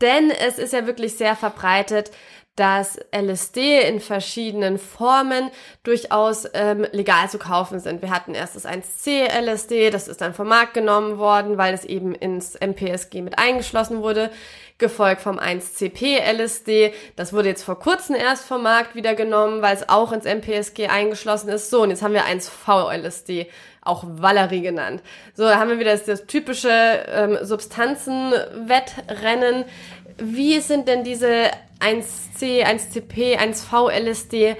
Denn 0.00 0.30
es 0.30 0.58
ist 0.58 0.72
ja 0.72 0.86
wirklich 0.86 1.16
sehr 1.16 1.36
verbreitet, 1.36 2.10
dass 2.56 2.98
LSD 3.10 3.80
in 3.88 3.98
verschiedenen 3.98 4.78
Formen 4.78 5.50
durchaus 5.82 6.46
ähm, 6.54 6.86
legal 6.92 7.28
zu 7.28 7.38
kaufen 7.38 7.80
sind. 7.80 8.00
Wir 8.00 8.10
hatten 8.10 8.34
erst 8.34 8.54
das 8.54 8.64
1C 8.64 9.28
LSD, 9.28 9.90
das 9.90 10.06
ist 10.06 10.20
dann 10.20 10.34
vom 10.34 10.48
Markt 10.48 10.74
genommen 10.74 11.18
worden, 11.18 11.58
weil 11.58 11.74
es 11.74 11.84
eben 11.84 12.14
ins 12.14 12.54
MPSG 12.54 13.22
mit 13.22 13.38
eingeschlossen 13.38 14.02
wurde, 14.02 14.30
gefolgt 14.78 15.22
vom 15.22 15.38
1CP 15.38 16.20
LSD, 16.20 16.92
das 17.16 17.32
wurde 17.32 17.48
jetzt 17.48 17.64
vor 17.64 17.78
kurzem 17.78 18.16
erst 18.16 18.44
vom 18.44 18.62
Markt 18.62 18.94
wieder 18.94 19.14
genommen, 19.14 19.62
weil 19.62 19.74
es 19.74 19.88
auch 19.88 20.12
ins 20.12 20.24
MPSG 20.24 20.88
eingeschlossen 20.88 21.48
ist. 21.48 21.70
So, 21.70 21.82
und 21.82 21.90
jetzt 21.90 22.02
haben 22.02 22.14
wir 22.14 22.24
1V 22.24 22.92
LSD 22.92 23.48
auch 23.82 24.04
Valerie 24.06 24.62
genannt. 24.62 25.02
So, 25.34 25.44
da 25.44 25.58
haben 25.58 25.70
wir 25.70 25.78
wieder 25.78 25.92
das, 25.92 26.04
das 26.04 26.26
typische 26.26 26.70
ähm, 26.70 27.38
Substanzenwettrennen. 27.42 29.64
Wie 30.18 30.60
sind 30.60 30.88
denn 30.88 31.04
diese 31.04 31.50
1C, 31.80 32.64
1CP, 32.64 33.38
1V 33.38 33.90
LSD 33.90 34.56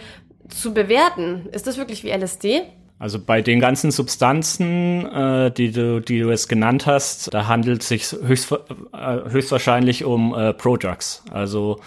zu 0.49 0.75
bewerten? 0.75 1.47
Ist 1.53 1.67
das 1.67 1.77
wirklich 1.79 2.05
wie 2.05 2.11
LSD? 2.11 2.63
Also 2.99 3.19
bei 3.19 3.43
den 3.43 3.61
ganzen 3.61 3.91
Substanzen, 3.91 5.05
äh, 5.07 5.51
die 5.51 5.73
du, 5.73 6.01
die 6.01 6.21
du 6.21 6.31
jetzt 6.31 6.49
genannt 6.49 6.87
hast, 6.87 7.35
da 7.35 7.49
handelt 7.49 7.83
es 7.83 7.89
sich 7.89 8.13
höchst, 8.13 8.53
äh, 8.53 9.31
höchstwahrscheinlich 9.31 10.05
um 10.05 10.35
äh, 10.35 10.55
Prodrugs. 10.55 11.25
Also 11.31 11.81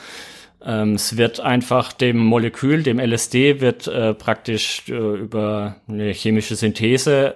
ähm, 0.63 0.93
es 0.93 1.17
wird 1.17 1.39
einfach 1.39 1.93
dem 1.93 2.17
Molekül, 2.17 2.83
dem 2.83 2.99
LSD, 2.99 3.61
wird 3.61 3.87
äh, 3.87 4.13
praktisch 4.13 4.83
äh, 4.89 4.93
über 4.93 5.77
eine 5.87 6.11
chemische 6.11 6.55
Synthese 6.55 7.35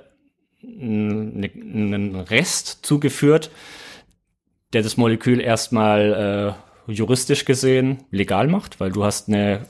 einen 0.63 2.15
Rest 2.29 2.79
zugeführt, 2.84 3.49
der 4.74 4.84
das 4.84 4.97
Molekül 4.97 5.39
erstmal 5.39 6.55
äh, 6.88 6.91
juristisch 6.91 7.45
gesehen 7.45 8.03
legal 8.11 8.47
macht, 8.47 8.80
weil 8.80 8.91
du 8.91 9.03
hast 9.03 9.28
eine, 9.28 9.61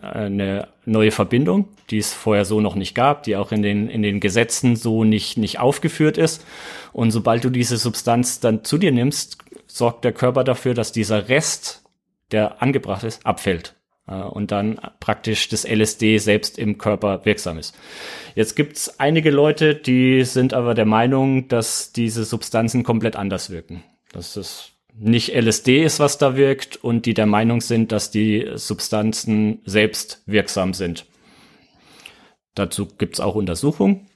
eine 0.00 0.68
neue 0.84 1.10
Verbindung, 1.10 1.68
die 1.90 1.98
es 1.98 2.12
vorher 2.12 2.44
so 2.44 2.60
noch 2.60 2.74
nicht 2.74 2.94
gab, 2.94 3.22
die 3.24 3.36
auch 3.36 3.52
in 3.52 3.62
den, 3.62 3.88
in 3.88 4.02
den 4.02 4.20
Gesetzen 4.20 4.76
so 4.76 5.04
nicht, 5.04 5.36
nicht 5.36 5.58
aufgeführt 5.58 6.18
ist. 6.18 6.44
Und 6.92 7.10
sobald 7.10 7.44
du 7.44 7.50
diese 7.50 7.76
Substanz 7.76 8.40
dann 8.40 8.64
zu 8.64 8.78
dir 8.78 8.92
nimmst, 8.92 9.38
sorgt 9.66 10.04
der 10.04 10.12
Körper 10.12 10.44
dafür, 10.44 10.74
dass 10.74 10.92
dieser 10.92 11.28
Rest, 11.28 11.82
der 12.32 12.62
angebracht 12.62 13.04
ist, 13.04 13.24
abfällt 13.26 13.74
äh, 14.06 14.14
und 14.14 14.50
dann 14.50 14.80
praktisch 15.00 15.48
das 15.48 15.64
LSD 15.64 16.18
selbst 16.18 16.58
im 16.58 16.78
Körper 16.78 17.24
wirksam 17.24 17.58
ist. 17.58 17.74
Jetzt 18.34 18.56
gibt's 18.56 19.00
einige 19.00 19.30
Leute, 19.30 19.74
die 19.74 20.24
sind 20.24 20.54
aber 20.54 20.74
der 20.74 20.86
Meinung, 20.86 21.48
dass 21.48 21.92
diese 21.92 22.24
Substanzen 22.24 22.84
komplett 22.84 23.16
anders 23.16 23.50
wirken. 23.50 23.82
Dass 24.12 24.36
es 24.36 24.72
nicht 24.94 25.34
LSD 25.34 25.84
ist, 25.84 26.00
was 26.00 26.18
da 26.18 26.36
wirkt 26.36 26.76
und 26.76 27.06
die 27.06 27.14
der 27.14 27.26
Meinung 27.26 27.60
sind, 27.60 27.92
dass 27.92 28.10
die 28.10 28.50
Substanzen 28.54 29.60
selbst 29.64 30.22
wirksam 30.26 30.74
sind. 30.74 31.06
Dazu 32.54 32.86
gibt's 32.86 33.20
auch 33.20 33.36
Untersuchungen, 33.36 34.08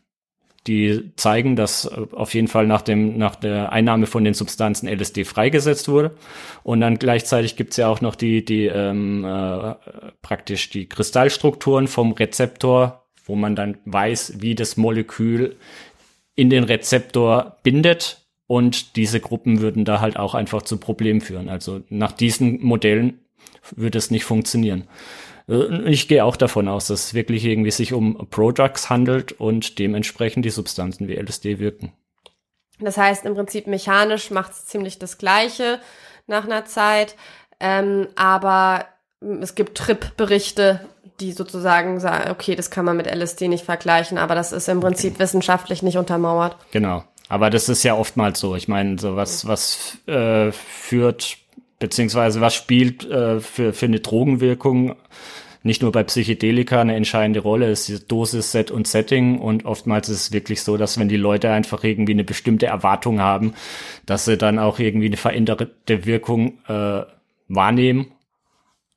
die 0.66 1.12
zeigen, 1.16 1.56
dass 1.56 1.84
äh, 1.84 2.06
auf 2.12 2.34
jeden 2.34 2.48
Fall 2.48 2.66
nach, 2.66 2.82
dem, 2.82 3.16
nach 3.16 3.36
der 3.36 3.72
Einnahme 3.72 4.06
von 4.06 4.24
den 4.24 4.34
Substanzen 4.34 4.88
LSD 4.88 5.24
freigesetzt 5.24 5.88
wurde. 5.88 6.16
Und 6.62 6.80
dann 6.80 6.98
gleichzeitig 6.98 7.56
gibt's 7.56 7.76
ja 7.76 7.88
auch 7.88 8.00
noch 8.00 8.16
die, 8.16 8.44
die 8.44 8.66
ähm, 8.66 9.24
äh, 9.24 9.74
praktisch 10.22 10.70
die 10.70 10.88
Kristallstrukturen 10.88 11.86
vom 11.86 12.12
Rezeptor, 12.12 13.06
wo 13.24 13.36
man 13.36 13.54
dann 13.56 13.78
weiß, 13.84 14.40
wie 14.40 14.54
das 14.54 14.76
Molekül 14.76 15.56
in 16.34 16.50
den 16.50 16.64
Rezeptor 16.64 17.58
bindet. 17.62 18.23
Und 18.46 18.96
diese 18.96 19.20
Gruppen 19.20 19.60
würden 19.60 19.84
da 19.84 20.00
halt 20.00 20.18
auch 20.18 20.34
einfach 20.34 20.62
zu 20.62 20.76
Problemen 20.76 21.20
führen. 21.20 21.48
Also 21.48 21.80
nach 21.88 22.12
diesen 22.12 22.62
Modellen 22.62 23.20
würde 23.74 23.98
es 23.98 24.10
nicht 24.10 24.24
funktionieren. 24.24 24.86
Äh, 25.48 25.90
ich 25.90 26.08
gehe 26.08 26.24
auch 26.24 26.36
davon 26.36 26.68
aus, 26.68 26.88
dass 26.88 27.06
es 27.06 27.14
wirklich 27.14 27.44
irgendwie 27.44 27.70
sich 27.70 27.92
um 27.92 28.28
Pro-Drugs 28.30 28.90
handelt 28.90 29.32
und 29.32 29.78
dementsprechend 29.78 30.44
die 30.44 30.50
Substanzen 30.50 31.08
wie 31.08 31.14
LSD 31.14 31.58
wirken. 31.58 31.92
Das 32.80 32.96
heißt, 32.96 33.24
im 33.24 33.34
Prinzip 33.34 33.66
mechanisch 33.66 34.30
macht 34.30 34.52
es 34.52 34.66
ziemlich 34.66 34.98
das 34.98 35.18
Gleiche 35.18 35.80
nach 36.26 36.44
einer 36.44 36.64
Zeit, 36.64 37.14
ähm, 37.60 38.08
aber 38.16 38.86
es 39.20 39.54
gibt 39.54 39.78
Trip-Berichte, 39.78 40.80
die 41.20 41.32
sozusagen 41.32 42.00
sagen, 42.00 42.30
okay, 42.30 42.56
das 42.56 42.70
kann 42.70 42.84
man 42.84 42.96
mit 42.96 43.06
LSD 43.06 43.48
nicht 43.48 43.64
vergleichen, 43.64 44.18
aber 44.18 44.34
das 44.34 44.52
ist 44.52 44.68
im 44.68 44.80
Prinzip 44.80 45.18
wissenschaftlich 45.20 45.82
nicht 45.82 45.96
untermauert. 45.96 46.56
Genau. 46.72 47.04
Aber 47.28 47.50
das 47.50 47.68
ist 47.68 47.82
ja 47.82 47.94
oftmals 47.94 48.40
so. 48.40 48.54
Ich 48.54 48.68
meine, 48.68 48.98
so 48.98 49.16
was, 49.16 49.46
was 49.46 49.98
äh, 50.06 50.52
führt 50.52 51.38
beziehungsweise 51.78 52.40
was 52.40 52.54
spielt 52.54 53.04
äh, 53.10 53.40
für, 53.40 53.72
für 53.72 53.86
eine 53.86 54.00
Drogenwirkung 54.00 54.96
nicht 55.64 55.80
nur 55.80 55.92
bei 55.92 56.04
Psychedelika 56.04 56.82
eine 56.82 56.94
entscheidende 56.94 57.40
Rolle, 57.40 57.70
ist 57.70 57.88
die 57.88 58.06
Dosis, 58.06 58.52
Set 58.52 58.70
und 58.70 58.86
Setting 58.86 59.38
und 59.38 59.64
oftmals 59.64 60.10
ist 60.10 60.20
es 60.20 60.32
wirklich 60.32 60.62
so, 60.62 60.76
dass 60.76 60.98
wenn 60.98 61.08
die 61.08 61.16
Leute 61.16 61.50
einfach 61.50 61.82
irgendwie 61.84 62.12
eine 62.12 62.22
bestimmte 62.22 62.66
Erwartung 62.66 63.20
haben, 63.20 63.54
dass 64.04 64.26
sie 64.26 64.36
dann 64.36 64.58
auch 64.58 64.78
irgendwie 64.78 65.06
eine 65.06 65.16
veränderte 65.16 66.04
Wirkung 66.04 66.58
äh, 66.68 67.02
wahrnehmen. 67.48 68.12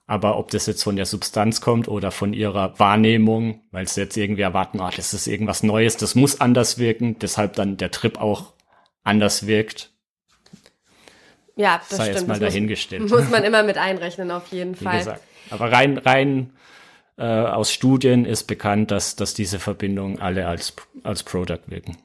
Aber 0.10 0.38
ob 0.38 0.52
das 0.52 0.66
jetzt 0.66 0.84
von 0.84 0.96
der 0.96 1.06
Substanz 1.06 1.60
kommt 1.60 1.90
oder 1.90 2.12
von 2.12 2.34
ihrer 2.34 2.80
Wahrnehmung, 2.80 3.62
weil 3.72 3.88
sie 3.88 4.02
jetzt 4.02 4.16
irgendwie 4.16 4.42
erwarten, 4.42 4.80
ah, 4.80 4.90
das 4.96 5.14
ist 5.14 5.28
irgendwas 5.28 5.64
Neues, 5.64 5.98
das 5.98 6.16
muss 6.16 6.40
anders 6.40 6.80
wirken, 6.80 7.20
deshalb 7.20 7.54
dann 7.56 7.76
der 7.76 7.92
Trip 7.92 8.20
auch 8.20 8.54
anders 9.04 9.48
wirkt, 9.48 9.92
ja, 11.58 11.82
das 11.90 11.98
sei 11.98 12.14
stimmt. 12.14 12.28
mal 12.28 12.40
dahingestellt. 12.40 13.02
Muss, 13.02 13.12
muss 13.12 13.30
man 13.30 13.44
immer 13.44 13.64
mit 13.64 13.78
einrechnen, 13.78 14.32
auf 14.32 14.48
jeden 14.52 14.80
Wie 14.80 14.84
Fall. 14.84 15.00
gesagt. 15.00 15.22
Aber 15.50 15.72
rein, 15.72 15.98
rein 15.98 16.54
äh, 17.18 17.24
aus 17.26 17.72
Studien 17.72 18.26
ist 18.26 18.44
bekannt, 18.44 18.92
dass, 18.92 19.16
dass 19.16 19.34
diese 19.34 19.60
Verbindungen 19.60 20.20
alle 20.20 20.48
als, 20.48 20.76
als 21.04 21.24
Product 21.24 21.62
wirken. 21.66 21.98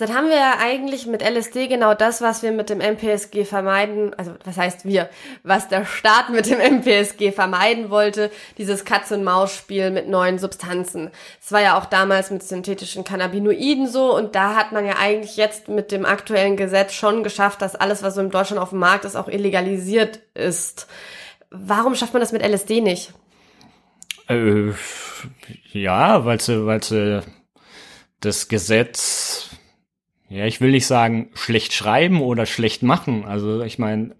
Jetzt 0.00 0.14
haben 0.14 0.28
wir 0.28 0.36
ja 0.36 0.54
eigentlich 0.58 1.06
mit 1.06 1.22
LSD 1.22 1.68
genau 1.68 1.92
das, 1.92 2.22
was 2.22 2.42
wir 2.42 2.52
mit 2.52 2.70
dem 2.70 2.80
MPSG 2.80 3.44
vermeiden, 3.44 4.14
also 4.14 4.34
was 4.44 4.56
heißt 4.56 4.86
wir, 4.86 5.10
was 5.42 5.68
der 5.68 5.84
Staat 5.84 6.30
mit 6.30 6.46
dem 6.46 6.58
MPSG 6.58 7.32
vermeiden 7.32 7.90
wollte, 7.90 8.30
dieses 8.56 8.86
Katz-und-Maus-Spiel 8.86 9.90
mit 9.90 10.08
neuen 10.08 10.38
Substanzen. 10.38 11.10
Es 11.40 11.52
war 11.52 11.60
ja 11.60 11.78
auch 11.78 11.84
damals 11.84 12.30
mit 12.30 12.42
synthetischen 12.42 13.04
Cannabinoiden 13.04 13.86
so 13.86 14.16
und 14.16 14.34
da 14.34 14.54
hat 14.54 14.72
man 14.72 14.86
ja 14.86 14.94
eigentlich 14.98 15.36
jetzt 15.36 15.68
mit 15.68 15.92
dem 15.92 16.06
aktuellen 16.06 16.56
Gesetz 16.56 16.94
schon 16.94 17.22
geschafft, 17.22 17.60
dass 17.60 17.76
alles, 17.76 18.02
was 18.02 18.14
so 18.14 18.22
in 18.22 18.30
Deutschland 18.30 18.62
auf 18.62 18.70
dem 18.70 18.78
Markt 18.78 19.04
ist, 19.04 19.16
auch 19.16 19.28
illegalisiert 19.28 20.20
ist. 20.32 20.86
Warum 21.50 21.94
schafft 21.94 22.14
man 22.14 22.20
das 22.20 22.32
mit 22.32 22.42
LSD 22.42 22.80
nicht? 22.80 23.12
Äh, 24.28 24.72
ja, 25.72 26.24
weil 26.24 26.40
sie, 26.40 26.64
weil 26.64 26.82
sie 26.82 27.20
das 28.20 28.48
Gesetz 28.48 29.50
ja, 30.30 30.46
ich 30.46 30.60
will 30.60 30.70
nicht 30.70 30.86
sagen 30.86 31.28
schlecht 31.34 31.72
schreiben 31.72 32.22
oder 32.22 32.46
schlecht 32.46 32.82
machen. 32.84 33.24
Also 33.24 33.62
ich 33.62 33.78
meine, 33.78 34.12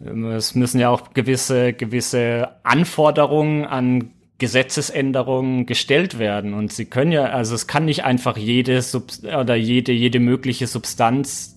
es 0.00 0.56
müssen 0.56 0.80
ja 0.80 0.90
auch 0.90 1.14
gewisse, 1.14 1.72
gewisse 1.72 2.48
Anforderungen 2.64 3.64
an 3.64 4.10
Gesetzesänderungen 4.38 5.66
gestellt 5.66 6.18
werden. 6.18 6.52
Und 6.52 6.72
sie 6.72 6.86
können 6.86 7.12
ja, 7.12 7.26
also 7.26 7.54
es 7.54 7.68
kann 7.68 7.84
nicht 7.84 8.04
einfach 8.04 8.36
jede 8.36 8.82
Sub 8.82 9.12
oder 9.22 9.54
jede, 9.54 9.92
jede 9.92 10.18
mögliche 10.18 10.66
Substanz 10.66 11.54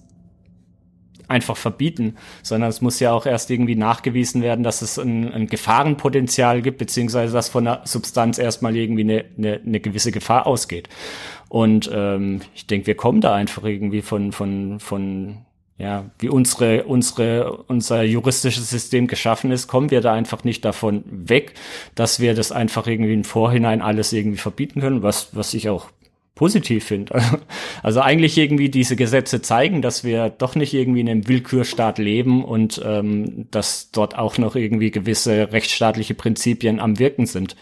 einfach 1.28 1.58
verbieten, 1.58 2.16
sondern 2.42 2.70
es 2.70 2.82
muss 2.82 3.00
ja 3.00 3.12
auch 3.12 3.26
erst 3.26 3.50
irgendwie 3.50 3.76
nachgewiesen 3.76 4.42
werden, 4.42 4.64
dass 4.64 4.82
es 4.82 4.98
ein, 4.98 5.34
ein 5.34 5.48
Gefahrenpotenzial 5.48 6.62
gibt, 6.62 6.78
beziehungsweise 6.78 7.34
dass 7.34 7.50
von 7.50 7.66
der 7.66 7.82
Substanz 7.84 8.38
erstmal 8.38 8.76
irgendwie 8.76 9.02
eine, 9.02 9.26
eine, 9.38 9.60
eine 9.66 9.80
gewisse 9.80 10.12
Gefahr 10.12 10.48
ausgeht. 10.48 10.88
Und 11.50 11.90
ähm, 11.94 12.42
ich 12.56 12.68
denke, 12.68 12.88
wir 12.88 12.96
kommen 12.96 13.22
da 13.22 13.34
einfach 13.34 13.64
irgendwie 13.64 14.02
von, 14.02 14.32
von, 14.32 14.80
von 14.80 15.38
ja, 15.78 16.10
wie 16.20 16.30
unsere, 16.30 16.84
unsere, 16.86 17.64
unser 17.68 18.04
juristisches 18.04 18.70
System 18.70 19.08
geschaffen 19.08 19.52
ist, 19.52 19.68
kommen 19.68 19.92
wir 19.92 20.02
da 20.02 20.14
einfach 20.14 20.44
nicht 20.44 20.66
davon 20.66 21.04
weg, 21.06 21.54
dass 21.94 22.20
wir 22.20 22.34
das 22.34 22.52
einfach 22.52 22.88
irgendwie 22.88 23.14
im 23.14 23.24
Vorhinein 23.24 23.82
alles 23.82 24.12
irgendwie 24.12 24.40
verbieten 24.40 24.82
können, 24.82 25.04
was, 25.04 25.36
was 25.36 25.54
ich 25.54 25.70
auch 25.70 25.88
positiv 26.38 26.86
finde. 26.86 27.22
Also 27.84 28.02
eigentlich 28.02 28.38
irgendwie 28.38 28.70
diese 28.70 28.96
Gesetze 28.96 29.42
zeigen, 29.42 29.82
dass 29.82 30.04
wir 30.04 30.30
doch 30.30 30.56
nicht 30.56 30.74
irgendwie 30.74 31.00
in 31.02 31.08
einem 31.08 31.28
Willkürstaat 31.28 32.00
leben 32.00 32.44
und 32.44 32.82
ähm, 32.84 33.48
dass 33.52 33.92
dort 33.92 34.18
auch 34.18 34.38
noch 34.40 34.56
irgendwie 34.56 34.92
gewisse 34.92 35.52
rechtsstaatliche 35.54 36.16
Prinzipien 36.16 36.80
am 36.80 37.00
Wirken 37.00 37.28
sind. 37.28 37.56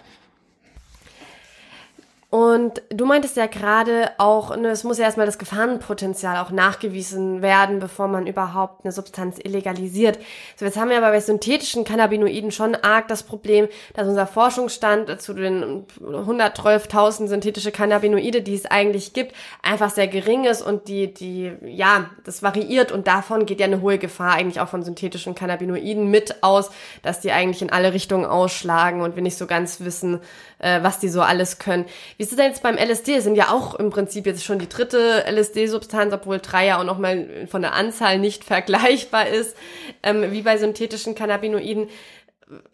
Und 2.36 2.82
du 2.90 3.06
meintest 3.06 3.38
ja 3.38 3.46
gerade 3.46 4.12
auch, 4.18 4.58
ne, 4.58 4.68
es 4.68 4.84
muss 4.84 4.98
ja 4.98 5.06
erstmal 5.06 5.26
das 5.26 5.38
Gefahrenpotenzial 5.38 6.36
auch 6.44 6.52
nachgewiesen 6.52 7.42
werden, 7.42 7.80
bevor 7.80 8.10
man 8.10 8.28
überhaupt 8.28 8.84
eine 8.84 8.92
Substanz 8.92 9.38
illegalisiert. 9.42 10.20
So, 10.58 10.66
jetzt 10.66 10.76
haben 10.76 10.90
wir 10.90 10.98
aber 10.98 11.12
bei 11.12 11.22
synthetischen 11.22 11.86
Cannabinoiden 11.86 12.52
schon 12.52 12.76
arg 12.76 13.08
das 13.08 13.24
Problem, 13.24 13.70
dass 13.94 14.10
unser 14.10 14.28
Forschungsstand 14.28 15.22
zu 15.22 15.34
den 15.34 15.86
112.000 16.02 17.28
synthetische 17.28 17.72
Cannabinoide, 17.72 18.42
die 18.42 18.56
es 18.56 18.66
eigentlich 18.66 19.14
gibt, 19.14 19.34
einfach 19.62 19.90
sehr 19.90 20.10
gering 20.10 20.44
ist 20.44 20.62
und 20.62 20.90
die, 20.90 21.14
die, 21.14 21.54
ja, 21.66 22.10
das 22.26 22.44
variiert 22.44 22.92
und 22.92 23.08
davon 23.08 23.46
geht 23.46 23.62
ja 23.62 23.66
eine 23.66 23.80
hohe 23.80 23.98
Gefahr 23.98 24.34
eigentlich 24.34 24.60
auch 24.60 24.68
von 24.68 24.84
synthetischen 24.84 25.36
Cannabinoiden 25.36 26.12
mit 26.12 26.44
aus, 26.44 26.70
dass 27.02 27.22
die 27.22 27.32
eigentlich 27.32 27.62
in 27.62 27.72
alle 27.72 27.94
Richtungen 27.94 28.26
ausschlagen 28.26 29.00
und 29.00 29.16
wir 29.16 29.24
nicht 29.24 29.38
so 29.38 29.48
ganz 29.48 29.80
wissen, 29.80 30.20
äh, 30.60 30.84
was 30.84 31.00
die 31.00 31.08
so 31.08 31.22
alles 31.22 31.60
können. 31.60 31.86
Wie 32.18 32.25
ist 32.26 32.32
es 32.32 32.38
denn 32.38 32.48
jetzt 32.48 32.64
beim 32.64 32.76
LSD? 32.76 33.18
Es 33.18 33.24
sind 33.24 33.36
ja 33.36 33.52
auch 33.52 33.76
im 33.76 33.92
Prinzip 33.92 34.26
jetzt 34.26 34.44
schon 34.44 34.58
die 34.58 34.68
dritte 34.68 35.26
LSD-Substanz, 35.30 36.12
obwohl 36.12 36.40
drei 36.40 36.66
ja 36.66 36.80
auch 36.80 36.84
nochmal 36.84 37.48
von 37.48 37.62
der 37.62 37.74
Anzahl 37.74 38.18
nicht 38.18 38.44
vergleichbar 38.44 39.28
ist, 39.28 39.56
ähm, 40.02 40.32
wie 40.32 40.42
bei 40.42 40.58
synthetischen 40.58 41.14
Cannabinoiden. 41.14 41.88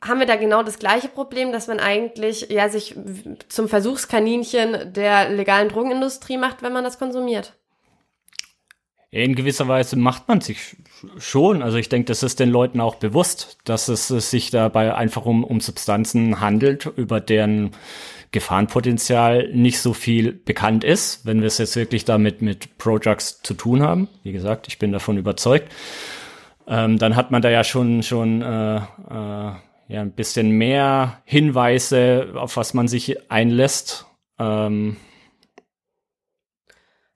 Haben 0.01 0.19
wir 0.19 0.27
da 0.27 0.37
genau 0.37 0.63
das 0.63 0.79
gleiche 0.79 1.09
Problem, 1.09 1.51
dass 1.51 1.67
man 1.67 1.79
eigentlich 1.79 2.49
ja 2.49 2.69
sich 2.69 2.95
zum 3.49 3.67
Versuchskaninchen 3.67 4.93
der 4.93 5.29
legalen 5.29 5.69
Drogenindustrie 5.69 6.37
macht, 6.37 6.61
wenn 6.61 6.73
man 6.73 6.83
das 6.83 6.97
konsumiert? 6.97 7.53
In 9.13 9.35
gewisser 9.35 9.67
Weise 9.67 9.97
macht 9.97 10.29
man 10.29 10.39
sich 10.39 10.77
schon. 11.17 11.61
Also 11.61 11.75
ich 11.77 11.89
denke, 11.89 12.05
das 12.05 12.23
ist 12.23 12.39
den 12.39 12.49
Leuten 12.49 12.79
auch 12.79 12.95
bewusst, 12.95 13.57
dass 13.65 13.89
es 13.89 14.07
sich 14.07 14.51
dabei 14.51 14.95
einfach 14.95 15.25
um, 15.25 15.43
um 15.43 15.59
Substanzen 15.59 16.39
handelt, 16.39 16.85
über 16.95 17.19
deren 17.19 17.71
Gefahrenpotenzial 18.31 19.49
nicht 19.53 19.79
so 19.79 19.93
viel 19.93 20.31
bekannt 20.31 20.83
ist, 20.83 21.25
wenn 21.25 21.41
wir 21.41 21.47
es 21.47 21.57
jetzt 21.57 21.75
wirklich 21.75 22.05
damit 22.05 22.41
mit 22.41 22.77
Projects 22.77 23.41
zu 23.41 23.53
tun 23.53 23.81
haben. 23.83 24.07
Wie 24.23 24.31
gesagt, 24.31 24.67
ich 24.67 24.79
bin 24.79 24.91
davon 24.91 25.17
überzeugt. 25.17 25.71
Ähm, 26.67 26.97
dann 26.97 27.15
hat 27.15 27.31
man 27.31 27.41
da 27.41 27.49
ja 27.49 27.63
schon 27.63 28.03
schon 28.03 28.41
äh, 28.41 28.77
äh, 28.77 28.81
ja 29.09 30.01
ein 30.01 30.13
bisschen 30.13 30.51
mehr 30.51 31.21
Hinweise, 31.25 32.29
auf 32.35 32.55
was 32.55 32.73
man 32.73 32.87
sich 32.87 33.29
einlässt. 33.29 34.05
Ähm, 34.39 34.95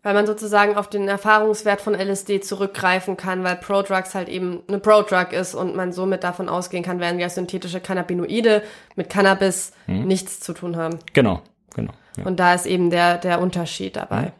Weil 0.05 0.13
man 0.13 0.27
sozusagen 0.27 0.77
auf 0.77 0.87
den 0.87 1.07
Erfahrungswert 1.07 1.81
von 1.81 1.95
LSD 1.95 2.39
zurückgreifen 2.39 3.17
kann, 3.17 3.43
weil 3.43 3.55
Prodrugs 3.55 4.13
halt 4.13 4.29
eben 4.29 4.61
eine 4.67 4.77
Prodrug 4.77 5.33
ist 5.33 5.55
und 5.55 5.75
man 5.75 5.93
somit 5.93 6.23
davon 6.23 6.47
ausgehen 6.47 6.83
kann, 6.83 6.99
während 6.99 7.19
ja 7.19 7.27
synthetische 7.27 7.79
Cannabinoide 7.79 8.61
mit 8.95 9.09
Cannabis 9.09 9.71
hm. 9.87 10.05
nichts 10.05 10.39
zu 10.41 10.53
tun 10.53 10.77
haben. 10.77 10.99
Genau, 11.13 11.41
genau. 11.73 11.91
Ja. 12.17 12.25
Und 12.25 12.39
da 12.39 12.53
ist 12.53 12.67
eben 12.67 12.91
der, 12.91 13.17
der 13.17 13.41
Unterschied 13.41 13.95
dabei. 13.95 14.25
Hm. 14.25 14.31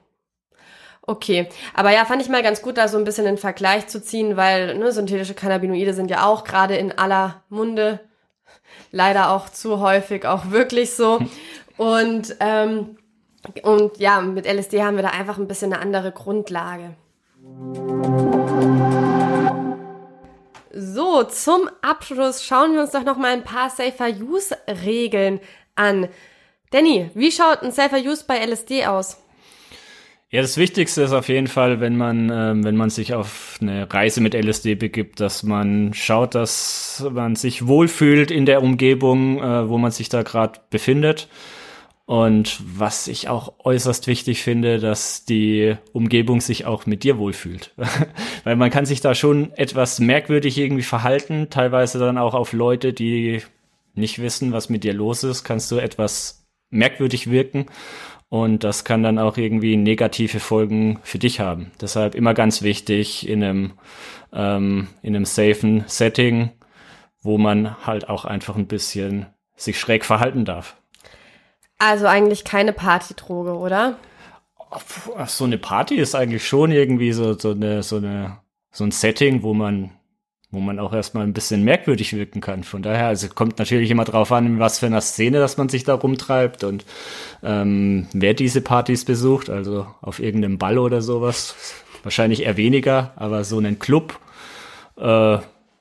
Okay, 1.02 1.50
aber 1.74 1.92
ja, 1.92 2.06
fand 2.06 2.22
ich 2.22 2.30
mal 2.30 2.44
ganz 2.44 2.62
gut, 2.62 2.78
da 2.78 2.88
so 2.88 3.00
ein 3.00 3.04
bisschen 3.04 3.26
den 3.26 3.40
Vergleich 3.40 3.88
zu 3.88 4.00
ziehen, 4.00 4.38
weil 4.38 4.78
ne, 4.78 4.92
synthetische 4.92 5.34
Cannabinoide 5.34 5.96
sind 5.96 6.12
ja 6.12 6.28
auch 6.28 6.44
gerade 6.44 6.76
in 6.76 6.96
aller 6.96 7.42
Munde, 7.50 8.02
leider 8.92 9.32
auch 9.32 9.50
zu 9.50 9.80
häufig 9.80 10.28
auch 10.28 10.52
wirklich 10.52 10.94
so. 10.94 11.20
Und 11.78 12.36
ähm, 12.40 12.98
und 13.64 13.98
ja, 13.98 14.22
mit 14.22 14.46
LSD 14.46 14.84
haben 14.84 14.96
wir 14.96 15.04
da 15.04 15.10
einfach 15.10 15.38
ein 15.38 15.48
bisschen 15.48 15.74
eine 15.74 15.82
andere 15.82 16.12
Grundlage. 16.12 16.96
So, 20.74 21.24
zum 21.24 21.70
Abschluss 21.82 22.44
schauen 22.44 22.74
wir 22.74 22.82
uns 22.82 22.92
doch 22.92 23.04
noch 23.04 23.18
mal 23.18 23.32
ein 23.32 23.44
paar 23.44 23.70
Safer 23.70 24.10
Use 24.10 24.58
Regeln 24.86 25.40
an. 25.76 26.10
Danny, 26.72 27.10
wie 27.14 27.32
schaut 27.32 27.64
ein 27.64 27.72
Safer 27.72 28.00
Use 28.00 28.26
bei 28.28 28.38
LSD 28.46 28.86
aus? 28.86 29.22
Ja, 30.32 30.42
das 30.42 30.58
Wichtigste 30.58 31.04
ist 31.04 31.14
auf 31.14 31.30
jeden 31.30 31.48
Fall, 31.48 31.80
wenn 31.80 31.96
man, 31.96 32.30
äh, 32.30 32.54
wenn 32.62 32.76
man 32.76 32.90
sich 32.90 33.14
auf 33.14 33.58
eine 33.62 33.88
Reise 33.94 34.20
mit 34.20 34.34
LSD 34.34 34.76
begibt, 34.76 35.22
dass 35.22 35.44
man 35.44 35.94
schaut, 35.94 36.36
dass 36.36 37.06
man 37.10 37.36
sich 37.38 37.68
wohlfühlt 37.68 38.32
in 38.32 38.46
der 38.46 38.62
Umgebung, 38.62 39.42
äh, 39.42 39.70
wo 39.70 39.78
man 39.78 39.92
sich 39.92 40.10
da 40.10 40.24
gerade 40.24 40.60
befindet. 40.70 41.30
Und 42.06 42.62
was 42.64 43.08
ich 43.08 43.30
auch 43.30 43.54
äußerst 43.66 44.06
wichtig 44.06 44.44
finde, 44.44 44.80
dass 44.80 45.26
die 45.26 45.76
Umgebung 45.92 46.40
sich 46.40 46.66
auch 46.66 46.86
mit 46.86 47.04
dir 47.04 47.18
wohlfühlt. 47.18 47.74
Weil 48.44 48.56
man 48.56 48.70
kann 48.70 48.86
sich 48.86 49.02
da 49.02 49.16
schon 49.16 49.52
etwas 49.54 50.00
merkwürdig 50.00 50.58
irgendwie 50.60 50.84
verhalten, 50.84 51.48
teilweise 51.50 51.98
dann 51.98 52.20
auch 52.20 52.36
auf 52.36 52.54
Leute, 52.54 52.94
die 52.94 53.42
nicht 53.96 54.22
wissen, 54.22 54.52
was 54.52 54.70
mit 54.70 54.84
dir 54.84 54.94
los 54.94 55.24
ist, 55.24 55.44
kannst 55.44 55.72
du 55.72 55.78
etwas 55.78 56.46
merkwürdig 56.70 57.32
wirken. 57.32 57.66
Und 58.30 58.64
das 58.64 58.84
kann 58.84 59.02
dann 59.02 59.18
auch 59.18 59.38
irgendwie 59.38 59.78
negative 59.78 60.40
Folgen 60.40 61.00
für 61.04 61.20
dich 61.20 61.40
haben. 61.40 61.72
Deshalb 61.82 62.16
immer 62.16 62.34
ganz 62.34 62.62
wichtig 62.62 63.28
in 63.28 63.44
einem, 63.44 63.74
ähm, 64.34 64.90
in 65.02 65.16
einem 65.16 65.26
safen 65.26 65.86
Setting, 65.88 66.52
wo 67.22 67.38
man 67.38 67.86
halt 67.86 68.10
auch 68.10 68.26
einfach 68.26 68.56
ein 68.58 68.68
bisschen 68.68 69.28
sich 69.56 69.80
schräg 69.80 70.06
verhalten 70.06 70.44
darf. 70.44 70.76
Also 71.78 72.08
eigentlich 72.08 72.44
keine 72.44 72.74
Partydroge, 72.74 73.58
oder? 73.58 73.98
So 75.28 75.44
eine 75.44 75.58
Party 75.58 75.96
ist 75.96 76.16
eigentlich 76.16 76.48
schon 76.48 76.72
irgendwie 76.72 77.12
so, 77.12 77.38
so, 77.38 77.52
eine, 77.52 77.84
so, 77.84 77.98
eine, 77.98 78.38
so 78.72 78.84
ein 78.84 78.92
Setting, 78.92 79.44
wo 79.44 79.54
man, 79.54 79.92
wo 80.52 80.60
man 80.60 80.80
auch 80.80 80.94
erstmal 80.94 81.24
ein 81.24 81.34
bisschen 81.34 81.64
merkwürdig 81.64 82.14
wirken 82.14 82.42
kann. 82.42 82.64
Von 82.64 82.82
daher, 82.82 83.08
also 83.08 83.28
kommt 83.30 83.60
natürlich 83.60 83.92
immer 83.92 84.06
drauf 84.06 84.32
an, 84.32 84.46
in 84.46 84.60
was 84.60 84.80
für 84.80 84.86
einer 84.86 85.02
Szene, 85.02 85.40
dass 85.40 85.58
man 85.58 85.70
sich 85.70 85.84
da 85.84 85.94
rumtreibt 85.94 86.64
und 86.64 86.86
ähm, 87.44 88.08
wer 88.14 88.34
diese 88.34 88.62
Partys 88.62 89.06
besucht, 89.06 89.50
also 89.50 89.88
auf 90.02 90.20
irgendeinem 90.20 90.58
Ball 90.58 90.78
oder 90.78 91.02
sowas. 91.02 91.56
Wahrscheinlich 92.04 92.44
eher 92.44 92.58
weniger, 92.58 93.14
aber 93.16 93.44
so 93.44 93.58
einen 93.58 93.80
Club, 93.80 94.20
äh, 94.98 95.38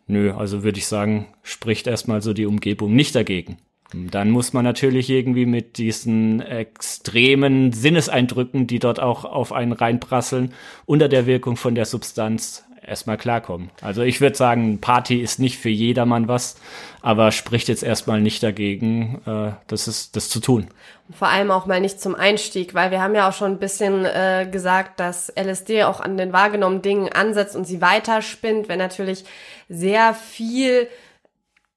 nö, 0.07 0.33
also 0.33 0.63
würde 0.63 0.79
ich 0.79 0.87
sagen, 0.87 1.27
spricht 1.43 1.87
erstmal 1.87 2.23
so 2.23 2.33
die 2.33 2.47
Umgebung 2.47 2.95
nicht 2.95 3.15
dagegen. 3.15 3.59
Dann 3.93 4.31
muss 4.31 4.53
man 4.53 4.65
natürlich 4.65 5.09
irgendwie 5.11 5.47
mit 5.47 5.79
diesen 5.79 6.41
extremen 6.41 7.73
Sinneseindrücken, 7.73 8.67
die 8.67 8.79
dort 8.79 8.99
auch 8.99 9.25
auf 9.25 9.53
einen 9.53 9.73
reinprasseln, 9.73 10.53
unter 10.85 11.09
der 11.09 11.27
Wirkung 11.27 11.57
von 11.57 11.75
der 11.75 11.85
Substanz 11.85 12.65
erstmal 12.87 13.17
klarkommen. 13.17 13.71
Also 13.81 14.03
ich 14.03 14.21
würde 14.21 14.37
sagen, 14.37 14.81
Party 14.81 15.21
ist 15.21 15.39
nicht 15.39 15.59
für 15.59 15.69
jedermann 15.69 16.29
was, 16.29 16.57
aber 17.03 17.33
spricht 17.33 17.69
jetzt 17.69 17.83
erstmal 17.83 18.21
nicht 18.21 18.43
dagegen, 18.43 19.21
äh, 19.27 19.53
das 19.67 19.89
ist 19.89 20.17
das 20.17 20.29
zu 20.29 20.41
tun. 20.41 20.69
Vor 21.17 21.29
allem 21.29 21.51
auch 21.51 21.67
mal 21.67 21.81
nicht 21.81 22.01
zum 22.01 22.15
Einstieg, 22.15 22.75
weil 22.75 22.91
wir 22.91 23.03
haben 23.03 23.15
ja 23.15 23.29
auch 23.29 23.33
schon 23.33 23.53
ein 23.53 23.59
bisschen 23.59 24.05
äh, 24.05 24.49
gesagt, 24.51 25.01
dass 25.01 25.33
LSD 25.35 25.85
auch 25.85 26.01
an 26.01 26.17
den 26.17 26.33
wahrgenommenen 26.33 26.83
Dingen 26.83 27.09
ansetzt 27.13 27.57
und 27.57 27.67
sie 27.67 27.81
weiterspinnt, 27.81 28.69
wenn 28.69 28.79
natürlich 28.79 29.25
sehr 29.69 30.15
viel 30.15 30.89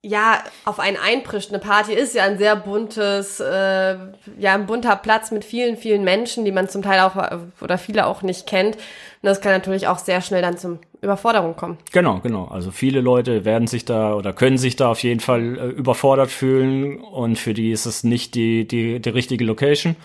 ja, 0.07 0.41
auf 0.63 0.79
einen 0.79 0.95
einprischt. 0.95 1.49
Eine 1.49 1.59
Party 1.59 1.93
ist 1.93 2.15
ja 2.15 2.23
ein 2.23 2.37
sehr 2.37 2.55
buntes, 2.55 3.41
äh, 3.41 3.95
ja, 4.37 4.53
ein 4.53 4.65
bunter 4.65 4.95
Platz 4.95 5.31
mit 5.31 5.43
vielen, 5.43 5.75
vielen 5.75 6.03
Menschen, 6.03 6.45
die 6.45 6.51
man 6.51 6.69
zum 6.69 6.81
Teil 6.81 7.01
auch 7.01 7.15
oder 7.59 7.77
viele 7.77 8.05
auch 8.05 8.21
nicht 8.21 8.47
kennt. 8.47 8.75
Und 8.75 8.83
das 9.23 9.41
kann 9.41 9.51
natürlich 9.51 9.87
auch 9.87 9.97
sehr 9.97 10.21
schnell 10.21 10.41
dann 10.41 10.57
zum 10.57 10.79
Überforderung 11.01 11.57
kommen. 11.57 11.77
Genau, 11.91 12.19
genau. 12.19 12.45
Also 12.45 12.71
viele 12.71 13.01
Leute 13.01 13.43
werden 13.43 13.67
sich 13.67 13.83
da 13.83 14.13
oder 14.13 14.31
können 14.31 14.57
sich 14.57 14.77
da 14.77 14.89
auf 14.91 15.03
jeden 15.03 15.19
Fall 15.19 15.57
äh, 15.57 15.67
überfordert 15.67 16.31
fühlen 16.31 16.99
und 16.99 17.37
für 17.37 17.53
die 17.53 17.71
ist 17.71 17.85
es 17.85 18.03
nicht 18.05 18.33
die, 18.35 18.65
die, 18.65 19.01
die 19.01 19.09
richtige 19.09 19.43
Location. 19.43 19.97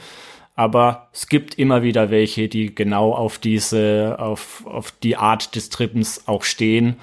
Aber 0.54 1.08
es 1.12 1.28
gibt 1.28 1.58
immer 1.58 1.82
wieder 1.82 2.10
welche, 2.10 2.48
die 2.48 2.74
genau 2.74 3.14
auf 3.14 3.38
diese, 3.38 4.16
auf, 4.18 4.66
auf 4.66 4.90
die 4.90 5.16
Art 5.16 5.54
des 5.54 5.70
Trippens 5.70 6.24
auch 6.26 6.42
stehen 6.42 6.96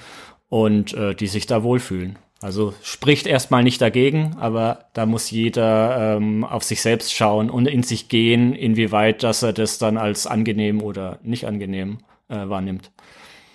und 0.50 0.94
äh, 0.94 1.16
die 1.16 1.28
sich 1.28 1.48
da 1.48 1.64
wohlfühlen. 1.64 2.20
Also 2.42 2.74
spricht 2.84 3.28
erstmal 3.28 3.64
nicht 3.64 3.82
dagegen, 3.82 4.38
aber 4.40 4.86
da 4.94 5.06
muss 5.06 5.30
jeder 5.30 6.16
ähm, 6.18 6.46
auf 6.46 6.64
sich 6.64 6.82
selbst 6.82 7.14
schauen 7.14 7.50
und 7.50 7.68
in 7.68 7.84
sich 7.84 8.08
gehen, 8.08 8.54
inwieweit 8.54 9.24
dass 9.24 9.44
er 9.44 9.52
das 9.52 9.78
dann 9.78 9.98
als 9.98 10.26
angenehm 10.26 10.82
oder 10.82 11.20
nicht 11.22 11.46
angenehm 11.46 11.98
äh, 12.30 12.48
wahrnimmt. 12.48 12.92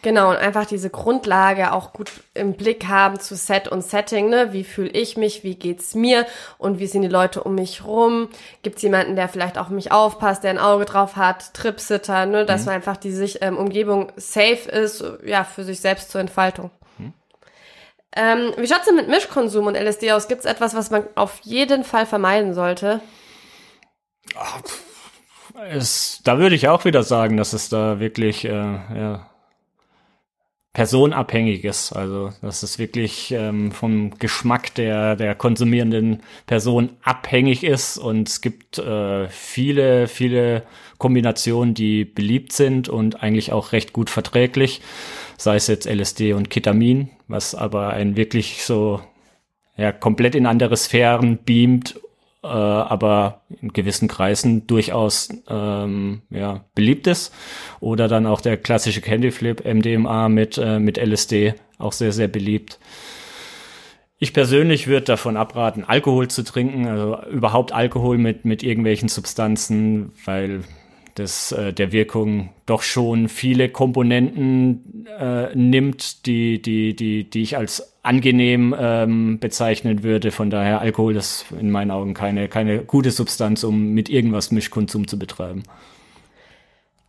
Genau, 0.03 0.29
und 0.29 0.37
einfach 0.37 0.67
diese 0.67 0.91
Grundlage 0.91 1.73
auch 1.73 1.95
gut 1.95 2.11
im 2.35 2.53
Blick 2.53 2.89
haben 2.89 3.19
zu 3.19 3.37
Set 3.37 3.69
und 3.69 3.83
Setting, 3.83 4.29
ne? 4.29 4.53
Wie 4.53 4.63
fühle 4.63 4.91
ich 4.91 5.17
mich, 5.17 5.45
wie 5.45 5.55
geht's 5.55 5.95
mir 5.95 6.27
und 6.59 6.79
wie 6.79 6.87
sind 6.87 7.01
die 7.01 7.09
Leute 7.09 7.43
um 7.43 7.55
mich 7.55 7.87
rum? 7.87 8.29
Gibt's 8.63 8.83
jemanden, 8.83 9.17
der 9.17 9.31
vielleicht 9.31 9.57
auch 9.57 9.71
mich 9.71 9.93
aufpasst, 9.93 10.45
der 10.45 10.51
ein 10.51 10.59
Auge 10.59 10.85
drauf 10.85 11.17
hat, 11.17 11.55
Tripsitter, 11.55 12.27
ne? 12.27 12.45
Dass 12.45 12.67
mhm. 12.67 12.73
einfach 12.73 12.99
die 12.99 13.13
sich, 13.13 13.39
ähm, 13.41 13.57
Umgebung 13.57 14.13
safe 14.17 14.69
ist, 14.71 15.03
ja, 15.25 15.43
für 15.43 15.65
sich 15.65 15.81
selbst 15.81 16.11
zur 16.11 16.21
Entfaltung. 16.21 16.71
Ähm, 18.17 18.53
wie 18.57 18.67
schaut's 18.67 18.87
denn 18.87 18.97
mit 18.97 19.09
Mischkonsum 19.09 19.67
und 19.67 19.77
LSD 19.77 20.13
aus? 20.13 20.29
Gibt's 20.29 20.45
etwas, 20.45 20.75
was 20.75 20.91
man 20.91 21.05
auf 21.17 21.41
jeden 21.43 21.85
Fall 21.85 22.07
vermeiden 22.07 22.55
sollte? 22.55 23.01
Ach, 24.37 24.63
es, 25.71 26.21
da 26.25 26.39
würde 26.39 26.55
ich 26.55 26.69
auch 26.69 26.85
wieder 26.85 27.03
sagen, 27.03 27.37
dass 27.37 27.53
es 27.53 27.69
da 27.69 28.01
wirklich 28.01 28.45
äh, 28.45 28.51
ja, 28.51 29.31
personabhängig 30.75 31.65
ist. 31.65 31.93
Also 31.93 32.31
dass 32.43 32.63
es 32.63 32.79
wirklich 32.79 33.31
ähm, 33.31 33.73
vom 33.73 34.19
Geschmack 34.19 34.75
der, 34.75 35.17
der 35.17 35.35
konsumierenden 35.35 36.23
Person 36.47 36.91
abhängig 37.03 37.65
ist. 37.65 37.97
Und 37.97 38.29
es 38.29 38.41
gibt 38.41 38.79
äh, 38.79 39.29
viele, 39.29 40.09
viele 40.09 40.65
Kombinationen, 40.99 41.75
die 41.75 42.05
beliebt 42.05 42.53
sind 42.53 42.89
und 42.89 43.23
eigentlich 43.23 43.53
auch 43.53 43.73
recht 43.73 43.93
gut 43.93 44.11
verträglich 44.11 44.83
sei 45.37 45.57
es 45.57 45.67
jetzt 45.67 45.87
LSD 45.87 46.33
und 46.33 46.51
Ketamin, 46.51 47.11
was 47.29 47.55
aber 47.55 47.91
ein 47.91 48.17
wirklich 48.17 48.65
so 48.65 49.01
ja, 49.77 49.93
komplett 49.93 50.35
in 50.35 50.47
andere 50.47 50.77
Sphären 50.77 51.39
beamt, 51.45 51.97
äh, 52.43 52.47
aber 52.47 53.43
in 53.61 53.73
gewissen 53.73 54.09
Kreisen 54.09 54.67
durchaus 54.67 55.29
ähm, 55.49 56.23
ja, 56.31 56.65
beliebt 56.75 57.07
ist. 57.07 57.33
Oder 57.81 58.07
dann 58.09 58.27
auch 58.27 58.41
der 58.41 58.57
klassische 58.57 59.01
Candy 59.01 59.31
Flip, 59.31 59.65
MDMA 59.65 60.29
mit, 60.29 60.59
äh, 60.59 60.79
mit 60.79 60.99
LSD, 60.99 61.55
auch 61.79 61.93
sehr, 61.93 62.13
sehr 62.13 62.29
beliebt. 62.29 62.79
Ich 64.19 64.33
persönlich 64.33 64.87
würde 64.87 65.07
davon 65.07 65.37
abraten, 65.37 65.85
Alkohol 65.85 66.29
zu 66.29 66.45
trinken, 66.45 66.87
also 66.87 67.21
überhaupt 67.31 67.73
Alkohol 67.73 68.17
mit, 68.17 68.45
mit 68.45 68.63
irgendwelchen 68.63 69.09
Substanzen, 69.09 70.13
weil 70.25 70.63
das 71.15 71.53
äh, 71.53 71.73
der 71.73 71.93
Wirkung 71.93 72.51
doch 72.67 72.83
schon 72.83 73.29
viele 73.29 73.69
Komponenten 73.69 75.07
äh, 75.19 75.55
nimmt, 75.55 76.27
die, 76.27 76.61
die, 76.61 76.97
die, 76.97 77.29
die 77.29 77.43
ich 77.43 77.57
als 77.57 77.95
angenehm 78.03 78.75
ähm, 78.79 79.39
bezeichnen 79.39 80.03
würde. 80.03 80.31
Von 80.31 80.51
daher 80.51 80.81
Alkohol 80.81 81.17
ist 81.17 81.47
in 81.59 81.71
meinen 81.71 81.91
Augen 81.91 82.15
keine, 82.15 82.49
keine 82.49 82.81
gute 82.81 83.11
Substanz, 83.11 83.65
um 83.65 83.93
mit 83.93 84.09
irgendwas 84.09 84.51
Mischkonsum 84.51 85.07
zu 85.07 85.19
betreiben. 85.19 85.63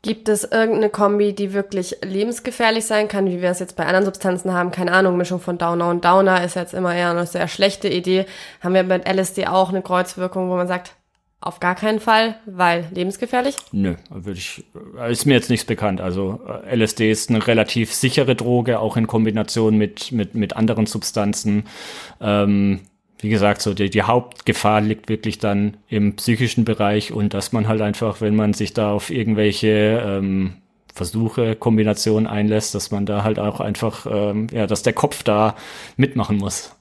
Gibt 0.05 0.29
es 0.29 0.43
irgendeine 0.43 0.89
Kombi, 0.89 1.33
die 1.33 1.53
wirklich 1.53 1.97
lebensgefährlich 2.03 2.85
sein 2.85 3.07
kann, 3.07 3.25
wie 3.25 3.41
wir 3.41 3.49
es 3.49 3.57
jetzt 3.57 3.75
bei 3.75 3.87
anderen 3.87 4.05
Substanzen 4.05 4.53
haben? 4.53 4.69
Keine 4.69 4.91
Ahnung, 4.91 5.17
Mischung 5.17 5.39
von 5.39 5.57
Downer 5.57 5.89
und 5.89 6.05
Downer 6.05 6.43
ist 6.43 6.55
jetzt 6.55 6.75
immer 6.75 6.93
eher 6.93 7.09
eine 7.09 7.25
sehr 7.25 7.47
schlechte 7.47 7.89
Idee. 7.89 8.27
Haben 8.61 8.75
wir 8.75 8.83
mit 8.83 9.09
LSD 9.11 9.47
auch 9.47 9.69
eine 9.69 9.81
Kreuzwirkung, 9.81 10.51
wo 10.51 10.55
man 10.57 10.67
sagt, 10.67 10.93
auf 11.45 11.59
gar 11.59 11.75
keinen 11.75 11.99
Fall, 11.99 12.35
weil 12.45 12.87
lebensgefährlich? 12.91 13.55
Nö, 13.71 13.95
würde 14.09 14.39
ich, 14.39 14.63
ist 15.09 15.25
mir 15.25 15.35
jetzt 15.35 15.49
nichts 15.49 15.65
bekannt. 15.65 16.01
Also 16.01 16.41
äh, 16.65 16.75
LSD 16.75 17.11
ist 17.11 17.29
eine 17.29 17.45
relativ 17.45 17.93
sichere 17.93 18.35
Droge, 18.35 18.79
auch 18.79 18.97
in 18.97 19.05
Kombination 19.05 19.77
mit, 19.77 20.11
mit, 20.11 20.33
mit 20.33 20.55
anderen 20.55 20.87
Substanzen. 20.87 21.65
Ähm, 22.19 22.81
wie 23.19 23.29
gesagt, 23.29 23.61
so 23.61 23.73
die, 23.73 23.89
die 23.89 24.03
Hauptgefahr 24.03 24.81
liegt 24.81 25.07
wirklich 25.07 25.37
dann 25.37 25.77
im 25.87 26.15
psychischen 26.15 26.65
Bereich 26.65 27.11
und 27.11 27.33
dass 27.33 27.53
man 27.53 27.67
halt 27.67 27.81
einfach, 27.81 28.21
wenn 28.21 28.35
man 28.35 28.53
sich 28.53 28.73
da 28.73 28.91
auf 28.91 29.09
irgendwelche 29.09 30.03
ähm, 30.03 30.55
Versuche, 30.93 31.55
Kombinationen 31.55 32.25
einlässt, 32.25 32.73
dass 32.73 32.89
man 32.89 33.05
da 33.05 33.23
halt 33.23 33.37
auch 33.37 33.59
einfach, 33.59 34.07
ähm, 34.09 34.47
ja, 34.51 34.65
dass 34.65 34.81
der 34.81 34.93
Kopf 34.93 35.23
da 35.23 35.55
mitmachen 35.97 36.37
muss. 36.37 36.75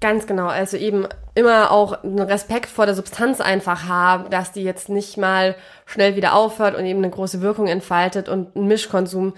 Ganz 0.00 0.28
genau, 0.28 0.46
also 0.46 0.76
eben 0.76 1.08
immer 1.34 1.72
auch 1.72 2.04
einen 2.04 2.20
Respekt 2.20 2.66
vor 2.66 2.86
der 2.86 2.94
Substanz 2.94 3.40
einfach 3.40 3.88
haben, 3.88 4.30
dass 4.30 4.52
die 4.52 4.62
jetzt 4.62 4.88
nicht 4.88 5.16
mal 5.16 5.56
schnell 5.86 6.14
wieder 6.14 6.34
aufhört 6.34 6.76
und 6.76 6.84
eben 6.84 7.00
eine 7.00 7.10
große 7.10 7.42
Wirkung 7.42 7.66
entfaltet 7.66 8.28
und 8.28 8.54
ein 8.54 8.68
Mischkonsum 8.68 9.34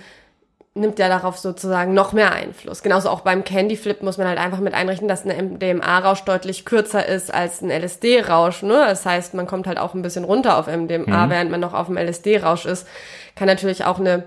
nimmt 0.75 0.99
ja 0.99 1.09
darauf 1.09 1.39
sozusagen 1.39 1.95
noch 1.95 2.13
mehr 2.13 2.33
Einfluss. 2.33 2.83
Genauso 2.83 3.09
auch 3.09 3.23
beim 3.23 3.43
Candy 3.43 3.77
Flip 3.77 4.03
muss 4.03 4.19
man 4.19 4.29
halt 4.29 4.39
einfach 4.39 4.61
mit 4.61 4.73
einrechnen, 4.75 5.09
dass 5.09 5.27
ein 5.27 5.55
MDMA-Rausch 5.55 6.25
deutlich 6.25 6.65
kürzer 6.65 7.07
ist 7.07 7.33
als 7.33 7.61
ein 7.61 7.71
LSD-Rausch. 7.71 8.63
Ne? 8.63 8.85
Das 8.87 9.05
heißt, 9.05 9.35
man 9.35 9.47
kommt 9.47 9.67
halt 9.67 9.79
auch 9.79 9.95
ein 9.95 10.03
bisschen 10.03 10.25
runter 10.25 10.59
auf 10.59 10.69
MDMA, 10.69 11.27
mhm. 11.27 11.31
während 11.31 11.51
man 11.51 11.61
noch 11.61 11.75
auf 11.75 11.87
dem 11.87 11.97
LSD-Rausch 11.97 12.67
ist. 12.67 12.87
Kann 13.35 13.49
natürlich 13.49 13.85
auch 13.85 13.99
eine, 13.99 14.25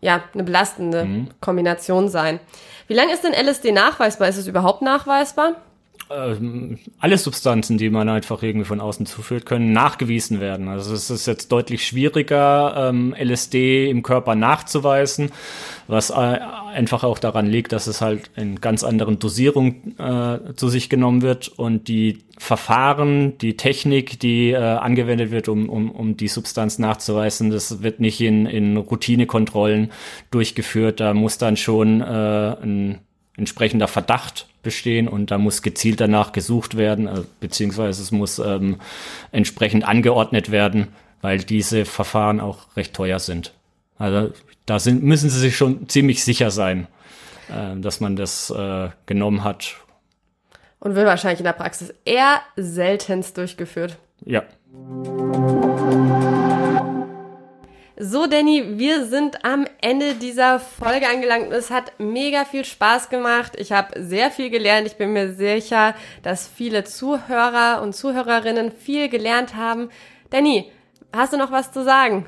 ja, 0.00 0.22
eine 0.32 0.44
belastende 0.44 1.04
mhm. 1.04 1.28
Kombination 1.40 2.08
sein. 2.08 2.38
Wie 2.86 2.94
lange 2.94 3.12
ist 3.12 3.24
denn 3.24 3.32
LSD 3.32 3.72
nachweisbar? 3.72 4.28
Ist 4.28 4.38
es 4.38 4.46
überhaupt 4.46 4.82
nachweisbar? 4.82 5.56
Ähm, 6.12 6.78
alle 6.98 7.16
Substanzen, 7.18 7.78
die 7.78 7.88
man 7.88 8.08
einfach 8.08 8.42
irgendwie 8.42 8.66
von 8.66 8.80
außen 8.80 9.06
zuführt, 9.06 9.46
können 9.46 9.72
nachgewiesen 9.72 10.40
werden. 10.40 10.66
Also 10.66 10.92
es 10.92 11.08
ist 11.08 11.26
jetzt 11.26 11.52
deutlich 11.52 11.86
schwieriger, 11.86 12.88
ähm, 12.90 13.14
LSD 13.16 13.88
im 13.88 14.02
Körper 14.02 14.34
nachzuweisen, 14.34 15.30
was 15.86 16.10
äh, 16.10 16.14
einfach 16.14 17.04
auch 17.04 17.20
daran 17.20 17.46
liegt, 17.46 17.70
dass 17.70 17.86
es 17.86 18.00
halt 18.00 18.28
in 18.34 18.60
ganz 18.60 18.82
anderen 18.82 19.20
Dosierungen 19.20 19.96
äh, 19.98 20.54
zu 20.56 20.68
sich 20.68 20.90
genommen 20.90 21.22
wird 21.22 21.46
und 21.46 21.86
die 21.86 22.24
Verfahren, 22.38 23.38
die 23.38 23.56
Technik, 23.56 24.18
die 24.18 24.50
äh, 24.50 24.56
angewendet 24.56 25.30
wird, 25.30 25.48
um, 25.48 25.68
um, 25.68 25.92
um 25.92 26.16
die 26.16 26.28
Substanz 26.28 26.80
nachzuweisen, 26.80 27.50
das 27.50 27.84
wird 27.84 28.00
nicht 28.00 28.20
in, 28.20 28.46
in 28.46 28.76
Routinekontrollen 28.76 29.92
durchgeführt. 30.32 30.98
Da 30.98 31.14
muss 31.14 31.38
dann 31.38 31.56
schon 31.56 32.00
äh, 32.00 32.04
ein 32.04 32.98
entsprechender 33.40 33.88
Verdacht 33.88 34.46
bestehen 34.62 35.08
und 35.08 35.30
da 35.30 35.38
muss 35.38 35.62
gezielt 35.62 36.00
danach 36.00 36.32
gesucht 36.32 36.76
werden, 36.76 37.08
äh, 37.08 37.22
beziehungsweise 37.40 38.02
es 38.02 38.12
muss 38.12 38.38
ähm, 38.38 38.80
entsprechend 39.32 39.88
angeordnet 39.88 40.50
werden, 40.50 40.88
weil 41.22 41.38
diese 41.38 41.86
Verfahren 41.86 42.40
auch 42.40 42.76
recht 42.76 42.94
teuer 42.94 43.18
sind. 43.18 43.52
Also 43.98 44.32
da 44.66 44.78
sind, 44.78 45.02
müssen 45.02 45.30
Sie 45.30 45.40
sich 45.40 45.56
schon 45.56 45.88
ziemlich 45.88 46.22
sicher 46.22 46.50
sein, 46.50 46.86
äh, 47.48 47.80
dass 47.80 48.00
man 48.00 48.14
das 48.14 48.50
äh, 48.50 48.90
genommen 49.06 49.42
hat. 49.42 49.76
Und 50.78 50.94
wird 50.94 51.06
wahrscheinlich 51.06 51.40
in 51.40 51.44
der 51.44 51.52
Praxis 51.52 51.92
eher 52.04 52.40
seltenst 52.56 53.36
durchgeführt. 53.36 53.96
Ja. 54.24 54.44
So, 58.02 58.26
Danny, 58.26 58.78
wir 58.78 59.04
sind 59.04 59.44
am 59.44 59.66
Ende 59.82 60.14
dieser 60.14 60.58
Folge 60.58 61.06
angelangt. 61.06 61.52
Es 61.52 61.70
hat 61.70 61.92
mega 61.98 62.46
viel 62.46 62.64
Spaß 62.64 63.10
gemacht. 63.10 63.52
Ich 63.58 63.72
habe 63.72 64.02
sehr 64.02 64.30
viel 64.30 64.48
gelernt. 64.48 64.86
Ich 64.86 64.96
bin 64.96 65.12
mir 65.12 65.34
sicher, 65.34 65.94
dass 66.22 66.48
viele 66.48 66.84
Zuhörer 66.84 67.82
und 67.82 67.94
Zuhörerinnen 67.94 68.72
viel 68.72 69.10
gelernt 69.10 69.54
haben. 69.54 69.90
Danny, 70.30 70.72
hast 71.12 71.34
du 71.34 71.36
noch 71.36 71.52
was 71.52 71.72
zu 71.72 71.84
sagen? 71.84 72.24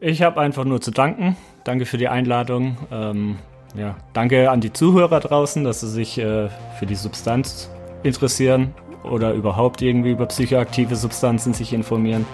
Ich 0.00 0.20
habe 0.20 0.42
einfach 0.42 0.66
nur 0.66 0.82
zu 0.82 0.90
danken. 0.90 1.38
Danke 1.64 1.86
für 1.86 1.96
die 1.96 2.08
Einladung. 2.08 2.76
Ähm, 2.92 3.38
ja, 3.78 3.96
danke 4.12 4.50
an 4.50 4.60
die 4.60 4.74
Zuhörer 4.74 5.20
draußen, 5.20 5.64
dass 5.64 5.80
sie 5.80 5.88
sich 5.88 6.18
äh, 6.18 6.50
für 6.78 6.84
die 6.84 6.96
Substanz 6.96 7.70
interessieren 8.02 8.74
oder 9.04 9.32
überhaupt 9.32 9.80
irgendwie 9.80 10.10
über 10.10 10.26
psychoaktive 10.26 10.96
Substanzen 10.96 11.54
sich 11.54 11.72
informieren. 11.72 12.26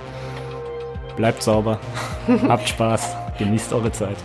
Bleibt 1.22 1.44
sauber, 1.44 1.78
habt 2.48 2.68
Spaß, 2.68 3.14
genießt 3.38 3.72
eure 3.74 3.92
Zeit. 3.92 4.16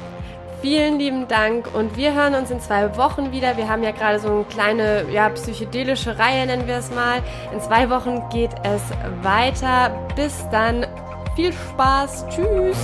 Vielen 0.64 0.98
lieben 0.98 1.28
Dank 1.28 1.72
und 1.76 1.96
wir 1.96 2.16
hören 2.16 2.34
uns 2.34 2.50
in 2.50 2.60
zwei 2.60 2.98
Wochen 2.98 3.32
wieder. 3.32 3.56
Wir 3.56 3.70
haben 3.70 3.84
ja 3.84 3.92
gerade 3.92 4.20
so 4.20 4.30
eine 4.30 4.44
kleine, 4.46 5.06
ja, 5.12 5.30
psychedelische 5.30 6.18
Reihe, 6.18 6.48
nennen 6.48 6.66
wir 6.66 6.78
es 6.78 6.90
mal. 6.90 7.22
In 7.54 7.62
zwei 7.62 7.92
Wochen 7.92 8.28
geht 8.32 8.50
es 8.64 8.82
weiter. 9.22 9.92
Bis 10.16 10.44
dann. 10.50 10.88
Viel 11.36 11.54
Spaß. 11.54 12.26
Tschüss. 12.30 12.78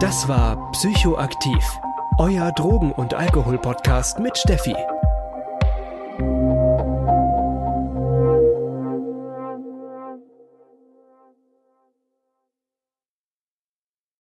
Das 0.00 0.28
war 0.28 0.70
Psychoaktiv 0.72 1.64
euer 2.18 2.50
Drogen- 2.52 2.92
und 2.92 3.14
Alkohol-Podcast 3.14 4.18
mit 4.18 4.36
Steffi. 4.36 4.74